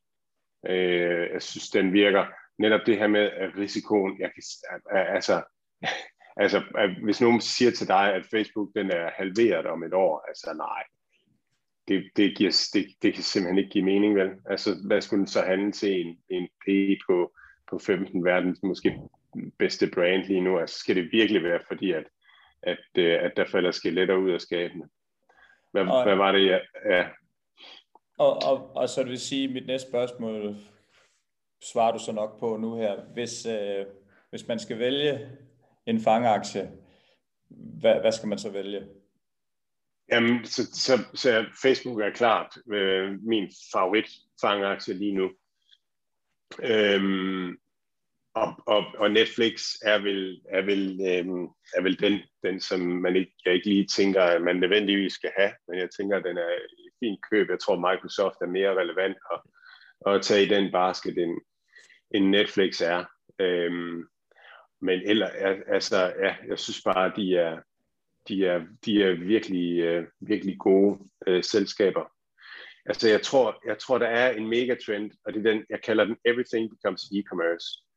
[0.68, 2.26] Øh, jeg synes, den virker.
[2.58, 4.42] Netop det her med at risikoen, jeg kan,
[4.92, 5.42] altså,
[6.38, 6.62] Altså,
[7.02, 10.82] hvis nogen siger til dig, at Facebook den er halveret om et år, altså nej,
[11.88, 14.30] det, det, giver, det, det kan simpelthen ikke give mening, vel?
[14.50, 16.68] Altså, hvad skulle den så handle til en, en P
[17.06, 17.32] på,
[17.70, 18.98] på 15 verdens måske
[19.58, 20.58] bedste brand lige nu?
[20.58, 22.04] Altså, skal det virkelig være fordi, at,
[22.62, 24.88] at, øh, at der falder skeletter ud af skabene?
[25.84, 26.58] Hvad, og, hvad var det, ja?
[26.84, 27.06] ja.
[28.18, 30.56] Og, og, og så det vil sige, mit næste spørgsmål
[31.62, 33.00] svarer du så nok på nu her.
[33.14, 33.86] Hvis, øh,
[34.30, 35.30] hvis man skal vælge
[35.86, 36.70] en fangeaktie,
[37.80, 38.86] hvad, hvad skal man så vælge?
[40.12, 44.08] Jamen, så, så, så Facebook er klart øh, min favorit
[44.40, 45.30] fangaktie lige nu.
[46.62, 47.58] Øhm,
[48.34, 51.44] og, og, og Netflix er vel, er vel, øhm,
[51.74, 55.32] er vel den, den, som man ikke, jeg ikke lige tænker, at man nødvendigvis skal
[55.38, 57.50] have, men jeg tænker, at den er et fint køb.
[57.50, 59.40] Jeg tror, Microsoft er mere relevant at,
[60.06, 61.40] at tage i den basket, end,
[62.14, 63.04] end Netflix er.
[63.40, 64.04] Øhm,
[64.80, 65.28] men eller,
[65.68, 67.60] altså, ja, jeg synes bare, at de er,
[68.28, 72.12] de er, de er virkelig, øh, virkelig gode øh, selskaber.
[72.86, 76.04] Altså jeg tror, jeg tror, der er en megatrend, og det er den, jeg kalder
[76.04, 77.87] den Everything Becomes E-Commerce.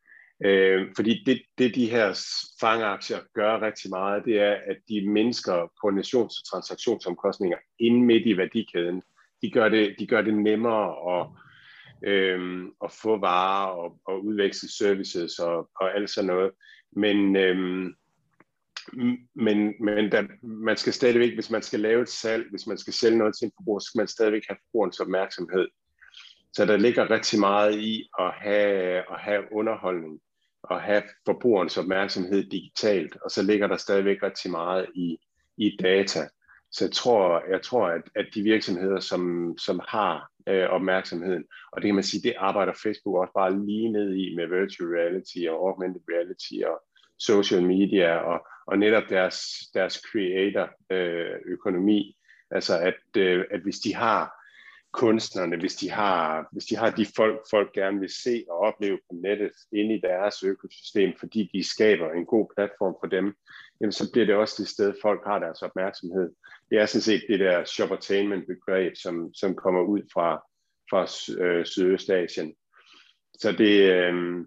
[0.45, 2.25] Øh, fordi det, det, de her
[2.59, 8.37] fangaktier gør rigtig meget, det er, at de mindsker koordinations- og transaktionsomkostninger ind midt i
[8.37, 9.01] værdikæden.
[9.41, 11.27] De gør det, de gør det nemmere at,
[12.09, 16.51] øh, at få varer og, og udveksle services og, og alt sådan noget.
[16.95, 17.57] Men, øh,
[19.35, 22.93] men, men der, man skal stadigvæk, hvis man skal lave et salg, hvis man skal
[22.93, 25.67] sælge noget til en forbruger, så skal man stadigvæk have forbrugerens opmærksomhed.
[26.53, 30.21] Så der ligger rigtig meget i at have, at have underholdning
[30.71, 35.17] at have forbrugerens opmærksomhed digitalt, og så ligger der stadigvæk rigtig meget i,
[35.57, 36.27] i data.
[36.71, 41.81] Så jeg tror, jeg tror at, at de virksomheder, som, som har øh, opmærksomheden, og
[41.81, 45.37] det kan man sige, det arbejder Facebook også bare lige ned i med virtual reality
[45.49, 46.81] og augmented reality og
[47.19, 49.39] social media og, og netop deres,
[49.73, 52.17] deres creator øh, økonomi.
[52.51, 54.40] Altså at, øh, at hvis de har
[54.93, 58.97] kunstnerne, hvis de har, hvis de har de folk, folk gerne vil se og opleve
[58.97, 63.35] på nettet inde i deres økosystem, fordi de skaber en god platform for dem,
[63.81, 66.31] jamen så bliver det også det sted, folk har deres opmærksomhed.
[66.69, 70.43] Det er sådan set det der shoppertainment begreb, som, som kommer ud fra,
[70.89, 71.01] fra
[71.43, 72.55] øh, Sydøstasien.
[73.39, 74.45] Så det, øh,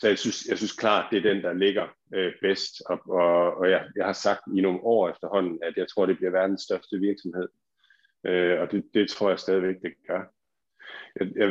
[0.00, 2.82] så jeg synes, jeg synes klart, det er den, der ligger øh, bedst.
[2.86, 6.16] Og, og, og jeg, jeg har sagt i nogle år efterhånden, at jeg tror, det
[6.16, 7.48] bliver verdens største virksomhed.
[8.26, 10.22] Øh, og det, det tror jeg stadigvæk, det gør.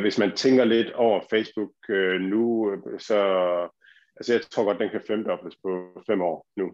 [0.00, 3.18] Hvis man tænker lidt over Facebook øh, nu, så
[4.16, 6.72] altså jeg tror godt, den kan femdobles på fem år nu.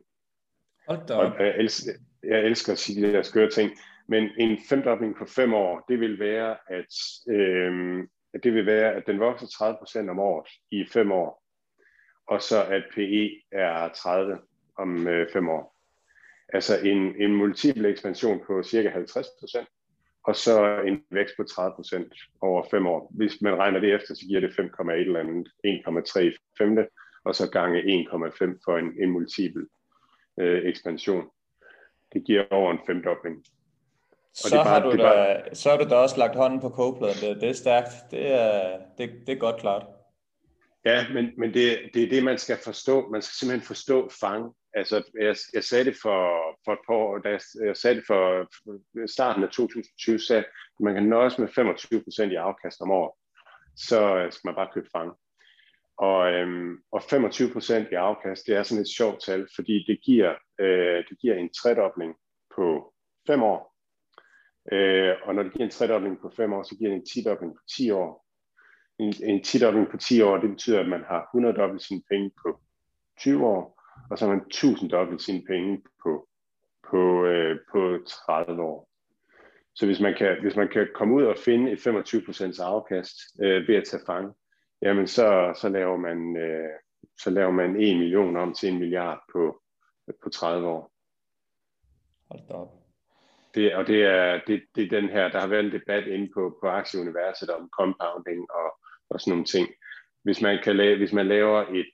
[0.89, 1.93] Hold da og jeg, elsker,
[2.23, 3.71] jeg elsker at sige de der skøre ting,
[4.09, 6.95] men en femdobling på fem år, det vil være, at,
[7.29, 8.05] øh,
[8.43, 9.47] det vil være, at den vokser
[10.07, 11.45] 30% om året i fem år
[12.27, 14.39] og så at PE er 30
[14.79, 15.77] om øh, fem år.
[16.49, 19.27] Altså en, en multiple ekspansion på cirka 50
[20.25, 23.13] og så en vækst på 30% over fem år.
[23.15, 26.87] Hvis man regner det efter, så giver det 5,1 eller andet, 1,3 femte,
[27.25, 29.67] og så gange 1,5 for en, en multiple
[30.41, 31.25] øh, ekspansion.
[32.13, 33.45] Det giver over en femdobling.
[34.35, 35.55] så, det bare, har du det da, bare...
[35.55, 37.17] så har du da også lagt hånden på kogepladen.
[37.21, 37.91] Det, det er stærkt.
[38.11, 39.87] Det er, det, det er godt klart.
[40.85, 43.09] Ja, men, men det, det er det, man skal forstå.
[43.09, 44.55] Man skal simpelthen forstå fang.
[44.75, 46.19] Altså, jeg, jeg sagde det for,
[46.65, 48.49] for et par år, da jeg, jeg sagde det for
[49.07, 50.45] starten af 2020, så at
[50.81, 51.49] man kan nøjes med
[52.29, 53.13] 25% i afkast om året.
[53.77, 55.13] Så øh, skal man bare købe fang.
[55.99, 60.35] Og, øhm, og 25% i afkast, det er sådan et sjovt tal, fordi det giver,
[60.61, 62.15] øh, det giver en tredobling
[62.57, 62.95] på
[63.27, 63.75] 5 år.
[64.73, 67.53] Øh, og når det giver en tredobling på 5 år, så giver det en tidobling
[67.53, 68.25] på 10 år
[68.99, 72.31] en, en tidobling på 10 år, det betyder, at man har 100 dobbelt sine penge
[72.43, 72.61] på
[73.21, 76.29] 20 år, og så har man 1000 dobbelt sine penge på,
[76.91, 78.89] på, øh, på 30 år.
[79.75, 83.69] Så hvis man kan, hvis man kan komme ud og finde et 25% afkast øh,
[83.69, 84.33] ved at tage fange,
[84.83, 86.71] jamen så, så, laver man, øh,
[87.21, 89.63] så laver man 1 million om til en milliard på,
[90.23, 90.93] på 30 år.
[92.31, 92.85] Hold da op.
[93.55, 96.31] Det, og det er, det, det er den her, der har været en debat inde
[96.35, 98.79] på, på aktieuniverset om compounding og,
[99.11, 99.69] og sådan nogle ting.
[100.23, 101.87] Hvis man, kan lave, hvis man laver et,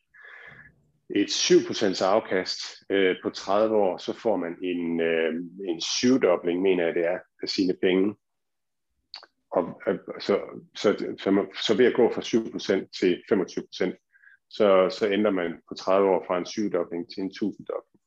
[1.14, 2.60] et 7% afkast
[2.90, 5.34] øh, på 30 år, så får man en, øh,
[5.68, 8.16] en syvdobling, mener jeg det er, af sine penge.
[9.50, 10.40] Og, øh, så,
[10.76, 15.74] så, så, så ved at gå fra 7% til 25%, så, så ændrer man på
[15.74, 18.00] 30 år fra en syvdobling til en tusinddobling.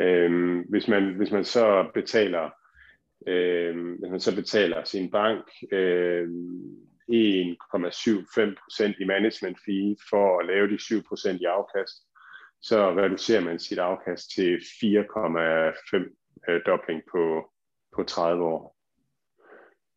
[0.00, 2.50] Øh, hvis, man, hvis man så betaler
[3.26, 6.28] øh, hvis man så betaler sin bank øh,
[7.10, 11.96] 1,75% i management fee for at lave de 7% i afkast,
[12.62, 14.60] så reducerer man sit afkast til 4,5
[16.48, 17.50] øh, dobling på,
[17.96, 18.76] på 30 år.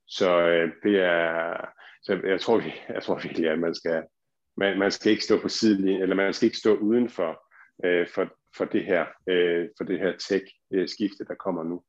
[0.07, 1.65] Så øh, det er,
[2.03, 2.61] så jeg tror,
[2.93, 4.03] jeg tror virkelig, at man skal,
[4.57, 7.43] man, man skal ikke stå på sidelinjen, eller man skal ikke stå udenfor
[7.85, 8.27] øh, for,
[8.57, 11.83] for det her, øh, for det her tech-skifte, øh, der kommer nu.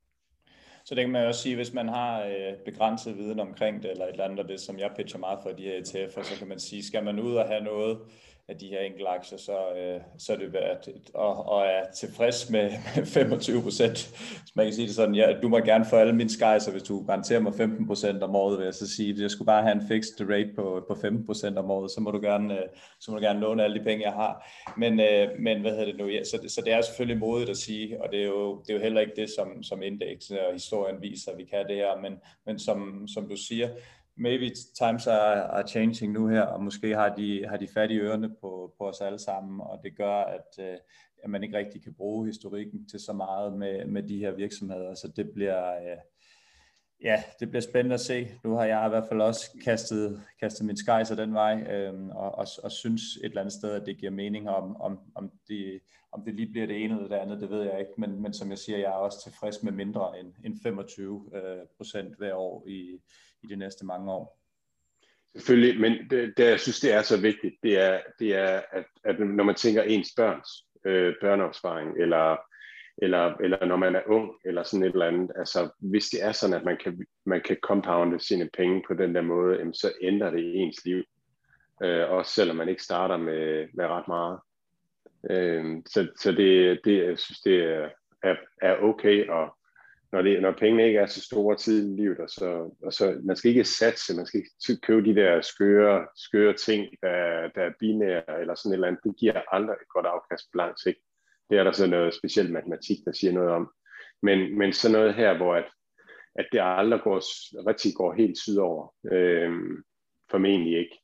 [0.85, 4.05] Så det kan man også sige, hvis man har øh, begrænset viden omkring det, eller
[4.05, 6.48] et eller andet af det, som jeg pitcher meget for de her ETF'er, så kan
[6.48, 7.98] man sige, skal man ud og have noget,
[8.49, 12.51] af de her enkelte aktier, så, øh, så er det værd, og, og er tilfreds
[12.51, 14.11] med, med 25 procent,
[14.55, 17.07] man kan sige det sådan, ja, du må gerne få alle mine skyser, hvis du
[17.07, 19.89] garanterer mig 15 procent om året, vil jeg så sige, jeg skulle bare have en
[19.89, 22.69] fixed rate på, på 15 procent om året, så må du gerne, øh,
[23.01, 24.51] så må du gerne låne alle de penge, jeg har.
[24.77, 27.57] Men, øh, men hvad hedder det nu, ja, så, så det er selvfølgelig modigt at
[27.57, 30.53] sige, og det er jo, det er jo heller ikke det, som, som indeksen og
[30.53, 32.12] historien viser, at vi kan det her, men,
[32.47, 33.69] men som, som du siger,
[34.16, 37.99] maybe times are, are changing nu her, og måske har de, har de fat i
[37.99, 40.77] ørerne på, på os alle sammen, og det gør, at, øh,
[41.24, 44.95] at man ikke rigtig kan bruge historikken til så meget med, med de her virksomheder,
[44.95, 45.99] så det bliver, øh,
[47.03, 48.28] ja, det bliver spændende at se.
[48.45, 52.35] Nu har jeg i hvert fald også kastet, kastet min skejser den vej, øh, og,
[52.35, 55.81] og, og synes et eller andet sted, at det giver mening om, om, om, de,
[56.12, 58.32] om det lige bliver det ene eller det andet, det ved jeg ikke, men, men
[58.32, 62.35] som jeg siger, jeg er også tilfreds med mindre end, end 25 øh, procent hver
[62.35, 62.99] år i,
[63.45, 64.41] i de næste mange år.
[65.37, 68.85] Selvfølgelig, men det, det jeg synes, det er så vigtigt, det er, det er at,
[69.05, 70.49] at når man tænker ens børns
[70.85, 72.37] øh, børneopsparing, eller,
[72.99, 76.33] eller, eller når man er ung, eller sådan et eller andet, altså hvis det er
[76.33, 79.93] sådan, at man kan, man kan compounde sine penge på den der måde, jamen, så
[80.03, 81.05] ændrer det ens liv.
[81.83, 84.39] Øh, også selvom man ikke starter med, med ret meget.
[85.31, 87.89] Øh, så så det, det, jeg synes, det er,
[88.23, 89.51] er, er okay, at
[90.15, 93.20] når, det, når pengene ikke er så store tid i livet, og så, og så
[93.24, 97.62] man skal ikke satse, man skal ikke købe de der skøre, skøre ting, der, der
[97.62, 100.78] er binære eller sådan et eller andet, det giver aldrig et godt afkast på lang
[100.78, 100.99] sigt.
[101.51, 103.73] Det er der så noget specielt matematik, der siger noget om.
[104.23, 105.69] Men, men så noget her, hvor at,
[106.35, 107.19] at det aldrig går,
[107.69, 109.53] rigtig går helt sydover, øh,
[110.31, 110.99] formentlig ikke.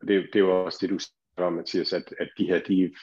[0.00, 2.60] Og det, det er jo også det, du siger om, Mathias, at, at de her,
[2.68, 2.94] de,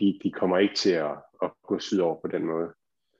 [0.00, 2.72] de, de kommer ikke til at, at gå sydover på den måde.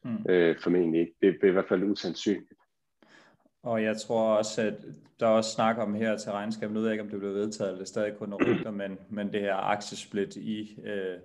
[0.05, 0.25] Mm.
[0.29, 1.15] Øh, formentlig ikke.
[1.21, 2.61] Det er i hvert fald usandsynligt.
[3.63, 4.75] Og jeg tror også, at
[5.21, 7.35] der er også snak om her til regnskabet, nu ved jeg ikke, om det blev
[7.35, 11.19] vedtaget, eller det er stadig kun rygter, men, men det her aktiesplit i øh,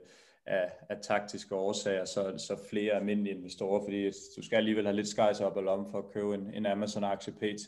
[0.46, 5.08] af, af taktiske årsager, så, så flere almindelige investorer, fordi du skal alligevel have lidt
[5.08, 7.68] skejs op og lommen for at købe en, en Amazon-aktie PT,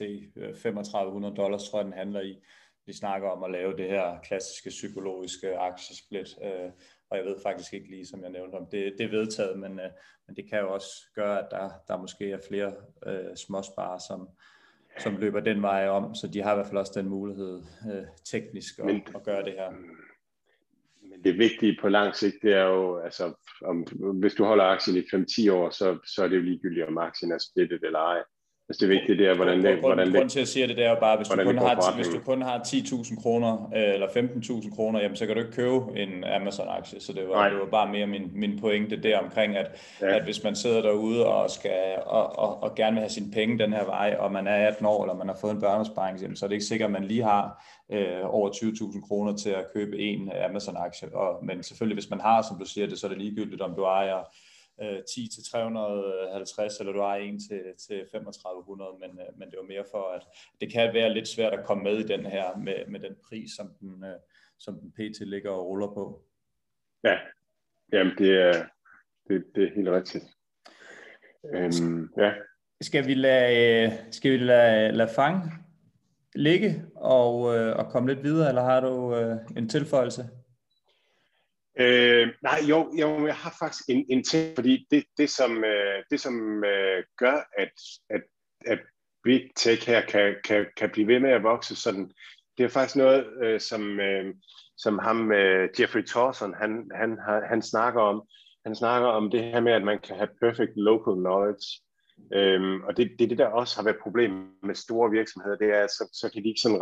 [0.61, 2.37] 3500 dollars tror jeg, den handler i.
[2.85, 6.71] Vi snakker om at lave det her klassiske psykologiske aktiesplit, øh,
[7.09, 9.79] og jeg ved faktisk ikke lige, som jeg nævnte om, det, det er vedtaget, men,
[9.79, 9.89] øh,
[10.27, 12.73] men det kan jo også gøre, at der, der måske er flere
[13.07, 14.29] øh, småsparer, som,
[14.99, 17.61] som løber den vej om, så de har i hvert fald også den mulighed
[17.91, 19.71] øh, teknisk at, men, at gøre det her.
[21.01, 23.33] Men det vigtige på lang sigt, det er jo, altså,
[23.65, 23.87] om,
[24.19, 27.31] hvis du holder aktien i 5-10 år, så, så er det jo ligegyldigt, om aktien
[27.31, 28.23] er splittet eller ej.
[28.69, 29.79] Altså det vigtige det er, hvordan det...
[29.79, 32.07] Hvordan Grunden til at sige det, det er jo bare, hvis du, kun har, hvis
[32.07, 35.99] du kun har 10.000 kroner, øh, eller 15.000 kroner, jamen så kan du ikke købe
[35.99, 36.99] en Amazon-aktie.
[36.99, 40.15] Så det var, det var bare mere min, min pointe der omkring, at, ja.
[40.15, 43.59] at hvis man sidder derude og, skal, og, og, og gerne vil have sine penge
[43.59, 46.45] den her vej, og man er 18 år, eller man har fået en børneopsparing, så
[46.45, 49.99] er det ikke sikkert, at man lige har øh, over 20.000 kroner til at købe
[49.99, 51.15] en Amazon-aktie.
[51.15, 53.73] Og, men selvfølgelig, hvis man har, som du siger det, så er det ligegyldigt, om
[53.75, 54.23] du ejer
[55.15, 59.65] 10 til 350, eller du har en til, til 3500, men, øh, men det var
[59.65, 60.21] mere for, at
[60.61, 63.51] det kan være lidt svært at komme med i den her, med, med den pris,
[63.51, 64.19] som den, øh,
[64.57, 66.23] som den PT ligger og ruller på.
[67.03, 67.17] Ja,
[67.93, 68.65] jamen det er,
[69.27, 70.25] det, det er helt rigtigt.
[71.53, 72.33] Øhm, ja.
[72.81, 75.51] Skal vi lade, skal vi lade, lade fange
[76.35, 77.39] ligge og,
[77.79, 79.15] og komme lidt videre, eller har du
[79.57, 80.29] en tilføjelse?
[81.79, 86.03] Øh, nej, jo, jo, jeg har faktisk en, en ting, fordi det, det som, øh,
[86.11, 87.71] det, som øh, gør, at,
[88.09, 88.21] at,
[88.65, 88.79] at
[89.23, 92.11] Big Tech her kan, kan, kan blive ved med at vokse sådan,
[92.57, 94.35] det er faktisk noget, øh, som, øh,
[94.77, 97.17] som ham, øh, Jeffrey Thorson, han, han,
[97.49, 98.27] han snakker om.
[98.65, 101.67] Han snakker om det her med, at man kan have perfect local knowledge.
[102.33, 104.31] Øhm, og det, det er det, der også har været problem
[104.63, 106.81] med store virksomheder, det er, at så, så kan de ikke sådan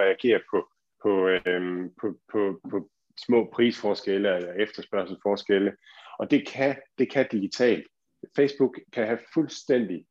[0.00, 0.68] reagere på,
[1.02, 2.88] på, øhm, på, på, på,
[3.26, 5.72] små prisforskelle eller efterspørgselsforskelle,
[6.18, 7.86] og det kan, det kan digitalt.
[8.36, 10.06] Facebook kan have fuldstændig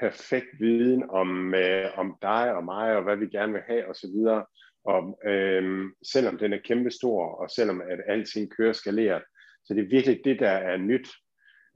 [0.00, 4.44] perfekt viden om, øh, om dig og mig, og hvad vi gerne vil have osv.,
[4.84, 9.22] og øh, selvom den er kæmpestor, og selvom at alting kører skaleret,
[9.64, 11.08] så det er virkelig det, der er nyt.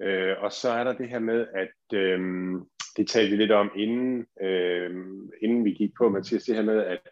[0.03, 2.21] Øh, og så er der det her med, at øh,
[2.97, 4.91] det talte vi lidt om inden, øh,
[5.43, 7.09] inden vi gik på, Mathias, det her med, at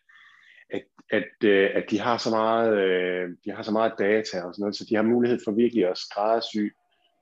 [1.10, 4.54] at, at, øh, at de har så meget øh, de har så meget data og
[4.54, 6.72] sådan noget, så de har mulighed for virkelig at skræddersy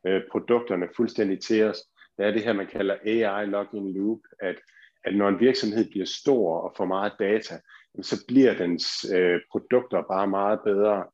[0.06, 1.78] øh, produkterne fuldstændig til os.
[2.18, 4.56] Det er det her, man kalder AI login loop, at,
[5.04, 7.54] at når en virksomhed bliver stor og får meget data,
[8.02, 11.04] så bliver dens øh, produkter bare meget bedre.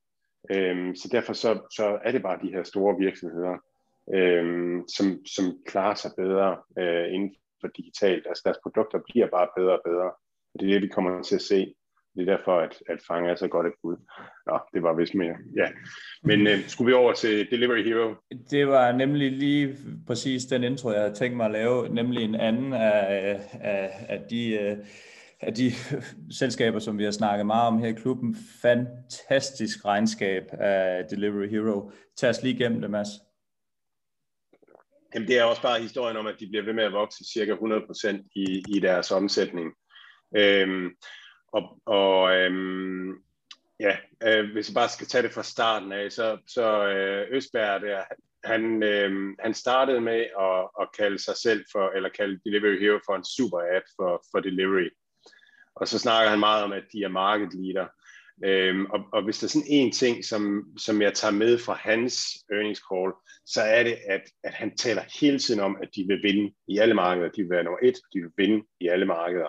[0.51, 3.57] Øhm, så derfor så, så er det bare de her store virksomheder,
[4.15, 8.27] øhm, som, som klarer sig bedre øh, inden for digitalt.
[8.27, 10.11] Altså deres produkter bliver bare bedre og bedre.
[10.55, 11.75] Og det er det, vi kommer til at se.
[12.15, 13.97] Det er derfor, at, at Fang er så godt et bud.
[14.47, 15.37] Nå, det var vist mere.
[15.57, 15.69] Ja.
[16.23, 18.15] Men øh, skulle vi over til Delivery Hero?
[18.51, 19.77] Det var nemlig lige
[20.07, 24.23] præcis den intro, jeg havde tænkt mig at lave, nemlig en anden af, af, af
[24.31, 24.59] de...
[24.61, 24.77] Øh,
[25.43, 25.73] af de
[26.41, 28.37] selskaber, som vi har snakket meget om her i klubben.
[28.63, 31.91] Fantastisk regnskab af Delivery Hero.
[32.17, 33.09] Tag os lige igennem det, Mads.
[35.15, 37.55] Jamen, det er også bare historien om, at de bliver ved med at vokse cirka
[37.55, 39.73] 100% i, i deres omsætning.
[40.37, 40.91] Øhm,
[41.53, 43.23] og og øhm,
[43.81, 47.81] ja, øh, hvis jeg bare skal tage det fra starten af, så, så øh, Østberg
[47.81, 48.03] der,
[48.45, 52.99] han, øh, han startede med at, at kalde sig selv for, eller kalde Delivery Hero
[53.07, 54.89] for en super app for, for delivery.
[55.75, 57.87] Og så snakker han meget om, at de er market leader.
[58.45, 61.75] Øhm, og, og hvis der er sådan en ting, som, som jeg tager med fra
[61.75, 63.13] hans earnings call,
[63.47, 66.79] så er det, at, at han taler hele tiden om, at de vil vinde i
[66.79, 67.29] alle markeder.
[67.29, 69.49] De vil være nummer et, de vil vinde i alle markeder.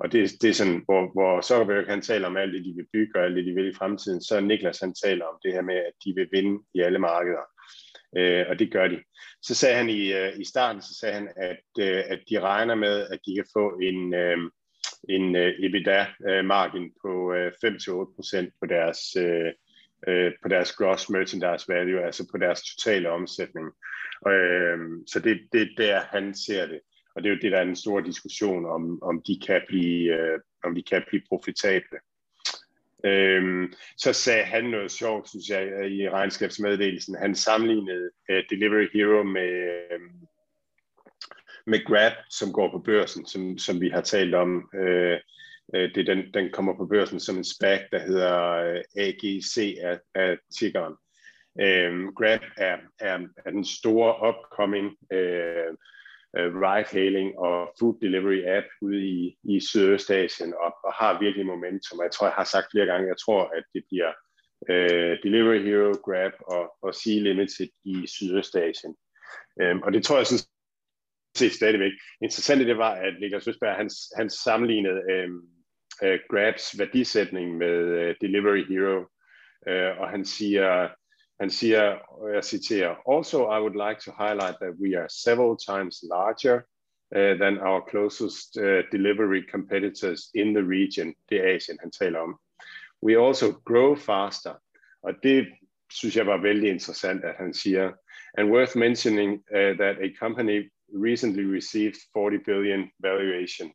[0.00, 2.86] Og det, det er sådan, hvor, hvor Zuckerberg han taler om alt det, de vil
[2.92, 5.62] bygge og alt det, de vil i fremtiden, så Niklas han taler om det her
[5.62, 7.46] med, at de vil vinde i alle markeder.
[8.16, 8.98] Øh, og det gør de.
[9.42, 12.74] Så sagde han i, øh, i starten, så sagde han, at, øh, at de regner
[12.74, 14.38] med, at de kan få en, øh,
[15.08, 19.52] en øh, EBITDA-margin øh, på øh, 5-8% på deres, øh,
[20.08, 23.66] øh, på deres gross merchandise value, altså på deres totale omsætning.
[24.26, 26.80] Uh, så det, det er der, han ser det.
[27.18, 30.14] Og det er jo det, der er en stor diskussion om, om de kan blive,
[30.14, 31.98] øh, om de kan blive profitable.
[33.04, 37.14] Øhm, så sagde han noget sjovt, synes jeg, i regnskabsmeddelelsen.
[37.14, 40.00] Han sammenlignede øh, Delivery Hero med, øh,
[41.66, 44.70] med Grab, som går på børsen, som, som vi har talt om.
[44.74, 45.18] Øh,
[45.74, 49.98] øh det den, den kommer på børsen som en SPAC, der hedder øh, AGC af,
[50.14, 50.94] af tiggeren.
[51.60, 55.74] Øh, Grab er, er, er den store upcoming øh,
[56.36, 62.02] øh, ride-hailing og food delivery app ude i, i Sydøstasien og, og har virkelig momentum.
[62.02, 64.12] Jeg tror, jeg har sagt flere gange, jeg tror, at det bliver
[64.70, 68.96] øh, Delivery Hero, Grab og, og Sea Limited i Sydøstasien.
[69.60, 70.46] Øhm, og det tror jeg sådan
[71.36, 71.92] set stadigvæk.
[72.22, 75.28] Interessant det var, at Niklas Østberg, han, han sammenlignede øh,
[76.02, 78.98] øh, Grabs værdisætning med øh, Delivery Hero,
[79.68, 80.88] øh, og han siger,
[81.40, 85.56] han siger, og jeg citerer, Also, I would like to highlight that we are several
[85.70, 86.56] times larger
[87.16, 91.14] uh, than our closest uh, delivery competitors in the region.
[91.28, 92.38] Det er Asien, han taler om.
[93.02, 94.54] We also grow faster.
[95.02, 95.48] Og det
[95.90, 97.92] synes jeg var vældig interessant, at han siger.
[98.38, 103.72] And worth mentioning uh, that a company recently received 40 billion valuation.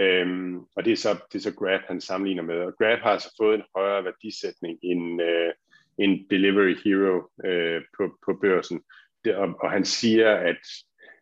[0.00, 2.58] Øhm, og det er, så, det er så Grab, han sammenligner med.
[2.58, 5.52] Og Grab har altså fået en højere værdisætning end, øh,
[6.00, 8.82] en Delivery Hero øh, på, på børsen.
[9.24, 10.62] Det, og, og han siger, at,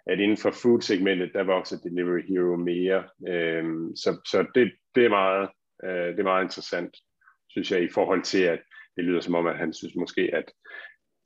[0.07, 3.05] at inden for food-segmentet, der vokser Delivery Hero mere.
[3.29, 3.65] Øh,
[3.97, 5.49] så så det, det, er meget,
[5.85, 6.97] øh, det er meget interessant,
[7.51, 8.61] synes jeg, i forhold til, at
[8.97, 10.53] det lyder som om, at han synes måske, at,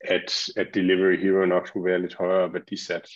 [0.01, 3.07] at, at Delivery Hero nok skulle være lidt højere værdisat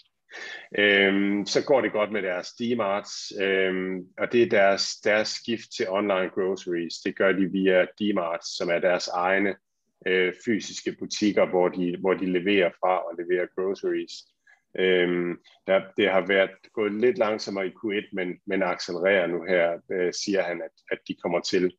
[0.77, 5.67] Øhm, så går det godt med deres D-Marts, øhm, og det er deres, deres skift
[5.77, 6.95] til online groceries.
[7.05, 9.55] Det gør de via D-Marts, som er deres egne
[10.05, 14.13] øh, fysiske butikker, hvor de, hvor de leverer fra og leverer groceries.
[14.79, 15.37] Øhm,
[15.67, 20.13] der, det har været gået lidt langsommere i Q1, men, men accelererer nu her, øh,
[20.13, 21.73] siger han, at, at de kommer til.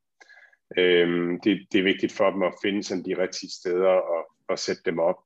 [0.78, 4.58] Øhm, det, det er vigtigt for dem at finde sådan de rigtige steder og, og
[4.58, 5.16] sætte dem op.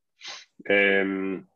[0.71, 1.47] Øhm,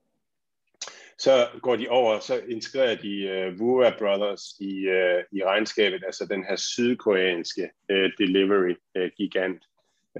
[1.18, 6.02] så går de over, så integrerer de øh, uh, Wura Brothers i, uh, i regnskabet,
[6.06, 9.08] altså den her sydkoreanske uh, delivery uh,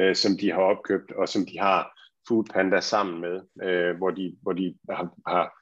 [0.00, 1.96] øh, som de har opkøbt, og som de har
[2.28, 5.52] Food Panda sammen med, øh, hvor, de, hvor de har, har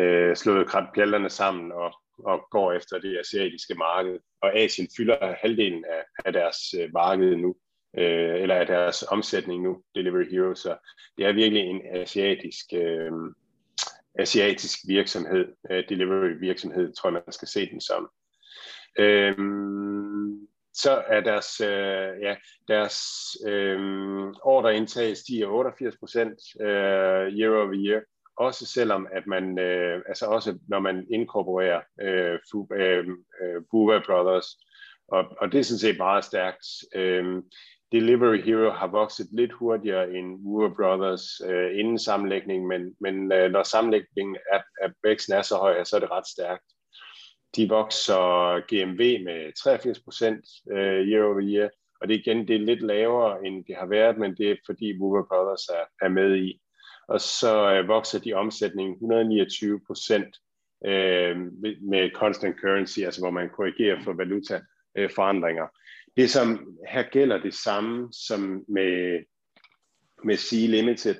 [0.00, 4.18] øh, slået pjallerne sammen og, og går efter det asiatiske marked.
[4.42, 7.54] Og Asien fylder halvdelen af, af deres øh, marked nu,
[7.98, 10.76] øh, eller af deres omsætning nu, Delivery Hero, så
[11.16, 13.12] det er virkelig en asiatisk øh,
[14.18, 18.10] asiatisk virksomhed, øh, delivery virksomhed, tror jeg, man skal se den som.
[18.98, 22.36] Øhm, så er deres, øh, ja,
[22.68, 22.98] deres
[23.46, 23.78] øh,
[24.42, 28.00] ordreindtag stiger 88 procent øh, year over year,
[28.36, 32.38] også selvom at man, øh, altså også når man inkorporerer øh,
[32.72, 33.06] øh,
[33.42, 34.46] øh, Buva Brothers,
[35.08, 36.66] og, og det er sådan set meget stærkt.
[36.94, 37.42] Øh,
[37.92, 43.50] Delivery Hero har vokset lidt hurtigere end Woor Brothers øh, inden sammenlægningen, men, men øh,
[43.50, 46.64] når sammenlægningen af, af væksten er så høj, så er det ret stærkt.
[47.56, 51.70] De vokser GMV med 83 procent øh, year over year,
[52.00, 54.98] og det igen det er lidt lavere, end det har været, men det er fordi
[55.00, 56.60] Woor Brothers er, er med i.
[57.08, 60.36] Og så øh, vokser de omsætning 129 procent
[60.86, 61.36] øh,
[61.90, 65.64] med constant currency, altså hvor man korrigerer for valutaforandringer.
[65.64, 65.70] Øh,
[66.16, 69.24] det som her gælder det samme som med,
[70.24, 71.16] med C Limited,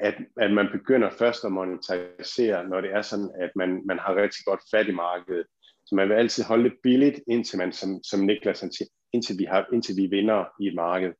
[0.00, 4.14] at, at man begynder først at monetarisere, når det er sådan, at man, man har
[4.14, 5.46] rigtig godt fat i markedet.
[5.86, 9.38] Så man vil altid holde det billigt, indtil man, som, som Niklas han siger, indtil
[9.38, 11.12] vi, har, indtil vi vinder i et marked.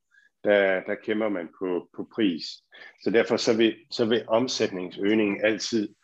[0.45, 2.45] Der, der kæmper man på, på pris.
[3.03, 5.95] Så derfor så vil, så vil omsætningsøgningen altid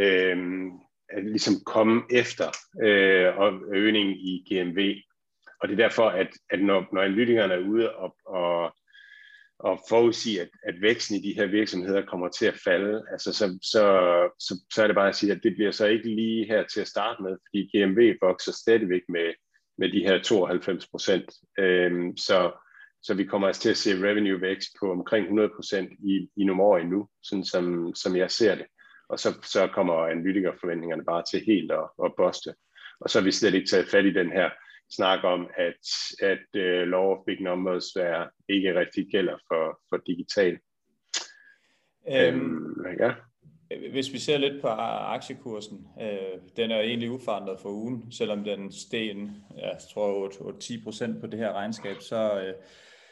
[0.00, 0.36] øh,
[1.22, 2.48] ligesom komme efter
[2.82, 4.94] øh, og øgningen i GMV.
[5.60, 8.74] Og det er derfor, at, at når, når analytikerne er ude og, og,
[9.66, 13.58] at forudsige, at, at væksten i de her virksomheder kommer til at falde, altså så,
[13.62, 13.84] så,
[14.38, 16.80] så, så er det bare at sige, at det bliver så ikke lige her til
[16.80, 19.32] at starte med, fordi GMV vokser stadigvæk med,
[19.78, 21.24] med de her 92 procent.
[21.58, 22.52] Øhm, så,
[23.02, 26.44] så vi kommer altså til at se revenue vækst på omkring 100 procent i, i
[26.44, 28.66] nogle år endnu, sådan som, som jeg ser det.
[29.08, 32.54] Og så, så kommer analytikerforventningerne bare til helt at, at boste.
[33.00, 34.50] Og så har vi slet ikke taget fat i den her
[34.90, 35.84] snak om, at,
[36.22, 40.58] at uh, law of big numbers er, ikke rigtig gælder for, for digital.
[42.08, 43.12] Øhm, øhm, ja.
[43.90, 48.72] Hvis vi ser lidt på aktiekursen, øh, den er egentlig uforandret for ugen, selvom den
[48.72, 50.28] steg en, jeg tror
[51.16, 52.54] 8-10% på det her regnskab, så øh,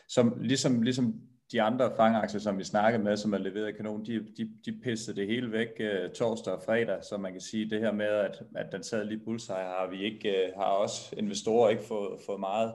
[0.08, 1.14] som, ligesom, ligesom
[1.52, 4.72] de andre fangaktier, som vi snakkede med, som er leveret af kanon, de, de, de
[4.82, 8.06] pissede det hele væk uh, torsdag og fredag, så man kan sige, det her med,
[8.06, 12.20] at, at den sad lige bullseye, har vi ikke, uh, har også investorer ikke fået,
[12.26, 12.72] fået meget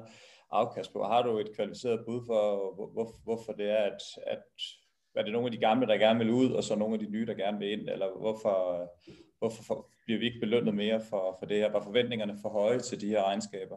[0.51, 1.03] afkast på.
[1.03, 4.43] Har du et kvalificeret bud for, hvor, hvor, hvorfor det er, at, at
[5.15, 7.11] er det nogle af de gamle, der gerne vil ud, og så nogle af de
[7.11, 8.87] nye, der gerne vil ind, eller hvorfor,
[9.39, 11.71] hvorfor for, bliver vi ikke belønnet mere for, for det her?
[11.71, 13.75] Var forventningerne for høje til de her regnskaber?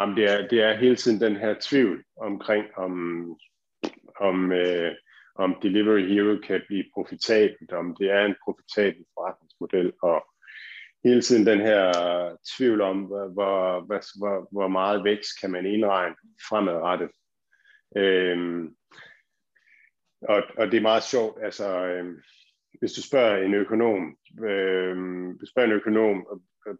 [0.00, 2.92] Jamen, det, er, det er hele tiden den her tvivl omkring, om
[4.20, 4.92] om, øh,
[5.34, 10.26] om Delivery Hero kan blive profitabelt, om det er en profitabel forretningsmodel, og
[11.04, 11.92] hele tiden den her
[12.56, 16.16] tvivl om, hvor, hvor, hvor, hvor meget vækst kan man indregne
[16.48, 17.10] fremadrettet.
[17.96, 18.76] Øhm,
[20.22, 22.16] og, og det er meget sjovt, altså øhm,
[22.78, 26.26] hvis du spørger en økonom, øhm, du spørger en økonom,
[26.66, 26.74] øh,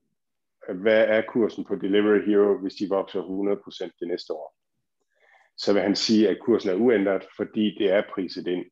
[0.68, 4.56] øh, hvad er kursen på Delivery Hero, hvis de vokser 100% det næste år?
[5.56, 8.64] Så vil han sige, at kursen er uændret, fordi det er priset ind.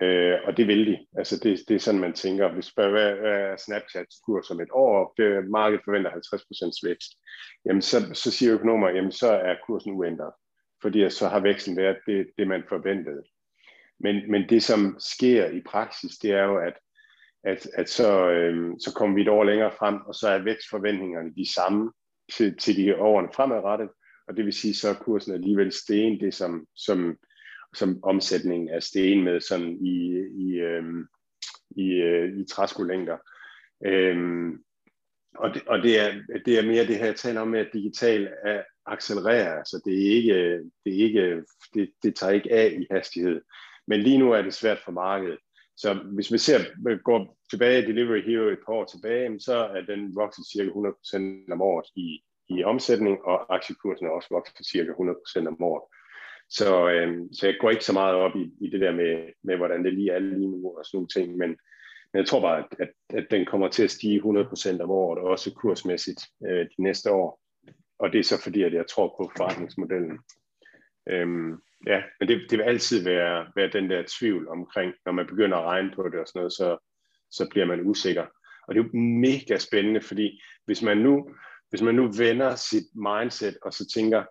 [0.00, 1.06] Øh, og det vil de.
[1.16, 2.52] Altså det, det er sådan, man tænker.
[2.52, 7.12] Hvis spørger, hvad er Snapchats kurs om et år, det, markedet forventer 50% vækst,
[7.66, 10.32] jamen så, så siger økonomer, jamen så er kursen uændret,
[10.82, 13.22] fordi så har væksten været det, det man forventede.
[14.00, 16.74] Men, men det, som sker i praksis, det er jo, at,
[17.44, 21.34] at, at så, øh, så kommer vi et år længere frem, og så er vækstforventningerne
[21.34, 21.92] de samme
[22.32, 23.88] til, til de årene fremadrettet,
[24.28, 27.16] og det vil sige, så er kursen alligevel sten, det som, som,
[27.74, 31.06] som omsætningen er sten med sådan i, i, øhm,
[31.76, 33.16] i, øh, i træskolængder.
[33.86, 34.62] Øhm,
[35.34, 36.12] og det, og det, er,
[36.46, 39.92] det er mere det her, jeg taler om med, at digital er, accelererer, så det
[39.92, 40.34] er ikke,
[40.84, 41.44] det, er ikke
[41.74, 43.40] det, det tager ikke af i hastighed.
[43.86, 45.38] Men lige nu er det svært for markedet.
[45.76, 46.58] Så hvis vi ser,
[47.02, 51.52] går tilbage i Delivery Hero et par år tilbage, så er den vokset cirka 100%
[51.52, 52.22] om året i,
[52.58, 55.82] i omsætning, og aktiekursen er også vokset cirka 100% om året.
[56.50, 59.56] Så, øh, så jeg går ikke så meget op i, i det der med, med,
[59.56, 61.48] hvordan det lige er lige nu og sådan nogle ting, men,
[62.12, 65.18] men jeg tror bare, at, at, at den kommer til at stige 100% om året,
[65.18, 67.40] og også kursmæssigt øh, de næste år.
[67.98, 70.18] Og det er så fordi, at jeg tror på forretningsmodellen.
[71.10, 71.52] Øhm,
[71.86, 75.56] ja, men det, det vil altid være, være den der tvivl omkring, når man begynder
[75.56, 76.76] at regne på det og sådan noget, så,
[77.30, 78.26] så bliver man usikker.
[78.68, 81.30] Og det er jo mega spændende, fordi hvis man nu
[81.72, 84.24] hvis man nu vender sit mindset og så tænker,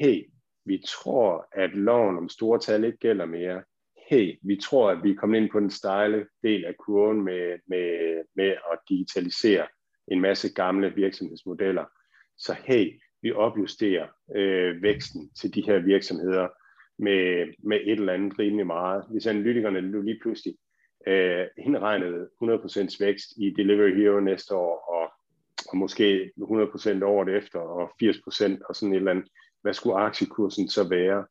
[0.00, 0.24] hey,
[0.64, 3.62] vi tror, at loven om store tal ikke gælder mere.
[4.10, 7.58] Hey, vi tror, at vi er kommet ind på den stejle del af kurven med,
[7.66, 9.66] med, med at digitalisere
[10.08, 11.84] en masse gamle virksomhedsmodeller.
[12.38, 14.06] Så hey, vi opjusterer
[14.36, 16.48] øh, væksten til de her virksomheder
[16.98, 19.04] med, med et eller andet rimelig meget.
[19.10, 20.54] Hvis analytikerne nu lige pludselig
[21.06, 25.21] øh, indregnede 100% vækst i Delivery Hero næste år, og
[25.68, 29.28] og måske 100% året efter, og 80% og sådan et eller andet.
[29.62, 31.26] Hvad skulle aktiekursen så være?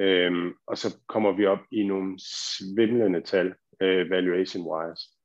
[0.00, 5.16] Øhm, og så kommer vi op i nogle svimlende tal, øh, valuation-wise.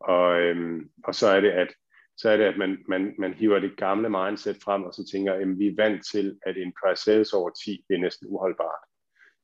[0.00, 1.68] Og, øhm, og så er det, at
[2.16, 5.32] så er det, at man, man, man hiver det gamle mindset frem, og så tænker,
[5.32, 8.84] at vi er vant til, at en price sales over 10 det er næsten uholdbart.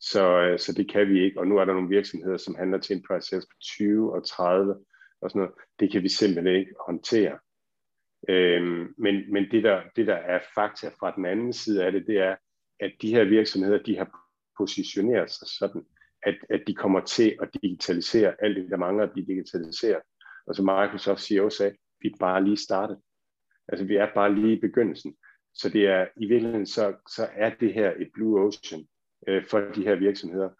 [0.00, 2.78] Så, øh, så det kan vi ikke, og nu er der nogle virksomheder, som handler
[2.78, 4.74] til en price sales på 20 og 30
[5.20, 5.54] og sådan noget.
[5.80, 7.38] Det kan vi simpelthen ikke håndtere.
[8.28, 12.06] Øhm, men men det, der, det, der er fakta fra den anden side af det,
[12.06, 12.36] det er,
[12.80, 14.20] at de her virksomheder, de har
[14.58, 15.82] positioneret sig sådan,
[16.22, 20.02] at, at de kommer til at digitalisere alt det, der mangler at blive digitaliseret.
[20.46, 22.98] Og som Microsoft CEO sagde, vi er bare lige startet.
[23.68, 25.16] Altså vi er bare lige i begyndelsen.
[25.54, 28.86] Så det er i virkeligheden, så, så er det her et blue ocean
[29.28, 30.50] øh, for de her virksomheder.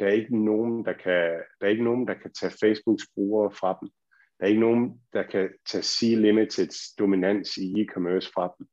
[0.00, 3.50] Der er ikke nogen, der kan, der er ikke nogen, der kan tage Facebooks brugere
[3.50, 3.88] fra dem.
[4.38, 8.66] Der er ikke nogen, der kan tage C-Limiteds dominans i e-commerce fra dem.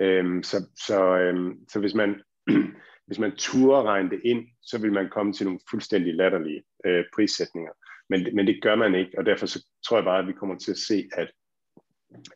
[0.00, 0.56] Øhm, så,
[0.86, 2.22] så, øhm, så hvis man,
[3.06, 7.04] hvis man turde regne det ind, så vil man komme til nogle fuldstændig latterlige øh,
[7.14, 7.72] prissætninger.
[8.08, 10.58] Men, men det gør man ikke, og derfor så tror jeg bare, at vi kommer
[10.58, 11.30] til at se, at,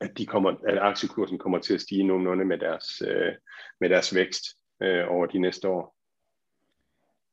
[0.01, 3.33] at, de kommer, at aktiekursen kommer til at stige nogenlunde med deres, øh,
[3.81, 4.45] med deres vækst
[4.83, 5.97] øh, over de næste år.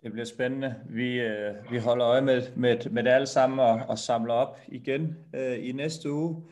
[0.03, 0.75] Det bliver spændende.
[0.89, 4.59] Vi, øh, vi holder øje med, med, med det alle sammen og, og samler op
[4.67, 6.43] igen øh, i næste uge.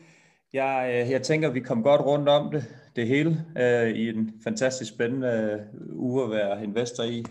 [0.52, 2.64] Jeg, øh, jeg tænker, at vi kom godt rundt om det,
[2.96, 7.24] det hele øh, i en fantastisk spændende øh, uge at være investor i.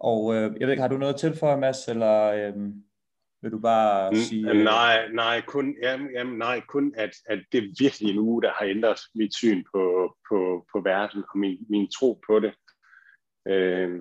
[0.00, 2.54] Og øh, jeg ved ikke, har du noget til for Mads, eller øh,
[3.42, 4.50] vil du bare sige...
[4.50, 4.64] Øh...
[4.64, 8.52] Nej, nej, kun, jamen, jamen, nej, kun at, at det er virkelig en uge, der
[8.58, 12.52] har ændret mit syn på, på, på verden og min, min tro på det.
[13.48, 14.00] Øh,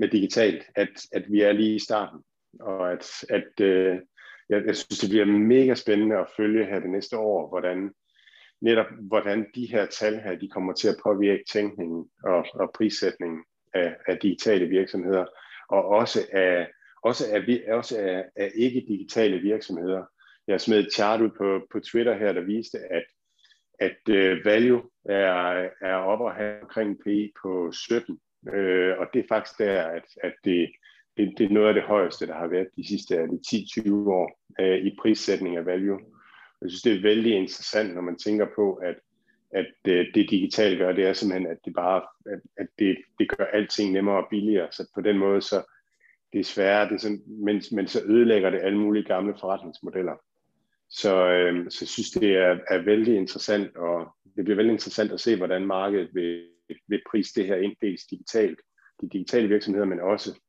[0.00, 2.20] med digitalt, at, at vi er lige i starten,
[2.60, 3.96] og at, at øh,
[4.48, 7.92] jeg, jeg synes, det bliver mega spændende at følge her det næste år, hvordan
[8.60, 13.44] netop hvordan de her tal her, de kommer til at påvirke tænkningen og, og prissætningen
[13.74, 15.24] af, af digitale virksomheder,
[15.68, 16.68] og også af,
[17.02, 20.04] også af, også af, af ikke-digitale virksomheder.
[20.48, 23.04] Jeg smed et chart ud på, på Twitter her, der viste, at,
[23.78, 29.18] at øh, value er, er oppe og have omkring PI på 17, Øh, og det
[29.18, 30.70] er faktisk der, at, at det,
[31.16, 34.78] det, det er noget af det højeste, der har været de sidste 10-20 år øh,
[34.86, 36.00] i prissætning af value.
[36.62, 38.96] Jeg synes, det er vældig interessant, når man tænker på, at,
[39.50, 42.96] at øh, det, det digitale gør, det er simpelthen, at det bare at, at det,
[43.18, 44.68] det gør alting nemmere og billigere.
[44.72, 45.62] Så på den måde, så
[46.32, 50.14] det er sværere, det er sådan, men, men så ødelægger det alle mulige gamle forretningsmodeller.
[50.88, 55.12] Så, øh, så jeg synes, det er, er vældig interessant, og det bliver vældig interessant
[55.12, 56.46] at se, hvordan markedet vil,
[56.86, 58.60] vil prise det her ind, dels digitalt,
[59.00, 60.40] de digitale virksomheder, men også,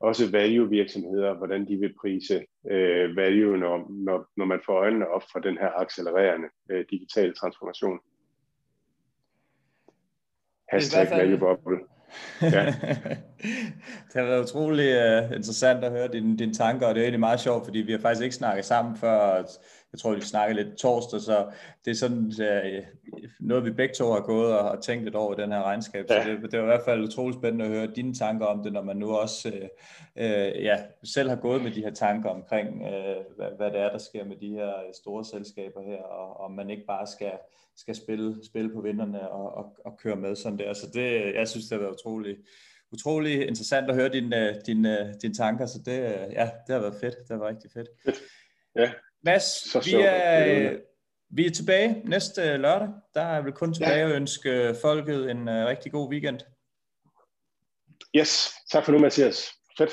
[0.00, 5.08] også value virksomheder, hvordan de vil prise øh, value, når, når, når man får øjnene
[5.08, 7.98] op for den her accelererende øh, digitale transformation.
[10.68, 11.78] Hashtag value bubble.
[12.42, 12.66] Ja.
[14.08, 17.20] det har været utrolig uh, interessant at høre dine, dine tanker, og det er egentlig
[17.20, 19.44] meget sjovt, fordi vi har faktisk ikke snakket sammen før,
[19.94, 21.46] jeg tror, vi snakkede lidt torsdag, så
[21.84, 22.84] det er sådan uh,
[23.40, 26.06] noget, vi begge to har gået og har tænkt lidt over i den her regnskab,
[26.10, 26.22] ja.
[26.22, 28.72] så det, det er i hvert fald utrolig spændende at høre dine tanker om det,
[28.72, 32.68] når man nu også uh, uh, ja, selv har gået med de her tanker omkring,
[32.68, 36.50] uh, hvad, hvad det er, der sker med de her store selskaber her, og om
[36.50, 37.32] man ikke bare skal
[37.76, 40.72] skal spille, spille på vinderne og, og, og køre med sådan der.
[40.72, 42.36] Så det, jeg synes, det har været utrolig,
[42.92, 45.98] utrolig interessant at høre dine, dine, dine tanker, så det,
[46.32, 47.14] ja, det har været fedt.
[47.18, 47.88] Det har været rigtig fedt.
[48.76, 48.92] Ja.
[49.24, 50.78] Mads, så vi er,
[51.30, 52.88] vi er tilbage næste lørdag.
[53.14, 54.08] Der er vel kun tilbage ja.
[54.08, 56.40] at ønske folket en uh, rigtig god weekend.
[58.16, 59.52] Yes, tak for nu, Mathias.
[59.78, 59.90] Fedt.